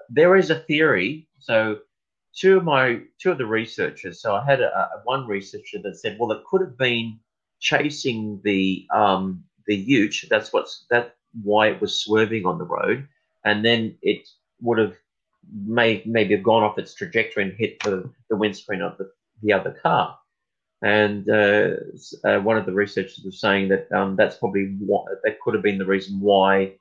there 0.08 0.36
is 0.36 0.50
a 0.50 0.60
theory. 0.60 1.26
So 1.40 1.78
two 2.34 2.58
of 2.58 2.64
my 2.64 3.00
two 3.20 3.32
of 3.32 3.38
the 3.38 3.46
researchers. 3.46 4.20
So 4.20 4.34
I 4.34 4.44
had 4.44 4.60
a, 4.60 4.68
a, 4.68 5.00
one 5.04 5.26
researcher 5.26 5.78
that 5.82 5.96
said, 5.96 6.16
well, 6.18 6.30
it 6.32 6.44
could 6.48 6.60
have 6.60 6.76
been 6.78 7.18
chasing 7.60 8.40
the 8.44 8.86
um, 8.94 9.44
the 9.66 9.74
Ute. 9.74 10.26
That's 10.30 10.52
what's 10.52 10.86
that 10.90 11.16
why 11.42 11.68
it 11.68 11.80
was 11.80 12.00
swerving 12.00 12.46
on 12.46 12.58
the 12.58 12.64
road, 12.64 13.06
and 13.44 13.64
then 13.64 13.96
it 14.02 14.26
would 14.60 14.78
have 14.78 14.94
may 15.66 16.02
maybe 16.06 16.34
have 16.34 16.44
gone 16.44 16.62
off 16.62 16.78
its 16.78 16.94
trajectory 16.94 17.42
and 17.44 17.52
hit 17.54 17.82
the, 17.82 18.10
the 18.30 18.36
windscreen 18.36 18.82
of 18.82 18.96
the, 18.98 19.10
the 19.42 19.52
other 19.52 19.72
car. 19.82 20.18
and 20.82 21.28
uh, 21.30 21.70
uh, 22.24 22.38
one 22.40 22.56
of 22.56 22.66
the 22.66 22.72
researchers 22.72 23.22
was 23.24 23.40
saying 23.40 23.68
that 23.68 23.90
um, 23.92 24.16
that's 24.16 24.36
probably 24.36 24.76
what 24.80 25.04
that 25.24 25.40
could 25.40 25.54
have 25.54 25.62
been 25.62 25.78
the 25.78 25.86
reason 25.86 26.20
why 26.20 26.72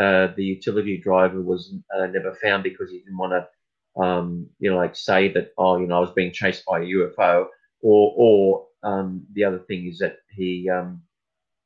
uh, 0.00 0.28
the 0.36 0.44
utility 0.44 0.98
driver 0.98 1.40
was 1.42 1.74
uh, 1.96 2.06
never 2.06 2.34
found 2.34 2.62
because 2.62 2.90
he 2.90 2.98
didn't 2.98 3.18
want 3.18 3.32
to, 3.32 4.02
um, 4.02 4.48
you 4.58 4.70
know, 4.70 4.76
like 4.76 4.96
say 4.96 5.28
that 5.32 5.52
oh, 5.58 5.78
you 5.78 5.86
know, 5.86 5.96
I 5.96 6.00
was 6.00 6.12
being 6.12 6.32
chased 6.32 6.64
by 6.66 6.80
a 6.80 6.84
UFO, 6.84 7.46
or 7.82 8.14
or 8.16 8.66
um, 8.84 9.26
the 9.34 9.44
other 9.44 9.58
thing 9.60 9.86
is 9.88 9.98
that 9.98 10.18
he 10.30 10.68
um, 10.70 11.02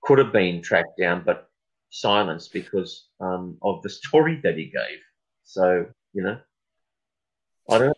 could 0.03 0.19
have 0.19 0.33
been 0.33 0.63
tracked 0.63 0.99
down 0.99 1.23
but 1.27 1.50
silenced 1.91 2.53
because 2.53 3.09
um, 3.21 3.59
of 3.63 3.83
the 3.83 3.91
story 3.91 4.41
that 4.43 4.57
he 4.57 4.65
gave. 4.67 4.99
So 5.45 5.87
you 6.13 6.23
know, 6.23 6.39
I 7.69 7.79
don't. 7.79 7.87
Know. 7.89 7.95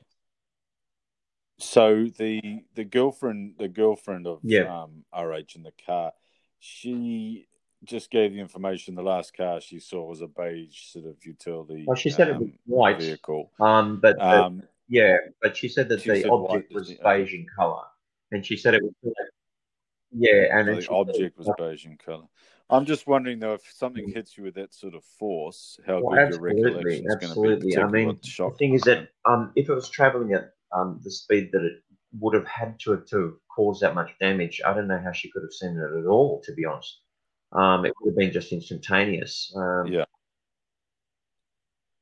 So 1.58 2.06
the 2.18 2.64
the 2.74 2.84
girlfriend 2.84 3.54
the 3.58 3.68
girlfriend 3.68 4.26
of 4.26 4.40
Yeah. 4.42 4.82
um, 4.82 5.04
RH 5.16 5.54
in 5.56 5.62
the 5.62 5.72
car, 5.86 6.12
she 6.58 7.46
just 7.84 8.10
gave 8.10 8.32
the 8.32 8.40
information. 8.40 8.94
The 8.94 9.02
last 9.02 9.36
car 9.36 9.60
she 9.60 9.78
saw 9.78 10.04
was 10.08 10.20
a 10.22 10.26
beige 10.26 10.86
sort 10.92 11.06
of 11.06 11.24
utility. 11.24 11.84
Well, 11.86 11.96
she 11.96 12.10
said 12.10 12.28
it 12.28 12.34
was 12.36 12.48
um, 12.48 12.58
white. 12.66 12.98
vehicle. 12.98 13.52
Um, 13.60 14.00
but 14.00 14.16
the- 14.18 14.44
Um, 14.44 14.62
yeah, 14.88 15.16
but 15.40 15.56
she 15.56 15.68
said 15.68 15.88
that 15.90 16.02
she 16.02 16.10
the 16.10 16.20
said 16.22 16.30
object 16.30 16.72
was 16.72 16.88
didn't 16.88 16.98
she? 16.98 17.04
Okay. 17.04 17.18
beige 17.22 17.34
in 17.34 17.46
color, 17.56 17.84
and 18.32 18.44
she 18.44 18.56
said 18.56 18.74
it 18.74 18.82
was. 18.82 19.14
Yeah, 20.10 20.58
and 20.58 20.66
so 20.66 20.74
the 20.74 20.82
said- 20.82 20.90
object 20.90 21.38
was 21.38 21.50
beige 21.56 21.86
in 21.86 21.96
color. 21.96 22.26
I'm 22.72 22.86
just 22.86 23.06
wondering 23.06 23.38
though, 23.38 23.54
if 23.54 23.70
something 23.74 24.08
hits 24.08 24.38
you 24.38 24.44
with 24.44 24.54
that 24.54 24.74
sort 24.74 24.94
of 24.94 25.04
force, 25.04 25.78
how 25.86 26.00
Well, 26.00 26.16
good 26.16 26.30
your 26.30 26.40
recollection 26.40 27.06
is 27.06 27.16
going 27.16 27.34
to 27.34 27.40
be. 27.40 27.76
absolutely. 27.76 27.76
I 27.76 27.86
mean, 27.86 28.18
shock 28.24 28.52
the 28.52 28.58
thing 28.58 28.74
is 28.74 28.82
that 28.82 29.08
um, 29.26 29.52
if 29.54 29.68
it 29.68 29.74
was 29.74 29.90
traveling 29.90 30.32
at 30.32 30.52
um, 30.74 30.98
the 31.04 31.10
speed 31.10 31.50
that 31.52 31.62
it 31.62 31.82
would 32.18 32.34
have 32.34 32.46
had 32.46 32.80
to 32.80 32.96
to 33.10 33.22
have 33.22 33.34
caused 33.54 33.82
that 33.82 33.94
much 33.94 34.10
damage, 34.20 34.62
I 34.64 34.72
don't 34.72 34.88
know 34.88 35.00
how 35.04 35.12
she 35.12 35.30
could 35.30 35.42
have 35.42 35.52
seen 35.52 35.76
it 35.76 35.98
at 35.98 36.06
all. 36.06 36.40
To 36.44 36.54
be 36.54 36.64
honest, 36.64 37.00
um, 37.52 37.84
it 37.84 37.92
would 38.00 38.12
have 38.12 38.16
been 38.16 38.32
just 38.32 38.52
instantaneous. 38.52 39.52
Um, 39.54 39.86
Yeah. 39.86 40.04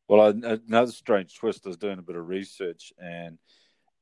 Well, 0.06 0.28
another 0.28 0.90
strange 0.90 1.36
twist. 1.36 1.66
I 1.66 1.68
was 1.68 1.76
doing 1.76 2.00
a 2.00 2.02
bit 2.02 2.16
of 2.16 2.28
research, 2.28 2.92
and 2.98 3.38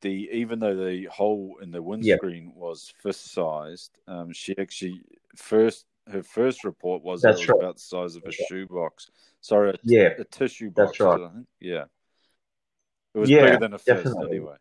the 0.01 0.29
even 0.33 0.59
though 0.59 0.77
the 0.77 1.05
hole 1.07 1.59
in 1.63 1.71
the 1.71 1.83
windscreen 1.83 2.53
was 2.55 2.93
fist 3.03 3.33
sized, 3.33 3.99
um, 4.07 4.33
she 4.33 4.57
actually 4.59 5.03
first 5.37 5.85
her 6.11 6.23
first 6.23 6.65
report 6.65 7.03
was 7.03 7.23
that 7.23 7.29
That's 7.29 7.41
was 7.41 7.49
right. 7.51 7.59
about 7.61 7.75
the 7.77 7.81
size 7.83 8.17
of 8.17 8.25
a 8.25 8.33
shoebox. 8.33 9.11
Sorry, 9.41 9.71
a, 9.71 9.75
Yeah, 9.85 10.11
a 10.19 10.25
tissue 10.25 10.71
box. 10.71 10.91
that's 10.91 11.01
right. 11.01 11.21
I 11.21 11.33
think. 11.33 11.47
Yeah, 11.61 11.85
it 13.15 13.19
was 13.19 13.31
Yeah, 13.31 13.45
bigger 13.45 13.59
than 13.59 13.75
a 13.75 13.79
fist 13.79 14.05
definitely. 14.05 14.37
anyway. 14.39 14.57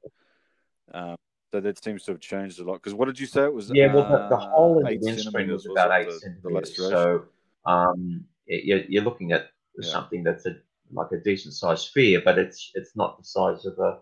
Um, 0.94 1.16
so 1.52 1.60
that 1.62 1.84
seems 1.84 2.04
to 2.04 2.12
have 2.12 2.20
changed 2.20 2.60
a 2.60 2.64
lot. 2.64 2.74
Because 2.76 2.94
what 2.94 3.06
did 3.06 3.20
you 3.20 3.26
say 3.26 3.44
it 3.46 3.54
was? 3.54 3.72
Yeah, 3.74 3.94
well, 3.94 4.04
the, 4.04 4.28
the 4.30 4.36
uh, 4.36 4.50
hole 4.50 4.80
in 4.80 4.86
the 4.86 5.00
windscreen 5.06 5.50
was 5.52 5.66
about 5.66 5.92
eight 6.00 6.08
the- 6.08 6.14
the 6.14 6.20
centimeters. 6.20 6.78
laceration? 6.78 6.92
So 6.92 7.26
um, 7.66 8.26
you're, 8.46 8.84
you're 8.90 9.04
looking 9.04 9.32
at 9.32 9.50
Yeah. 9.80 9.90
something 9.90 10.24
that's 10.24 10.46
a, 10.46 10.56
like 10.92 11.12
a 11.12 11.18
decent 11.18 11.54
sized 11.54 11.88
sphere, 11.88 12.22
but 12.24 12.38
it's 12.38 12.72
it's 12.76 12.96
not 12.96 13.18
the 13.18 13.24
size 13.26 13.66
of 13.66 13.78
a, 13.80 14.00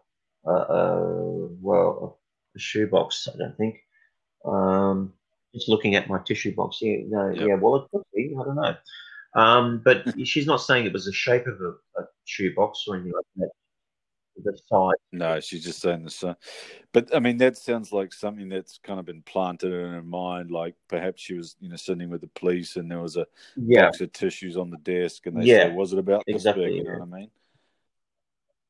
a, 0.49 0.51
a 0.53 1.47
well 1.61 2.19
a 2.55 2.59
shoebox. 2.59 3.27
I 3.33 3.37
don't 3.37 3.57
think. 3.57 3.79
Um, 4.45 5.13
just 5.55 5.69
looking 5.69 5.95
at 5.95 6.07
my 6.09 6.19
tissue 6.19 6.53
box. 6.55 6.79
Yeah, 6.81 6.97
no, 7.07 7.29
Yep. 7.31 7.47
yeah. 7.47 7.55
Well, 7.55 7.77
it 7.77 7.87
could 7.91 8.03
be. 8.13 8.35
I 8.39 8.43
don't 8.43 8.55
know. 8.55 8.75
Um, 9.35 9.81
but 9.83 10.05
she's 10.25 10.45
not 10.47 10.57
saying 10.61 10.85
it 10.85 10.93
was 10.93 11.05
the 11.05 11.13
shape 11.13 11.47
of 11.47 11.59
a, 11.61 11.69
a 12.01 12.05
shoebox 12.25 12.85
or 12.87 12.95
anything 12.95 13.13
like 13.13 13.25
that. 13.37 13.49
The 14.43 14.59
size. 14.67 14.91
No, 15.13 15.39
she's 15.39 15.63
just 15.63 15.79
saying 15.81 16.03
the 16.03 16.09
size. 16.09 16.35
But 16.91 17.15
I 17.15 17.19
mean, 17.19 17.37
that 17.37 17.57
sounds 17.57 17.93
like 17.93 18.11
something 18.13 18.49
that's 18.49 18.79
kind 18.83 18.99
of 18.99 19.05
been 19.05 19.21
planted 19.21 19.71
in 19.73 19.93
her 19.93 20.01
mind. 20.03 20.51
Like 20.51 20.75
perhaps 20.89 21.21
she 21.21 21.35
was, 21.35 21.55
you 21.61 21.69
know, 21.69 21.77
sitting 21.77 22.09
with 22.09 22.21
the 22.21 22.27
police 22.27 22.75
and 22.75 22.91
there 22.91 23.01
was 23.01 23.15
a 23.15 23.25
Yeah, 23.55 23.85
box 23.85 24.01
of 24.01 24.11
tissues 24.11 24.57
on 24.57 24.69
the 24.69 24.77
desk, 24.77 25.25
and 25.25 25.37
they 25.37 25.45
Yeah, 25.45 25.63
said, 25.63 25.73
"Was 25.73 25.93
it 25.93 25.99
about 25.99 26.25
this 26.25 26.35
exactly, 26.35 26.65
big?" 26.65 26.75
You 26.75 26.83
know 26.83 26.91
yeah. 26.91 26.99
what 26.99 27.15
I 27.15 27.19
mean? 27.19 27.31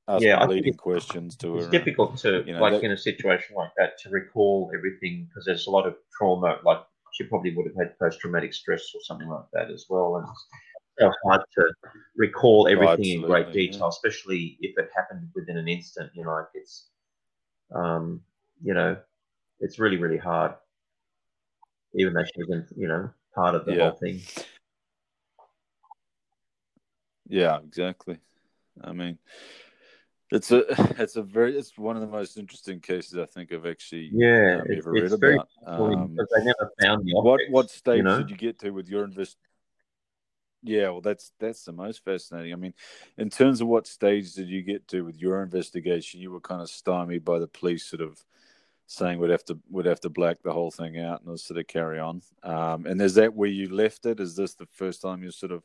Asking 0.07 0.27
Yeah, 0.29 0.45
leading 0.45 0.73
it's- 0.73 0.79
questions 0.79 1.35
to 1.37 1.53
her. 1.53 1.59
It's 1.61 1.69
difficult 1.69 2.17
to, 2.17 2.43
you 2.45 2.53
know, 2.53 2.61
like 2.61 2.73
that- 2.73 2.83
in 2.83 2.91
a 2.91 2.97
situation 2.97 3.55
like 3.55 3.71
that, 3.77 3.97
to 3.99 4.09
recall 4.09 4.71
everything 4.75 5.25
because 5.25 5.45
there's 5.45 5.65
a 5.65 5.71
lot 5.71 5.87
of 5.87 5.97
trauma. 6.15 6.59
Like 6.63 6.85
she 7.13 7.23
probably 7.23 7.55
would 7.55 7.65
have 7.65 7.75
had 7.75 7.97
post-traumatic 7.97 8.53
stress 8.53 8.93
or 8.93 9.01
something 9.01 9.27
like 9.27 9.45
that 9.53 9.71
as 9.71 9.85
well, 9.89 10.17
and 10.17 10.27
it's 10.29 10.47
so 10.99 11.11
hard 11.23 11.41
to 11.55 11.73
recall 12.15 12.67
everything 12.67 13.05
in 13.05 13.21
great 13.21 13.47
absolutely, 13.47 13.65
yeah. 13.65 13.71
detail, 13.71 13.87
especially 13.87 14.57
if 14.61 14.77
it 14.77 14.89
happened 14.95 15.31
within 15.33 15.57
an 15.57 15.67
instant. 15.67 16.11
You 16.13 16.23
know, 16.25 16.31
like 16.33 16.47
it's, 16.53 16.89
um, 17.73 18.23
you 18.61 18.73
know, 18.75 18.95
it's 19.59 19.79
really 19.79 19.97
really 19.97 20.17
hard, 20.19 20.53
even 21.95 22.13
though 22.13 22.25
she 22.25 22.43
wasn't, 22.43 22.67
you 22.77 22.87
know, 22.87 23.09
part 23.33 23.55
of 23.55 23.65
the 23.65 23.73
Yeah. 23.73 23.89
whole 23.89 23.97
thing. 23.97 24.21
Yeah, 27.27 27.57
exactly. 27.61 28.19
I 28.81 28.91
mean, 28.91 29.17
it's 30.31 30.51
a 30.51 30.63
it's 31.01 31.15
a 31.15 31.21
very 31.21 31.57
it's 31.57 31.77
one 31.77 31.95
of 31.95 32.01
the 32.01 32.07
most 32.07 32.37
interesting 32.37 32.79
cases 32.79 33.17
I 33.17 33.25
think 33.25 33.51
I've 33.51 33.65
actually 33.65 34.09
Yeah, 34.13 34.59
um, 34.61 34.67
it's, 34.67 34.79
ever 34.79 34.91
read 34.91 35.19
very 35.19 35.35
about. 35.35 35.49
Um, 35.65 36.15
because 36.15 36.27
they 36.35 36.43
never 36.43 36.71
found 36.81 37.05
the 37.05 37.13
what 37.13 37.33
object. 37.33 37.51
what 37.51 37.69
stage 37.69 37.97
you 37.97 38.03
know? 38.03 38.17
did 38.19 38.29
you 38.29 38.37
get 38.37 38.59
to 38.59 38.71
with 38.71 38.89
your 38.89 39.03
invest? 39.03 39.37
Yeah, 40.63 40.89
well, 40.89 41.01
that's 41.01 41.31
that's 41.39 41.63
the 41.63 41.71
most 41.71 42.03
fascinating. 42.03 42.51
I 42.51 42.55
mean, 42.55 42.73
in 43.17 43.29
terms 43.29 43.61
of 43.61 43.67
what 43.67 43.85
stage 43.85 44.33
did 44.33 44.49
you 44.49 44.63
get 44.63 44.87
to 44.89 45.01
with 45.03 45.17
your 45.17 45.43
investigation? 45.43 46.21
You 46.21 46.31
were 46.31 46.41
kind 46.41 46.61
of 46.61 46.69
stymied 46.69 47.23
by 47.23 47.37
the 47.37 47.47
police, 47.47 47.85
sort 47.85 48.01
of 48.01 48.23
saying 48.87 49.19
we'd 49.19 49.29
have 49.29 49.45
to 49.45 49.59
we'd 49.69 49.85
have 49.85 49.99
to 49.99 50.09
black 50.09 50.41
the 50.41 50.53
whole 50.53 50.71
thing 50.71 50.99
out 50.99 51.21
and 51.23 51.39
sort 51.39 51.59
of 51.59 51.67
carry 51.67 51.99
on. 51.99 52.21
Um, 52.41 52.87
and 52.87 52.99
is 52.99 53.15
that 53.15 53.35
where 53.35 53.49
you 53.49 53.73
left 53.73 54.07
it? 54.07 54.19
Is 54.19 54.35
this 54.35 54.55
the 54.55 54.67
first 54.71 55.01
time 55.01 55.21
you 55.21 55.29
sort 55.29 55.51
of 55.51 55.63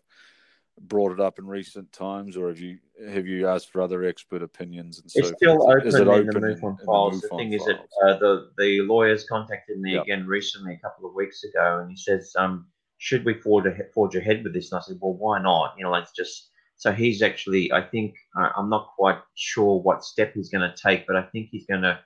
brought 0.80 1.12
it 1.12 1.20
up 1.20 1.38
in 1.38 1.46
recent 1.46 1.92
times, 1.92 2.36
or 2.36 2.48
have 2.48 2.58
you 2.58 2.78
have 3.08 3.26
you 3.26 3.48
asked 3.48 3.70
for 3.70 3.80
other 3.82 4.04
expert 4.04 4.42
opinions 4.42 5.00
and 5.00 5.10
so 5.10 5.20
It's 5.20 5.32
still 5.36 5.58
forth? 5.58 5.76
open, 5.78 5.88
Is 5.88 5.94
it 5.94 6.02
in 6.02 6.08
open 6.08 6.26
the 6.26 6.40
MUFON 6.40 6.78
the 6.78 6.84
files. 6.86 7.20
The 7.20 7.28
MUFON 7.28 7.36
thing 7.38 7.52
is 7.52 7.64
that 7.66 7.80
uh, 8.04 8.18
the 8.18 8.50
the 8.58 8.80
lawyers 8.82 9.24
contacted 9.28 9.78
me 9.80 9.92
Yep. 9.94 10.02
again 10.02 10.26
recently, 10.26 10.74
a 10.74 10.78
couple 10.78 11.08
of 11.08 11.14
weeks 11.14 11.44
ago, 11.44 11.80
and 11.80 11.90
he 11.90 11.96
says, 11.96 12.32
um, 12.38 12.66
"Should 12.98 13.24
we 13.24 13.34
forge, 13.34 13.66
a, 13.66 13.76
forge 13.94 14.16
ahead 14.16 14.42
with 14.44 14.54
this?" 14.54 14.72
And 14.72 14.78
I 14.78 14.82
said, 14.82 14.98
"Well, 15.00 15.14
why 15.14 15.40
not? 15.40 15.74
You 15.76 15.84
know, 15.84 15.90
let's 15.90 16.12
just." 16.12 16.48
So 16.76 16.92
he's 16.92 17.20
actually, 17.20 17.70
I 17.72 17.82
think, 17.82 18.14
uh, 18.40 18.48
I'm 18.56 18.70
not 18.70 18.88
quite 18.96 19.18
sure 19.34 19.82
what 19.82 20.02
step 20.02 20.32
he's 20.32 20.48
going 20.48 20.66
to 20.66 20.74
take, 20.82 21.06
but 21.06 21.14
I 21.14 21.22
think 21.24 21.48
he's 21.50 21.66
going 21.66 21.82
to 21.82 21.98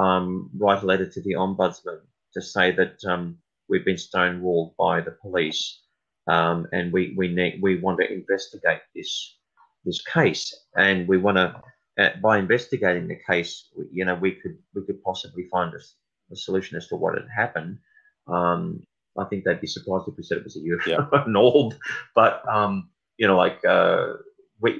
um, 0.00 0.48
write 0.56 0.82
a 0.82 0.86
letter 0.86 1.06
to 1.06 1.20
the 1.20 1.34
ombudsman 1.34 2.00
to 2.32 2.40
say 2.40 2.72
that 2.72 3.04
um, 3.06 3.36
we've 3.68 3.84
been 3.84 3.96
stonewalled 3.96 4.74
by 4.78 5.02
the 5.02 5.10
police, 5.10 5.82
um, 6.26 6.66
and 6.72 6.92
we 6.92 7.14
we 7.16 7.28
ne- 7.28 7.58
we 7.62 7.78
want 7.80 7.98
to 8.00 8.12
investigate 8.12 8.80
this 8.94 9.36
this 9.84 10.02
case, 10.02 10.54
and 10.76 11.06
we 11.08 11.18
want 11.18 11.36
to 11.36 11.60
uh, 11.98 12.10
by 12.22 12.38
investigating 12.38 13.06
the 13.08 13.18
case, 13.28 13.68
we- 13.76 13.86
you 13.92 14.04
know, 14.04 14.14
we 14.14 14.32
could 14.32 14.56
we 14.74 14.82
could 14.86 15.02
possibly 15.02 15.44
find 15.50 15.72
a 15.74 16.36
solution 16.36 16.76
as 16.76 16.88
to 16.88 16.96
what 16.96 17.14
had 17.14 17.28
happened. 17.34 17.78
Um, 18.26 18.82
I 19.16 19.24
think 19.24 19.44
they'd 19.44 19.60
be 19.60 19.66
surprised 19.68 20.08
if 20.08 20.16
we 20.16 20.24
said 20.24 20.38
it 20.38 20.44
was 20.44 20.56
a 20.56 20.60
UFO, 20.60 20.86
Yeah. 20.86 21.24
an 21.26 21.36
orb, 21.36 21.74
but 22.14 22.42
um, 22.48 22.88
you 23.18 23.26
know, 23.28 23.36
like 23.36 23.64
uh, 23.64 24.14
we 24.60 24.70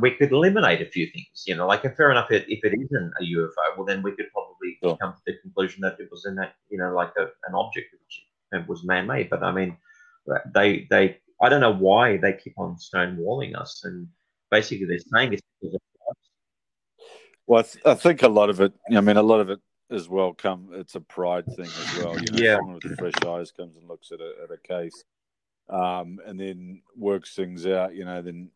we 0.00 0.10
could 0.12 0.32
eliminate 0.32 0.80
a 0.80 0.86
few 0.90 1.06
things. 1.12 1.44
You 1.46 1.54
know, 1.56 1.66
like 1.66 1.82
fair 1.96 2.10
enough, 2.10 2.30
if, 2.30 2.44
if 2.48 2.64
it 2.64 2.74
isn't 2.74 3.12
a 3.20 3.24
UFO, 3.36 3.76
well 3.76 3.86
then 3.86 4.02
we 4.02 4.12
could 4.12 4.30
probably 4.32 4.50
Sure. 4.82 4.96
come 4.96 5.12
to 5.12 5.20
the 5.26 5.38
conclusion 5.42 5.80
that 5.82 6.00
it 6.00 6.08
was 6.10 6.24
in 6.26 6.34
that 6.36 6.54
you 6.70 6.78
know 6.78 6.92
like 6.94 7.12
a, 7.18 7.24
an 7.48 7.54
object 7.54 7.88
which 7.92 8.66
was 8.68 8.84
man-made. 8.84 9.30
But 9.30 9.42
I 9.42 9.52
mean, 9.52 9.76
they 10.54 10.86
they 10.90 11.18
I 11.40 11.48
don't 11.48 11.60
know 11.60 11.74
why 11.74 12.16
they 12.16 12.32
keep 12.32 12.54
on 12.58 12.76
stonewalling 12.76 13.58
us, 13.58 13.84
and 13.84 14.08
basically 14.50 14.86
they're 14.86 14.98
saying 14.98 15.32
it's 15.34 15.42
because 15.60 15.74
of 15.74 15.80
Well, 17.46 17.60
I, 17.60 17.62
th- 17.62 17.86
I 17.86 17.94
think 17.94 18.22
a 18.22 18.28
lot 18.28 18.50
of 18.50 18.60
it. 18.60 18.72
I 18.90 19.00
mean, 19.00 19.16
a 19.16 19.22
lot 19.22 19.40
of 19.40 19.50
it 19.50 19.60
as 19.90 20.08
well. 20.08 20.32
Come, 20.32 20.70
it's 20.72 20.94
a 20.94 21.00
pride 21.00 21.46
thing 21.56 21.66
as 21.66 21.98
well. 21.98 22.18
You 22.18 22.30
know, 22.32 22.38
Yeah. 22.38 22.56
someone 22.56 22.80
with 22.82 22.98
fresh 22.98 23.22
eyes 23.26 23.50
comes 23.52 23.76
and 23.76 23.86
looks 23.88 24.12
at 24.12 24.20
a 24.20 24.32
at 24.44 24.50
a 24.50 24.58
case, 24.58 25.04
um, 25.68 26.20
and 26.24 26.38
then 26.40 26.82
works 26.96 27.34
things 27.34 27.66
out. 27.66 27.94
You 27.94 28.04
know, 28.04 28.22
then 28.22 28.50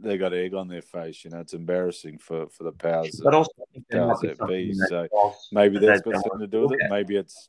they 0.00 0.16
got 0.16 0.32
egg 0.32 0.54
on 0.54 0.68
their 0.68 0.82
face. 0.82 1.24
You 1.24 1.30
know, 1.30 1.40
it's 1.40 1.54
embarrassing 1.54 2.18
for 2.18 2.48
for 2.48 2.64
the 2.64 2.72
powers. 2.72 3.20
But 3.22 3.30
That, 3.30 3.36
also, 3.36 3.50
I 3.60 3.64
think 3.72 3.86
there 3.88 4.00
might 4.06 4.20
powers 4.20 4.38
that 4.38 4.48
be. 4.48 4.74
So 4.74 5.08
maybe 5.52 5.78
that's 5.78 6.02
got 6.02 6.14
something 6.14 6.40
to 6.40 6.46
do 6.46 6.62
with 6.66 6.80
it. 6.80 6.90
Maybe 6.90 7.16
it's 7.16 7.48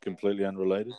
completely 0.00 0.44
unrelated. 0.44 0.92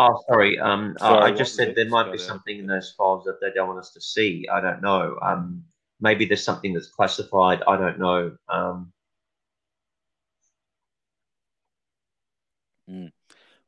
Oh, 0.00 0.22
sorry. 0.28 0.58
Um, 0.60 0.96
Sorry, 0.98 1.32
I 1.32 1.36
just 1.36 1.56
said 1.56 1.74
there 1.74 1.88
might 1.88 2.12
be 2.12 2.18
something 2.18 2.56
in 2.58 2.66
those 2.66 2.94
files 2.96 3.24
that 3.24 3.40
they 3.40 3.50
don't 3.52 3.66
want 3.66 3.80
us 3.80 3.90
to 3.90 4.00
see. 4.00 4.46
I 4.50 4.60
don't 4.60 4.80
know. 4.80 5.18
Um, 5.20 5.64
maybe 6.00 6.24
there's 6.24 6.44
something 6.44 6.72
that's 6.72 6.86
classified. 6.86 7.62
I 7.66 7.76
don't 7.76 7.98
know. 7.98 8.36
Um, 8.48 8.92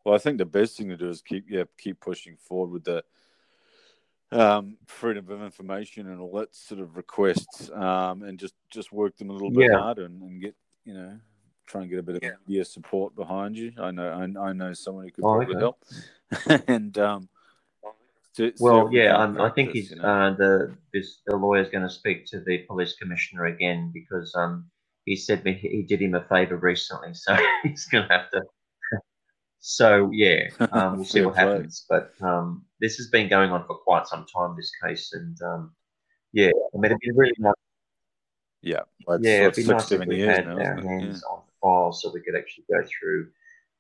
Well, 0.05 0.15
I 0.15 0.19
think 0.19 0.39
the 0.39 0.45
best 0.47 0.79
thing 0.79 0.89
to 0.89 0.97
do 0.97 1.09
is 1.09 1.21
keep 1.21 1.45
yeah 1.49 1.65
keep 1.79 2.01
pushing 2.01 2.37
forward 2.37 2.73
with 2.73 2.85
the 2.85 3.05
um, 4.33 4.79
freedom 4.87 5.29
of 5.31 5.43
information 5.43 6.07
and 6.07 6.21
all 6.21 6.33
that 6.39 6.55
sort 6.55 6.81
of 6.81 6.97
requests, 6.97 7.71
um, 7.71 8.23
and 8.23 8.39
just 8.39 8.55
just 8.71 8.93
work 8.93 9.17
them 9.17 9.31
a 9.31 9.33
little 9.33 9.51
bit 9.51 9.71
Yeah. 9.71 9.79
harder 9.79 10.05
and, 10.05 10.23
and 10.23 10.41
get 10.41 10.55
you 10.85 10.95
know 10.95 11.19
try 11.71 11.83
and 11.83 11.91
get 11.91 11.99
a 11.99 12.03
bit 12.03 12.17
of 12.23 12.33
media 12.47 12.65
support 12.65 13.15
behind 13.15 13.57
you. 13.57 13.73
I 13.79 13.91
know 13.91 14.09
I, 14.09 14.49
I 14.49 14.53
know 14.53 14.73
someone 14.73 15.05
who 15.05 15.11
could 15.13 15.25
Oh, 15.25 15.37
probably 15.37 15.57
okay. 15.57 15.61
help. 15.61 16.65
and 16.69 16.97
um, 16.99 17.29
to- 18.37 18.53
Well, 18.61 18.83
certainly 18.87 18.99
yeah, 18.99 19.15
in 19.17 19.21
um, 19.37 19.41
I 19.41 19.51
think 19.51 19.69
practice, 19.71 19.73
he's 19.73 19.91
you 19.93 19.97
know. 20.03 20.09
uh, 20.09 20.35
the 20.35 20.75
this, 20.93 21.21
the 21.27 21.37
lawyer's 21.37 21.71
going 21.71 21.85
to 21.85 21.91
speak 21.91 22.27
to 22.27 22.41
the 22.41 22.59
police 22.59 22.95
commissioner 22.95 23.47
again 23.47 23.91
because 23.95 24.35
um, 24.35 24.69
he 25.05 25.17
said 25.17 25.45
me 25.45 25.55
he 25.55 25.83
did 25.83 26.01
him 26.03 26.15
a 26.15 26.25
favour 26.25 26.57
recently, 26.57 27.15
so 27.15 27.37
he's 27.63 27.87
going 27.87 28.07
to 28.09 28.13
have 28.15 28.31
to. 28.31 28.43
So 29.63 30.09
yeah, 30.11 30.45
um, 30.73 30.97
we'll 30.97 31.05
see 31.05 31.21
what 31.21 31.35
play. 31.35 31.45
happens. 31.45 31.85
But 31.87 32.15
um, 32.23 32.65
this 32.81 32.97
has 32.97 33.09
been 33.09 33.29
going 33.29 33.51
on 33.51 33.67
for 33.67 33.75
quite 33.77 34.07
some 34.07 34.25
time. 34.35 34.57
This 34.57 34.73
case, 34.83 35.13
and 35.13 35.37
um, 35.43 35.75
yeah, 36.33 36.47
I 36.49 36.77
mean, 36.79 36.87
it'd 36.87 36.99
be 37.01 37.11
really 37.15 37.35
nice. 37.39 37.53
yeah, 38.63 38.81
well, 39.07 39.19
it's 39.19 39.27
Yeah, 39.27 39.33
like 39.41 39.53
it'd 39.53 39.67
be 39.67 39.71
nice 39.71 39.83
if 39.83 39.89
seven 39.91 40.09
we 40.09 40.21
had 40.21 40.47
now, 40.47 40.53
our 40.57 40.79
isn't 40.79 40.79
it? 40.79 40.87
hands 40.89 41.23
on 41.25 41.40
the 41.40 41.40
file 41.61 41.93
so 41.93 42.11
we 42.13 42.21
could 42.21 42.37
actually 42.37 42.65
go 42.71 42.83
through 42.83 43.29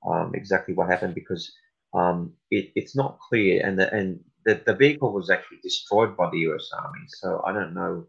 um, 0.06 0.32
exactly 0.34 0.74
what 0.74 0.88
happened 0.88 1.14
because 1.14 1.52
um, 1.92 2.32
it, 2.50 2.70
it's 2.74 2.96
not 2.96 3.18
clear, 3.18 3.66
and 3.66 3.78
the 3.78 3.92
and 3.92 4.20
the, 4.44 4.60
the 4.64 4.74
vehicle 4.74 5.12
was 5.12 5.30
actually 5.30 5.58
destroyed 5.62 6.16
by 6.16 6.30
the 6.30 6.38
U.S. 6.40 6.70
Army. 6.76 7.00
So 7.08 7.42
I 7.44 7.52
don't 7.52 7.74
know. 7.74 8.06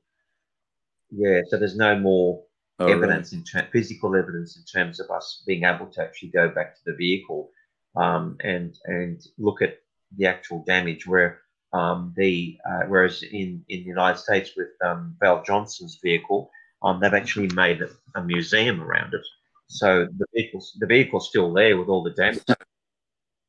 Yeah, 1.09 1.41
so 1.47 1.57
there's 1.57 1.75
no 1.75 1.97
more. 1.97 2.43
Oh, 2.79 2.87
evidence 2.87 3.31
in 3.31 3.43
ter- 3.43 3.67
physical 3.71 4.15
evidence 4.15 4.57
in 4.57 4.63
terms 4.63 4.99
of 4.99 5.11
us 5.11 5.43
being 5.45 5.65
able 5.65 5.85
to 5.85 6.01
actually 6.01 6.29
go 6.29 6.49
back 6.49 6.73
to 6.73 6.81
the 6.87 6.95
vehicle 6.95 7.51
um, 7.95 8.37
and 8.43 8.75
and 8.85 9.21
look 9.37 9.61
at 9.61 9.77
the 10.17 10.25
actual 10.25 10.63
damage. 10.65 11.05
Where 11.05 11.41
um, 11.73 12.13
the 12.17 12.57
uh, 12.67 12.85
whereas 12.87 13.21
in 13.23 13.63
in 13.69 13.79
the 13.81 13.89
United 13.89 14.19
States 14.19 14.51
with 14.57 14.69
um, 14.83 15.15
Val 15.19 15.43
Johnson's 15.43 15.99
vehicle, 16.03 16.49
um, 16.81 16.99
they've 16.99 17.13
actually 17.13 17.49
made 17.49 17.81
a, 17.81 17.89
a 18.15 18.23
museum 18.23 18.81
around 18.81 19.13
it. 19.13 19.25
So 19.71 20.05
the 20.17 20.25
vehicle's 20.35 20.75
the 20.79 20.85
vehicle's 20.85 21.29
still 21.29 21.53
there 21.53 21.77
with 21.77 21.87
all 21.87 22.03
the 22.03 22.11
damage. 22.11 22.43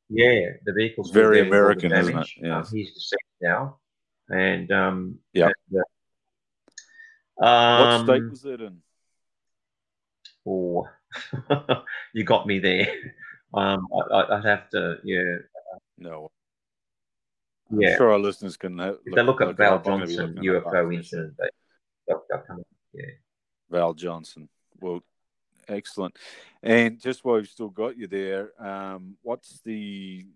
Yeah, 0.08 0.50
the 0.64 0.72
vehicle's 0.72 1.10
Very 1.10 1.40
there 1.40 1.44
with 1.44 1.52
all 1.52 1.58
the 1.58 1.86
American, 1.88 1.92
isn't 1.92 2.08
it? 2.10 2.28
damage. 2.42 2.68
Um, 2.68 2.76
he's 2.76 2.92
deceased 2.92 3.16
now, 3.40 3.78
and 4.28 4.70
um, 4.70 5.18
Yep. 5.32 5.50
and, 5.70 5.80
uh, 7.40 7.84
What 7.98 8.04
state 8.04 8.22
um, 8.22 8.30
was 8.30 8.42
that 8.42 8.60
in? 8.60 8.82
Oh, 10.46 10.86
you 12.14 12.24
got 12.24 12.46
me 12.46 12.60
there. 12.60 12.88
Um, 13.54 13.86
I, 14.12 14.22
I'd 14.36 14.44
have 14.44 14.70
to, 14.70 14.98
yeah, 15.04 15.36
No. 15.98 16.30
I'm 17.70 17.80
yeah. 17.80 17.96
sure 17.96 18.12
our 18.12 18.18
listeners 18.18 18.56
can 18.56 18.78
have, 18.78 18.98
If 19.04 19.14
they 19.14 19.22
look 19.22 19.40
at 19.40 19.56
Val. 19.56 19.78
I'm 19.78 19.82
Johnson 19.84 20.34
looking 20.34 20.44
it 20.44 20.56
up 20.56 20.66
after 20.66 20.84
UFO 20.84 20.94
incident, 20.94 21.34
they, 21.38 21.48
they'll, 22.06 22.22
they'll. 22.30 22.64
Yeah. 22.92 23.10
Val 23.70 23.94
Johnson. 23.94 24.48
Well, 24.80 25.02
excellent. 25.72 26.16
And 26.62 27.00
just 27.00 27.24
while 27.24 27.36
we've 27.36 27.48
still 27.48 27.68
got 27.68 27.96
you 27.96 28.06
there, 28.06 28.52
um, 28.64 29.16
what's 29.22 29.60
the 29.64 30.26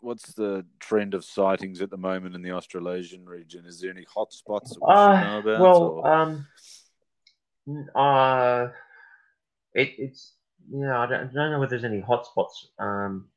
what's 0.00 0.32
the 0.32 0.64
trend 0.78 1.14
of 1.14 1.24
sightings 1.24 1.80
at 1.82 1.90
the 1.90 1.96
moment 1.96 2.34
in 2.34 2.42
the 2.42 2.52
Australasian 2.52 3.26
region? 3.26 3.64
Is 3.66 3.80
there 3.80 3.90
any 3.90 4.04
hot 4.12 4.32
spots 4.32 4.70
that 4.74 4.80
we 4.80 4.92
Uh, 4.92 5.20
should 5.20 5.26
know 5.26 5.38
about? 5.38 5.60
well, 5.60 6.06
um, 6.06 6.46
uh, 7.94 8.68
it, 9.74 9.94
it's 9.98 10.34
you 10.72 10.80
know 10.80 10.96
I 10.96 11.06
don't, 11.06 11.30
I 11.30 11.32
don't 11.32 11.50
know 11.52 11.60
whether 11.60 11.70
there's 11.78 11.84
any 11.84 12.02
hotspots. 12.02 12.66
Um, 12.78 13.28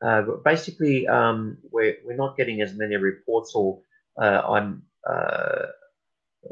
uh, 0.00 0.22
but 0.22 0.44
basically, 0.44 1.08
um, 1.08 1.58
we're 1.70 1.96
we're 2.04 2.16
not 2.16 2.36
getting 2.36 2.60
as 2.60 2.74
many 2.74 2.96
reports, 2.96 3.54
or 3.54 3.80
uh, 4.20 4.42
I'm 4.48 4.82
uh, 5.08 5.66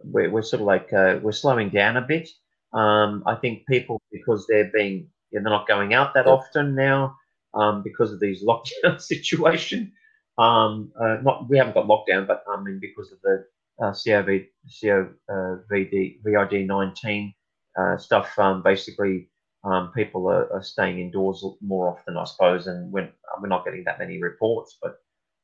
we're 0.05 0.31
we're 0.31 0.43
sort 0.43 0.63
of 0.63 0.67
like 0.67 0.93
uh, 0.93 1.21
we're 1.23 1.33
slowing 1.33 1.71
down 1.71 1.97
a 1.97 2.03
bit. 2.03 2.29
Um, 2.73 3.23
I 3.27 3.37
think 3.37 3.67
people 3.67 4.03
because 4.17 4.47
they're 4.49 4.71
being 4.73 5.09
they're 5.33 5.43
not 5.43 5.69
going 5.69 5.93
out 5.95 6.14
that 6.14 6.27
often 6.27 6.75
now 6.75 7.17
um, 7.55 7.83
because 7.83 8.12
of 8.12 8.21
these 8.21 8.45
lockdown 8.49 9.01
situation. 9.01 9.93
Um, 10.39 10.93
uh, 11.01 11.17
not 11.23 11.49
we 11.49 11.59
haven't 11.59 11.75
got 11.75 11.87
lockdown, 11.87 12.27
but 12.27 12.45
I 12.49 12.62
mean 12.62 12.79
because 12.81 13.12
of 13.12 13.19
the 13.23 13.45
uh, 13.83 13.93
COV, 13.93 14.47
COVD, 14.69 16.21
VID 16.25 16.67
nineteen 16.67 17.35
uh, 17.79 17.97
stuff. 17.97 18.39
Um, 18.39 18.62
basically, 18.62 19.29
um, 19.64 19.93
people 19.95 20.29
are, 20.29 20.53
are 20.53 20.62
staying 20.62 21.01
indoors 21.01 21.45
more 21.61 21.89
often, 21.89 22.17
I 22.17 22.25
suppose, 22.25 22.67
and 22.67 22.93
when 22.93 23.11
we're 23.41 23.49
not 23.49 23.64
getting 23.64 23.85
that 23.85 23.99
many 23.99 24.21
reports, 24.23 24.77
but 24.83 24.99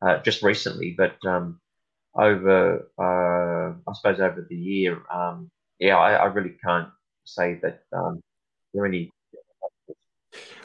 uh, 0.07 0.18
just 0.23 0.43
recently, 0.43 0.95
but 0.97 1.16
um, 1.27 1.61
over 2.14 2.89
uh, 2.99 3.91
I 3.91 3.95
suppose 3.95 4.20
over 4.20 4.47
the 4.49 4.57
year, 4.57 5.03
um, 5.12 5.51
yeah, 5.79 5.97
I, 5.97 6.14
I 6.14 6.25
really 6.27 6.57
can't 6.64 6.89
say 7.25 7.61
that 7.62 7.83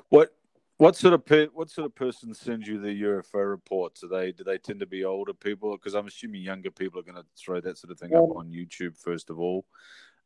What 0.10 0.30
what 0.78 0.96
sort 0.96 1.14
of 1.16 1.26
per, 1.26 1.46
what 1.48 1.70
sort 1.70 1.86
of 1.86 1.96
person 1.96 2.34
sends 2.34 2.68
you 2.68 2.80
the 2.80 3.02
UFO 3.04 3.50
reports? 3.50 4.04
Are 4.04 4.08
they 4.08 4.32
do 4.32 4.44
they 4.44 4.58
tend 4.58 4.80
to 4.80 4.86
be 4.86 5.04
older 5.04 5.34
people? 5.34 5.72
Because 5.76 5.94
I'm 5.96 6.08
assuming 6.08 6.42
younger 6.42 6.72
people 6.72 7.00
are 7.00 7.04
going 7.04 7.16
to 7.16 7.26
throw 7.38 7.60
that 7.62 7.78
sort 7.78 7.92
of 7.92 8.00
thing 8.00 8.16
up 8.16 8.36
on 8.36 8.50
YouTube 8.52 8.98
first 8.98 9.30
of 9.30 9.40
all. 9.40 9.66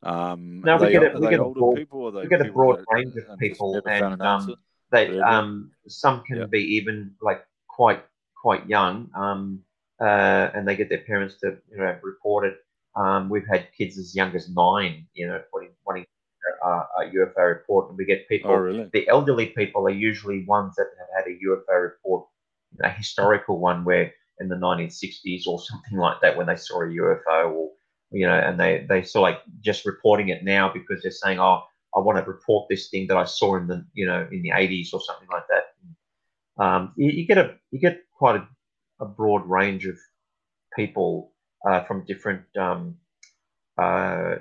Um, 0.03 0.61
No, 0.61 0.77
we 0.77 0.87
they, 0.87 0.91
get 0.91 1.15
a- 1.15 1.19
we 1.19 1.29
get 1.29 1.39
a 1.39 1.43
older 1.43 1.59
broad- 1.59 1.75
people? 1.75 2.01
Or 2.01 2.07
are 2.09 2.11
they 2.11 2.21
we 2.23 2.27
get 2.27 2.41
a 2.45 2.51
broad 2.51 2.83
range 2.91 3.13
of 3.15 3.37
people, 3.39 3.81
and, 3.85 4.13
an 4.13 4.21
um, 4.21 4.55
They 4.91 5.19
um, 5.19 5.71
some 5.87 6.21
can 6.23 6.37
Yeah. 6.37 6.45
be 6.47 6.59
even 6.75 7.15
like 7.21 7.45
quite 7.67 8.03
quite 8.35 8.67
young, 8.67 9.09
um, 9.15 9.63
uh, 10.01 10.49
and 10.53 10.67
they 10.67 10.75
get 10.75 10.89
their 10.89 11.03
parents 11.05 11.35
to 11.41 11.57
you 11.71 11.77
know 11.77 11.97
report 12.03 12.45
it. 12.45 12.57
Um, 12.95 13.29
we've 13.29 13.47
had 13.47 13.67
kids 13.77 13.97
as 13.97 14.13
young 14.15 14.35
as 14.35 14.49
nine, 14.49 15.07
you 15.13 15.27
know, 15.27 15.41
wanting, 15.53 15.71
wanting 15.85 16.05
uh, 16.65 16.83
a 16.99 17.09
UFO 17.15 17.47
report, 17.47 17.89
and 17.89 17.97
we 17.97 18.05
get 18.05 18.27
people 18.27 18.51
oh, 18.51 18.55
really? 18.55 18.89
the 18.93 19.07
elderly 19.07 19.47
people 19.47 19.87
are 19.87 19.91
usually 19.91 20.45
ones 20.45 20.75
that 20.75 20.87
have 20.99 21.25
had 21.25 21.31
a 21.31 21.37
UFO 21.47 21.81
report, 21.81 22.27
a 22.83 22.89
historical 22.89 23.59
one 23.59 23.83
where 23.83 24.13
in 24.39 24.47
the 24.49 24.55
1960s 24.55 25.47
or 25.47 25.59
something 25.69 25.97
like 25.97 26.19
that 26.21 26.37
when 26.37 26.47
they 26.47 26.55
saw 26.55 26.81
a 26.81 26.87
UFO 26.87 27.51
or 27.51 27.71
you 28.11 28.27
know, 28.27 28.33
and 28.33 28.59
they 28.59 28.85
they 28.89 28.99
of 28.99 29.15
like 29.15 29.41
just 29.61 29.85
reporting 29.85 30.29
it 30.29 30.43
now 30.43 30.71
because 30.71 31.01
they're 31.01 31.11
saying, 31.11 31.39
oh, 31.39 31.63
I 31.95 31.99
want 31.99 32.17
to 32.17 32.29
report 32.29 32.67
this 32.69 32.89
thing 32.89 33.07
that 33.07 33.17
I 33.17 33.25
saw 33.25 33.55
in 33.55 33.67
the 33.67 33.85
you 33.93 34.05
know 34.05 34.27
in 34.31 34.41
the 34.41 34.49
80s 34.49 34.93
or 34.93 35.01
something 35.01 35.29
like 35.31 35.45
that. 35.49 36.63
Um, 36.63 36.93
you, 36.97 37.09
you 37.09 37.25
get 37.25 37.37
a 37.37 37.55
you 37.71 37.79
get 37.79 38.01
quite 38.17 38.35
a, 38.35 38.47
a 38.99 39.05
broad 39.05 39.49
range 39.49 39.85
of 39.85 39.97
people 40.75 41.31
uh, 41.65 41.83
from 41.83 42.05
different 42.05 42.43
um, 42.57 42.97
uh, 43.77 44.35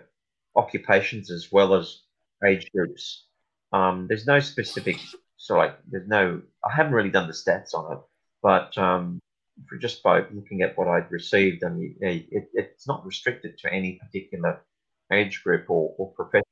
occupations 0.56 1.30
as 1.30 1.50
well 1.52 1.74
as 1.74 2.00
age 2.44 2.70
groups. 2.72 3.24
Um, 3.72 4.06
there's 4.08 4.26
no 4.26 4.40
specific, 4.40 4.98
so 5.36 5.56
like 5.56 5.78
there's 5.90 6.08
no. 6.08 6.42
I 6.64 6.72
haven't 6.74 6.92
really 6.92 7.10
done 7.10 7.26
the 7.26 7.32
stats 7.32 7.74
on 7.74 7.92
it, 7.92 7.98
but 8.42 8.76
um, 8.78 9.20
for 9.68 9.76
just 9.76 10.02
by 10.02 10.20
looking 10.32 10.62
at 10.62 10.76
what 10.76 10.88
I'd 10.88 11.10
received, 11.10 11.64
I 11.64 11.68
mean, 11.68 11.96
it, 12.00 12.26
it, 12.30 12.50
it's 12.54 12.86
not 12.86 13.04
restricted 13.06 13.58
to 13.58 13.72
any 13.72 14.00
particular 14.02 14.60
age 15.12 15.42
group 15.42 15.68
or, 15.68 15.94
or 15.98 16.12
profession. 16.12 16.44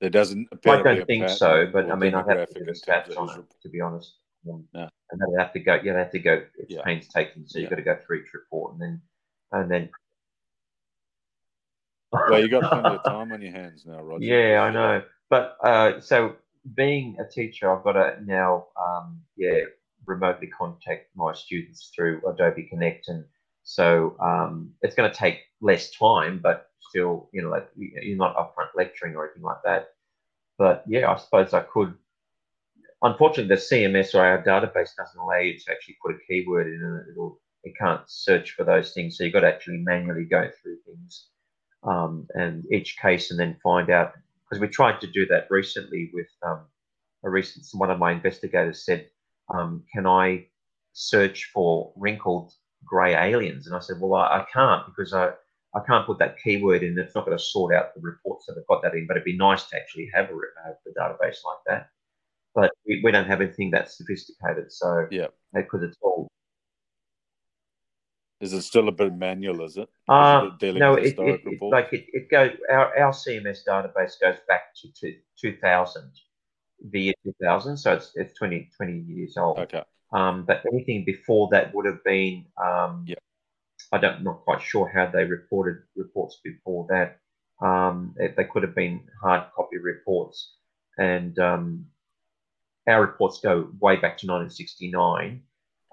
There 0.00 0.10
doesn't 0.10 0.48
appear 0.52 0.74
I 0.74 0.76
to 0.76 0.82
be 0.84 0.90
a 0.90 0.94
don't 0.96 1.06
think 1.06 1.28
so, 1.28 1.68
but 1.72 1.90
I 1.90 1.94
mean, 1.96 2.14
I'd 2.14 2.28
have 2.28 2.48
to 2.48 2.54
do 2.58 2.64
the 2.64 2.72
stats 2.72 3.16
on 3.16 3.40
it, 3.40 3.44
to 3.62 3.68
be 3.68 3.80
honest. 3.80 4.14
Um, 4.48 4.64
Yeah. 4.72 4.88
And 5.10 5.20
then 5.20 5.28
have 5.38 5.52
to 5.54 5.60
go. 5.60 5.80
They 5.82 5.88
have 5.88 6.10
to 6.12 6.18
go. 6.18 6.44
It's 6.58 6.70
Yeah. 6.70 6.82
painstaking, 6.84 7.44
so 7.46 7.58
you've 7.58 7.70
got 7.70 7.76
to 7.76 7.82
go 7.82 7.96
through 8.06 8.20
each 8.20 8.34
report 8.34 8.74
and 8.74 8.82
then 8.82 9.02
and 9.52 9.70
then. 9.70 9.90
Well, 12.12 12.40
you 12.40 12.48
got 12.48 12.70
plenty 12.70 12.94
of 12.96 13.02
time 13.04 13.32
on 13.32 13.42
your 13.42 13.52
hands 13.52 13.84
now, 13.86 14.02
Roger. 14.02 14.24
Yeah, 14.24 14.60
I 14.62 14.70
know. 14.70 15.02
But 15.30 15.56
uh, 15.62 16.00
so 16.00 16.36
being 16.74 17.16
a 17.20 17.28
teacher, 17.30 17.70
I've 17.74 17.84
got 17.84 17.92
to 17.92 18.16
now, 18.24 18.66
um, 18.80 19.20
yeah, 19.36 19.60
remotely 20.06 20.46
contact 20.48 21.08
my 21.14 21.34
students 21.34 21.90
through 21.94 22.22
Adobe 22.28 22.64
Connect, 22.64 23.08
and 23.08 23.24
so 23.62 24.16
um, 24.20 24.72
it's 24.82 24.94
going 24.94 25.10
to 25.10 25.16
take 25.16 25.40
less 25.60 25.90
time, 25.90 26.40
but 26.42 26.70
still, 26.80 27.28
you 27.32 27.42
know, 27.42 27.50
like 27.50 27.68
you- 27.76 27.92
you're 28.02 28.16
not 28.16 28.36
upfront 28.36 28.68
lecturing 28.74 29.14
or 29.14 29.26
anything 29.26 29.42
like 29.42 29.62
that. 29.64 29.88
But 30.56 30.84
yeah, 30.86 31.10
I 31.12 31.16
suppose 31.16 31.52
I 31.54 31.60
could. 31.60 31.94
Unfortunately, 33.02 33.54
the 33.54 33.60
CMS 33.60 34.14
or 34.14 34.24
our 34.24 34.42
database 34.42 34.90
doesn't 34.96 35.20
allow 35.20 35.38
you 35.38 35.56
to 35.58 35.70
actually 35.70 35.96
put 36.04 36.14
a 36.14 36.18
keyword 36.26 36.66
in, 36.66 36.82
and 36.82 37.10
it'll 37.10 37.40
it 37.64 37.74
can't 37.78 38.02
search 38.08 38.52
for 38.52 38.64
those 38.64 38.92
things. 38.94 39.18
So 39.18 39.24
you've 39.24 39.32
got 39.34 39.40
to 39.40 39.48
actually 39.52 39.78
manually 39.78 40.24
go 40.24 40.48
through 40.62 40.78
things 40.86 41.28
um, 41.82 42.26
and 42.34 42.64
each 42.72 42.96
case, 42.98 43.30
and 43.30 43.38
then 43.38 43.56
find 43.62 43.90
out 43.90 44.12
because 44.44 44.60
we 44.60 44.68
tried 44.68 45.00
to 45.00 45.06
do 45.06 45.26
that 45.26 45.46
recently 45.50 46.10
with 46.12 46.28
um, 46.46 46.60
a 47.24 47.30
recent 47.30 47.66
one 47.72 47.90
of 47.90 47.98
my 47.98 48.12
investigators 48.12 48.84
said, 48.84 49.08
um, 49.54 49.84
"Can 49.92 50.06
I 50.06 50.46
search 50.92 51.50
for 51.52 51.92
wrinkled 51.96 52.52
grey 52.84 53.14
aliens?" 53.14 53.66
And 53.66 53.76
I 53.76 53.80
said, 53.80 53.96
"Well, 54.00 54.14
I, 54.14 54.40
I 54.40 54.46
can't 54.52 54.86
because 54.86 55.12
I 55.12 55.32
I 55.74 55.80
can't 55.86 56.06
put 56.06 56.18
that 56.18 56.38
keyword 56.42 56.82
in. 56.82 56.98
It's 56.98 57.14
not 57.14 57.26
going 57.26 57.36
to 57.36 57.42
sort 57.42 57.74
out 57.74 57.94
the 57.94 58.00
reports 58.00 58.46
that 58.46 58.56
have 58.56 58.66
got 58.66 58.82
that 58.82 58.94
in. 58.94 59.06
But 59.06 59.16
it'd 59.16 59.24
be 59.24 59.36
nice 59.36 59.64
to 59.64 59.76
actually 59.76 60.10
have 60.14 60.26
a, 60.30 60.34
have 60.64 60.76
a 60.86 60.98
database 60.98 61.44
like 61.44 61.58
that. 61.66 61.90
But 62.54 62.70
we, 62.86 63.00
we 63.04 63.12
don't 63.12 63.26
have 63.26 63.40
anything 63.40 63.70
that 63.72 63.90
sophisticated, 63.90 64.72
so 64.72 65.06
Yeah. 65.10 65.28
because 65.52 65.82
it's 65.82 65.98
all 66.00 66.28
Is 68.40 68.52
it 68.52 68.62
still 68.62 68.88
a 68.88 68.92
bit 68.92 69.14
manual? 69.14 69.64
Is 69.64 69.76
it? 69.76 69.88
Uh, 70.08 70.50
dealing 70.60 70.78
no, 70.78 70.94
with 70.94 71.04
it, 71.04 71.18
it, 71.18 71.40
it 71.44 71.62
like 71.62 71.92
it, 71.92 72.06
it 72.12 72.30
goes. 72.30 72.52
Our, 72.70 72.96
our 72.98 73.12
CMS 73.12 73.60
database 73.66 74.20
goes 74.20 74.36
back 74.46 74.74
to, 74.76 74.92
to 75.00 75.16
2000, 75.40 76.10
the 76.90 77.00
year 77.00 77.14
2000. 77.24 77.76
So 77.76 77.94
it's 77.94 78.12
it's 78.14 78.34
20, 78.34 78.70
20 78.76 78.98
years 79.08 79.36
old. 79.36 79.58
Okay. 79.58 79.82
Um, 80.12 80.44
but 80.46 80.62
anything 80.72 81.04
before 81.04 81.48
that 81.52 81.74
would 81.74 81.86
have 81.86 82.02
been. 82.04 82.46
Um, 82.62 83.04
Yeah. 83.06 83.16
I 83.92 83.98
don't 83.98 84.22
not 84.22 84.44
quite 84.44 84.60
sure 84.60 84.88
how 84.88 85.06
they 85.06 85.24
reported 85.24 85.82
reports 85.96 86.40
before 86.44 86.86
that. 86.90 87.20
Um, 87.64 88.14
they, 88.18 88.28
they 88.36 88.44
could 88.44 88.62
have 88.62 88.74
been 88.74 89.08
hard 89.22 89.44
copy 89.54 89.78
reports, 89.78 90.56
and 90.98 91.38
um, 91.38 91.86
our 92.86 93.00
reports 93.00 93.40
go 93.40 93.70
way 93.80 93.96
back 93.96 94.18
to 94.18 94.26
1969, 94.26 95.42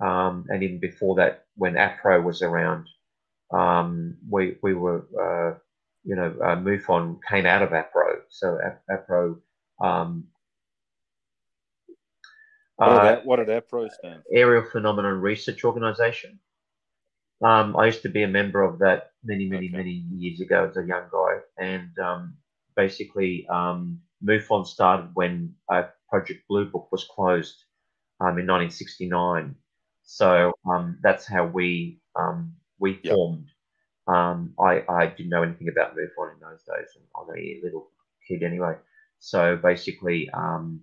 um, 0.02 0.46
and 0.50 0.64
even 0.64 0.80
before 0.80 1.16
that, 1.16 1.45
when 1.56 1.76
APRO 1.76 2.24
was 2.24 2.42
around, 2.42 2.88
um, 3.52 4.18
we 4.30 4.58
we 4.62 4.74
were 4.74 5.06
uh, 5.20 5.58
you 6.04 6.16
know 6.16 6.36
uh, 6.44 6.56
MUFON 6.56 7.20
came 7.30 7.46
out 7.46 7.62
of 7.64 7.70
APRO, 7.72 8.22
so 8.30 8.60
Ap- 8.66 8.84
APRO. 8.90 9.40
Um, 9.82 10.28
What 12.78 12.90
did, 12.90 12.98
uh, 13.04 13.22
what 13.24 13.36
did 13.38 13.48
APRO 13.50 13.90
stand? 13.92 14.24
for? 14.24 14.36
Aerial 14.38 14.64
Phenomenon 14.70 15.22
Research 15.22 15.64
Organization. 15.64 16.40
Um, 17.42 17.76
I 17.78 17.86
used 17.88 18.02
to 18.04 18.10
be 18.10 18.24
a 18.24 18.28
member 18.28 18.62
of 18.64 18.80
that 18.80 19.12
many, 19.24 19.48
many, 19.50 19.68
Okay. 19.68 19.78
many 19.78 19.92
years 19.92 20.40
ago 20.42 20.68
as 20.70 20.78
a 20.78 20.86
young 20.86 21.08
guy, 21.12 21.40
and 21.58 21.98
um, 22.00 22.38
basically, 22.76 23.46
um, 23.50 24.02
MUFON 24.24 24.66
started 24.66 25.12
when 25.14 25.56
uh, 25.72 25.84
Project 26.10 26.48
Blue 26.48 26.66
Book 26.66 26.92
was 26.92 27.04
closed 27.06 27.64
um, 28.20 28.40
in 28.40 28.48
1969. 28.48 29.56
So 30.06 30.54
um, 30.70 31.00
that's 31.04 31.28
how 31.28 31.46
we 31.48 32.02
um, 32.16 32.56
we 32.80 32.96
Yep. 33.04 33.08
formed. 33.08 33.48
Um, 34.08 34.54
I 34.60 34.84
I 34.90 35.08
didn't 35.08 35.30
know 35.30 35.44
anything 35.44 35.70
about 35.70 35.96
MUFON 35.96 36.36
in 36.36 36.42
those 36.42 36.64
days, 36.64 36.90
and 36.96 37.06
I 37.16 37.20
was 37.22 37.36
a 37.38 37.62
little 37.64 37.92
kid 38.28 38.44
anyway. 38.44 38.76
So 39.20 39.58
basically, 39.58 40.30
um, 40.32 40.82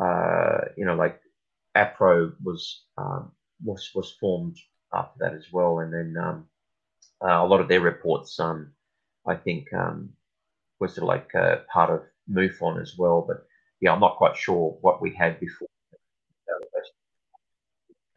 uh, 0.00 0.60
you 0.76 0.84
know, 0.86 0.96
like 0.96 1.20
APRO 1.76 2.34
was 2.44 2.84
um, 2.98 3.32
was 3.64 3.90
was 3.94 4.12
formed 4.20 4.58
after 4.94 5.18
that 5.20 5.34
as 5.34 5.52
well, 5.52 5.80
and 5.80 5.92
then 5.92 6.16
um, 6.22 6.48
uh, 7.22 7.44
a 7.44 7.46
lot 7.46 7.60
of 7.60 7.68
their 7.68 7.80
reports, 7.80 8.38
um, 8.40 8.72
I 9.26 9.36
think, 9.36 9.72
um, 9.74 10.14
was 10.80 10.94
sort 10.96 11.04
of 11.04 11.08
like 11.08 11.34
uh, 11.36 11.58
part 11.72 11.90
of 11.90 12.02
MUFON 12.30 12.82
as 12.82 12.96
well. 12.98 13.24
But 13.26 13.46
yeah, 13.80 13.92
I'm 13.94 14.00
not 14.00 14.18
quite 14.18 14.36
sure 14.36 14.78
what 14.82 15.02
we 15.02 15.14
had 15.16 15.40
before. 15.40 15.69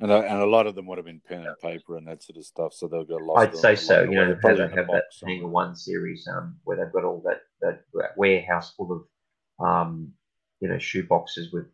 And 0.03 0.11
a, 0.11 0.17
and 0.17 0.41
a 0.41 0.45
lot 0.45 0.67
of 0.67 0.75
them 0.75 0.85
would 0.87 0.97
have 0.97 1.05
been 1.05 1.21
pen 1.25 1.45
and 1.45 1.57
paper 1.59 1.95
and 1.95 2.05
that 2.09 2.21
sort 2.21 2.35
of 2.35 2.43
stuff, 2.43 2.73
so 2.73 2.89
they'll 2.89 3.05
go 3.05 3.15
lost. 3.15 3.39
I'd 3.39 3.57
say 3.57 3.75
so. 3.77 4.03
You 4.03 4.15
know, 4.15 4.25
They're 4.25 4.35
how 4.35 4.41
probably 4.41 4.57
they 4.57 4.73
a 4.73 4.75
have 4.75 4.87
that 4.87 5.05
Hangar. 5.25 5.47
One 5.47 5.77
series 5.77 6.27
um, 6.27 6.57
where 6.65 6.75
they've 6.75 6.91
got 6.91 7.05
all 7.05 7.21
that, 7.25 7.43
that 7.61 7.83
that 7.93 8.17
warehouse 8.17 8.73
full 8.75 8.91
of 9.59 9.65
um, 9.65 10.11
you 10.59 10.67
know 10.67 10.77
shoe 10.77 11.03
boxes 11.03 11.53
with. 11.53 11.67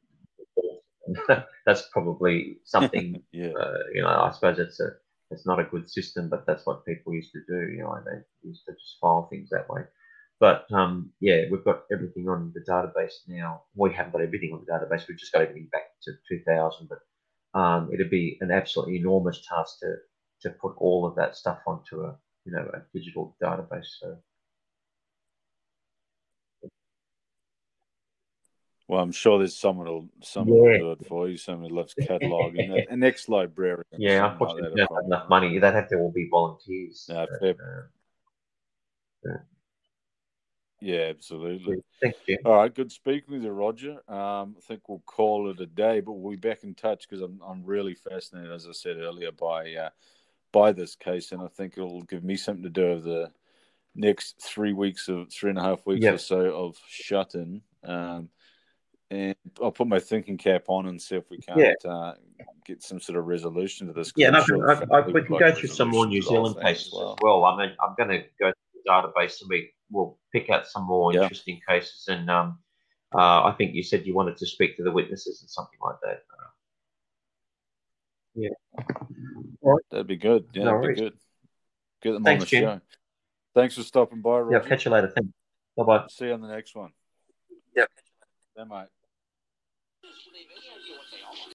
That's 1.66 1.90
probably 1.92 2.60
something 2.66 3.24
Yeah. 3.32 3.54
uh, 3.60 3.78
you 3.96 4.04
know, 4.04 4.10
I 4.10 4.32
suppose 4.32 4.60
it's 4.60 4.80
a 4.80 4.90
it's 5.32 5.48
not 5.48 5.60
a 5.60 5.64
good 5.64 5.90
system, 5.90 6.30
but 6.30 6.46
that's 6.46 6.66
what 6.66 6.86
people 6.86 7.14
used 7.14 7.32
to 7.34 7.42
do. 7.48 7.72
You 7.72 7.80
know, 7.84 7.98
they 8.06 8.48
used 8.48 8.66
to 8.68 8.74
just 8.74 8.98
file 9.02 9.28
things 9.30 9.50
that 9.50 9.70
way. 9.70 9.82
But 10.40 10.72
um, 10.72 11.12
yeah, 11.20 11.44
we've 11.52 11.64
got 11.64 11.84
everything 11.92 12.30
on 12.30 12.54
the 12.54 12.62
database 12.62 13.14
now. 13.28 13.64
We 13.76 13.92
haven't 13.92 14.14
got 14.14 14.22
everything 14.22 14.54
on 14.54 14.64
the 14.66 14.72
database. 14.72 15.08
We've 15.08 15.18
just 15.18 15.34
got 15.34 15.42
everything 15.42 15.68
back 15.72 15.84
to 16.04 16.12
2000. 16.30 16.88
But 16.88 17.00
um, 17.54 17.90
it'd 17.94 18.10
be 18.10 18.38
an 18.42 18.52
absolutely 18.52 18.98
enormous 18.98 19.46
task 19.48 19.80
to 19.80 19.96
to 20.42 20.50
put 20.52 20.74
all 20.78 21.06
of 21.06 21.16
that 21.16 21.36
stuff 21.36 21.60
onto 21.68 22.02
a 22.04 22.16
you 22.46 22.52
know 22.52 22.70
a 22.74 22.82
digital 22.98 23.36
database. 23.42 23.88
So 24.00 24.18
Well, 28.88 29.02
I'm 29.02 29.12
sure 29.12 29.38
there's 29.38 29.56
someone 29.56 29.86
will 29.86 30.10
someone 30.24 30.58
Yeah. 30.58 30.64
will 30.64 30.80
do 30.80 30.92
it 31.04 31.08
for 31.08 31.30
you. 31.30 31.38
Someone 31.38 31.70
who 31.70 31.76
loves 31.76 31.94
cataloging. 32.00 32.86
An 32.90 33.04
ex-librarian. 33.04 33.84
yeah, 33.98 34.32
unfortunately, 34.32 34.64
like 34.64 34.72
that, 34.78 34.88
don't 34.90 34.96
have 34.96 35.06
enough 35.06 35.30
money. 35.30 35.60
They'd 35.60 35.74
have 35.74 35.90
to 35.90 35.98
all 35.98 36.12
be 36.12 36.28
volunteers. 36.30 37.06
No, 37.08 37.28
But, 37.40 37.50
uh, 37.60 37.82
Yeah, 39.26 39.38
absolutely. 40.82 41.78
thank 42.02 42.16
you. 42.28 42.38
All 42.46 42.56
right, 42.56 42.74
good 42.74 42.92
speaking 42.92 43.34
with 43.34 43.44
you, 43.44 43.52
Roger. 43.52 44.02
Um, 44.08 44.56
I 44.58 44.62
think 44.68 44.88
we'll 44.88 45.04
call 45.06 45.50
it 45.50 45.60
a 45.60 45.66
day, 45.66 46.00
but 46.00 46.14
we'll 46.14 46.32
be 46.32 46.50
back 46.50 46.64
in 46.64 46.76
touch 46.76 47.08
because 47.08 47.22
I'm 47.22 47.40
I'm 47.46 47.66
really 47.66 47.96
fascinated, 47.96 48.52
as 48.52 48.68
I 48.68 48.72
said 48.72 48.98
earlier, 48.98 49.32
by 49.32 49.74
uh, 49.74 49.90
by 50.52 50.72
this 50.72 50.96
case, 50.96 51.32
and 51.32 51.42
I 51.42 51.48
think 51.48 51.74
it'll 51.78 52.04
give 52.04 52.24
me 52.24 52.36
something 52.36 52.64
to 52.64 52.70
do 52.70 52.88
over 52.88 53.02
the 53.02 53.32
next 53.96 54.42
three 54.42 54.74
weeks 54.74 55.08
of 55.10 55.32
three 55.32 55.50
and 55.50 55.60
a 55.60 55.64
half 55.64 55.86
weeks 55.86 56.06
or 56.06 56.18
so 56.18 56.40
of 56.56 56.78
shut 56.88 57.36
in. 57.36 57.62
Um, 57.84 58.30
and 59.12 59.36
I'll 59.62 59.72
put 59.72 59.88
my 59.88 60.00
thinking 60.00 60.38
cap 60.38 60.66
on 60.68 60.88
and 60.88 61.02
see 61.02 61.16
if 61.16 61.30
we 61.32 61.40
can't 61.40 61.86
uh, 61.86 62.14
get 62.66 62.84
some 62.84 63.00
sort 63.00 63.18
of 63.18 63.26
resolution 63.26 63.88
to 63.88 63.94
this. 63.94 64.12
Yeah, 64.16 64.38
I 64.38 64.44
sure 64.44 64.70
I, 64.70 65.00
I, 65.00 65.08
we 65.08 65.24
can 65.24 65.32
like 65.32 65.40
go 65.40 65.52
through 65.52 65.70
some 65.70 65.90
more 65.90 66.06
New 66.06 66.22
Zealand 66.22 66.56
well. 66.56 66.66
cases 66.66 66.88
as 66.88 67.16
well. 67.22 67.44
I 67.46 67.58
mean, 67.58 67.76
I'm 67.82 67.96
going 67.98 68.10
to 68.10 68.26
go 68.40 68.52
through 68.52 68.82
the 68.86 68.92
database 68.92 69.42
and 69.42 69.50
we 69.50 69.72
will 69.92 70.18
pick 70.32 70.50
out 70.50 70.68
some 70.68 70.84
more 70.86 71.14
Yeah. 71.14 71.24
interesting 71.24 71.60
cases. 71.68 72.06
And 72.08 72.30
um, 72.30 72.60
uh, 73.14 73.44
I 73.44 73.56
think 73.58 73.74
you 73.76 73.84
said 73.84 74.06
you 74.06 74.14
wanted 74.16 74.38
to 74.38 74.46
speak 74.46 74.78
to 74.78 74.84
the 74.84 74.92
witnesses 74.92 75.42
and 75.42 75.50
something 75.50 75.80
like 75.82 75.96
that. 76.04 76.24
Uh, 76.38 76.50
yeah. 78.36 78.50
That'd 79.92 80.08
be 80.08 80.16
good. 80.18 80.48
Yeah, 80.54 80.64
No 80.66 80.82
that'd 80.82 80.96
be 80.96 81.02
good. 81.02 81.14
Get 82.02 82.12
them 82.14 82.24
Thanks, 82.24 82.42
on 82.44 82.46
the 82.46 82.50
Jim. 82.50 82.64
show. 82.64 82.82
Thanks 83.56 83.76
for 83.76 83.84
stopping 83.84 84.22
by, 84.22 84.38
Yeah, 84.38 84.44
Roger. 84.58 84.70
catch 84.70 84.86
you 84.86 84.92
later. 84.92 85.10
Thanks. 85.10 85.32
Bye 85.76 85.84
bye. 85.84 86.06
See 86.10 86.26
you 86.26 86.34
on 86.34 86.42
the 86.42 86.48
next 86.48 86.76
one. 86.76 86.92
Yep. 87.76 87.90
Bye, 88.56 88.64
mate. 88.64 88.88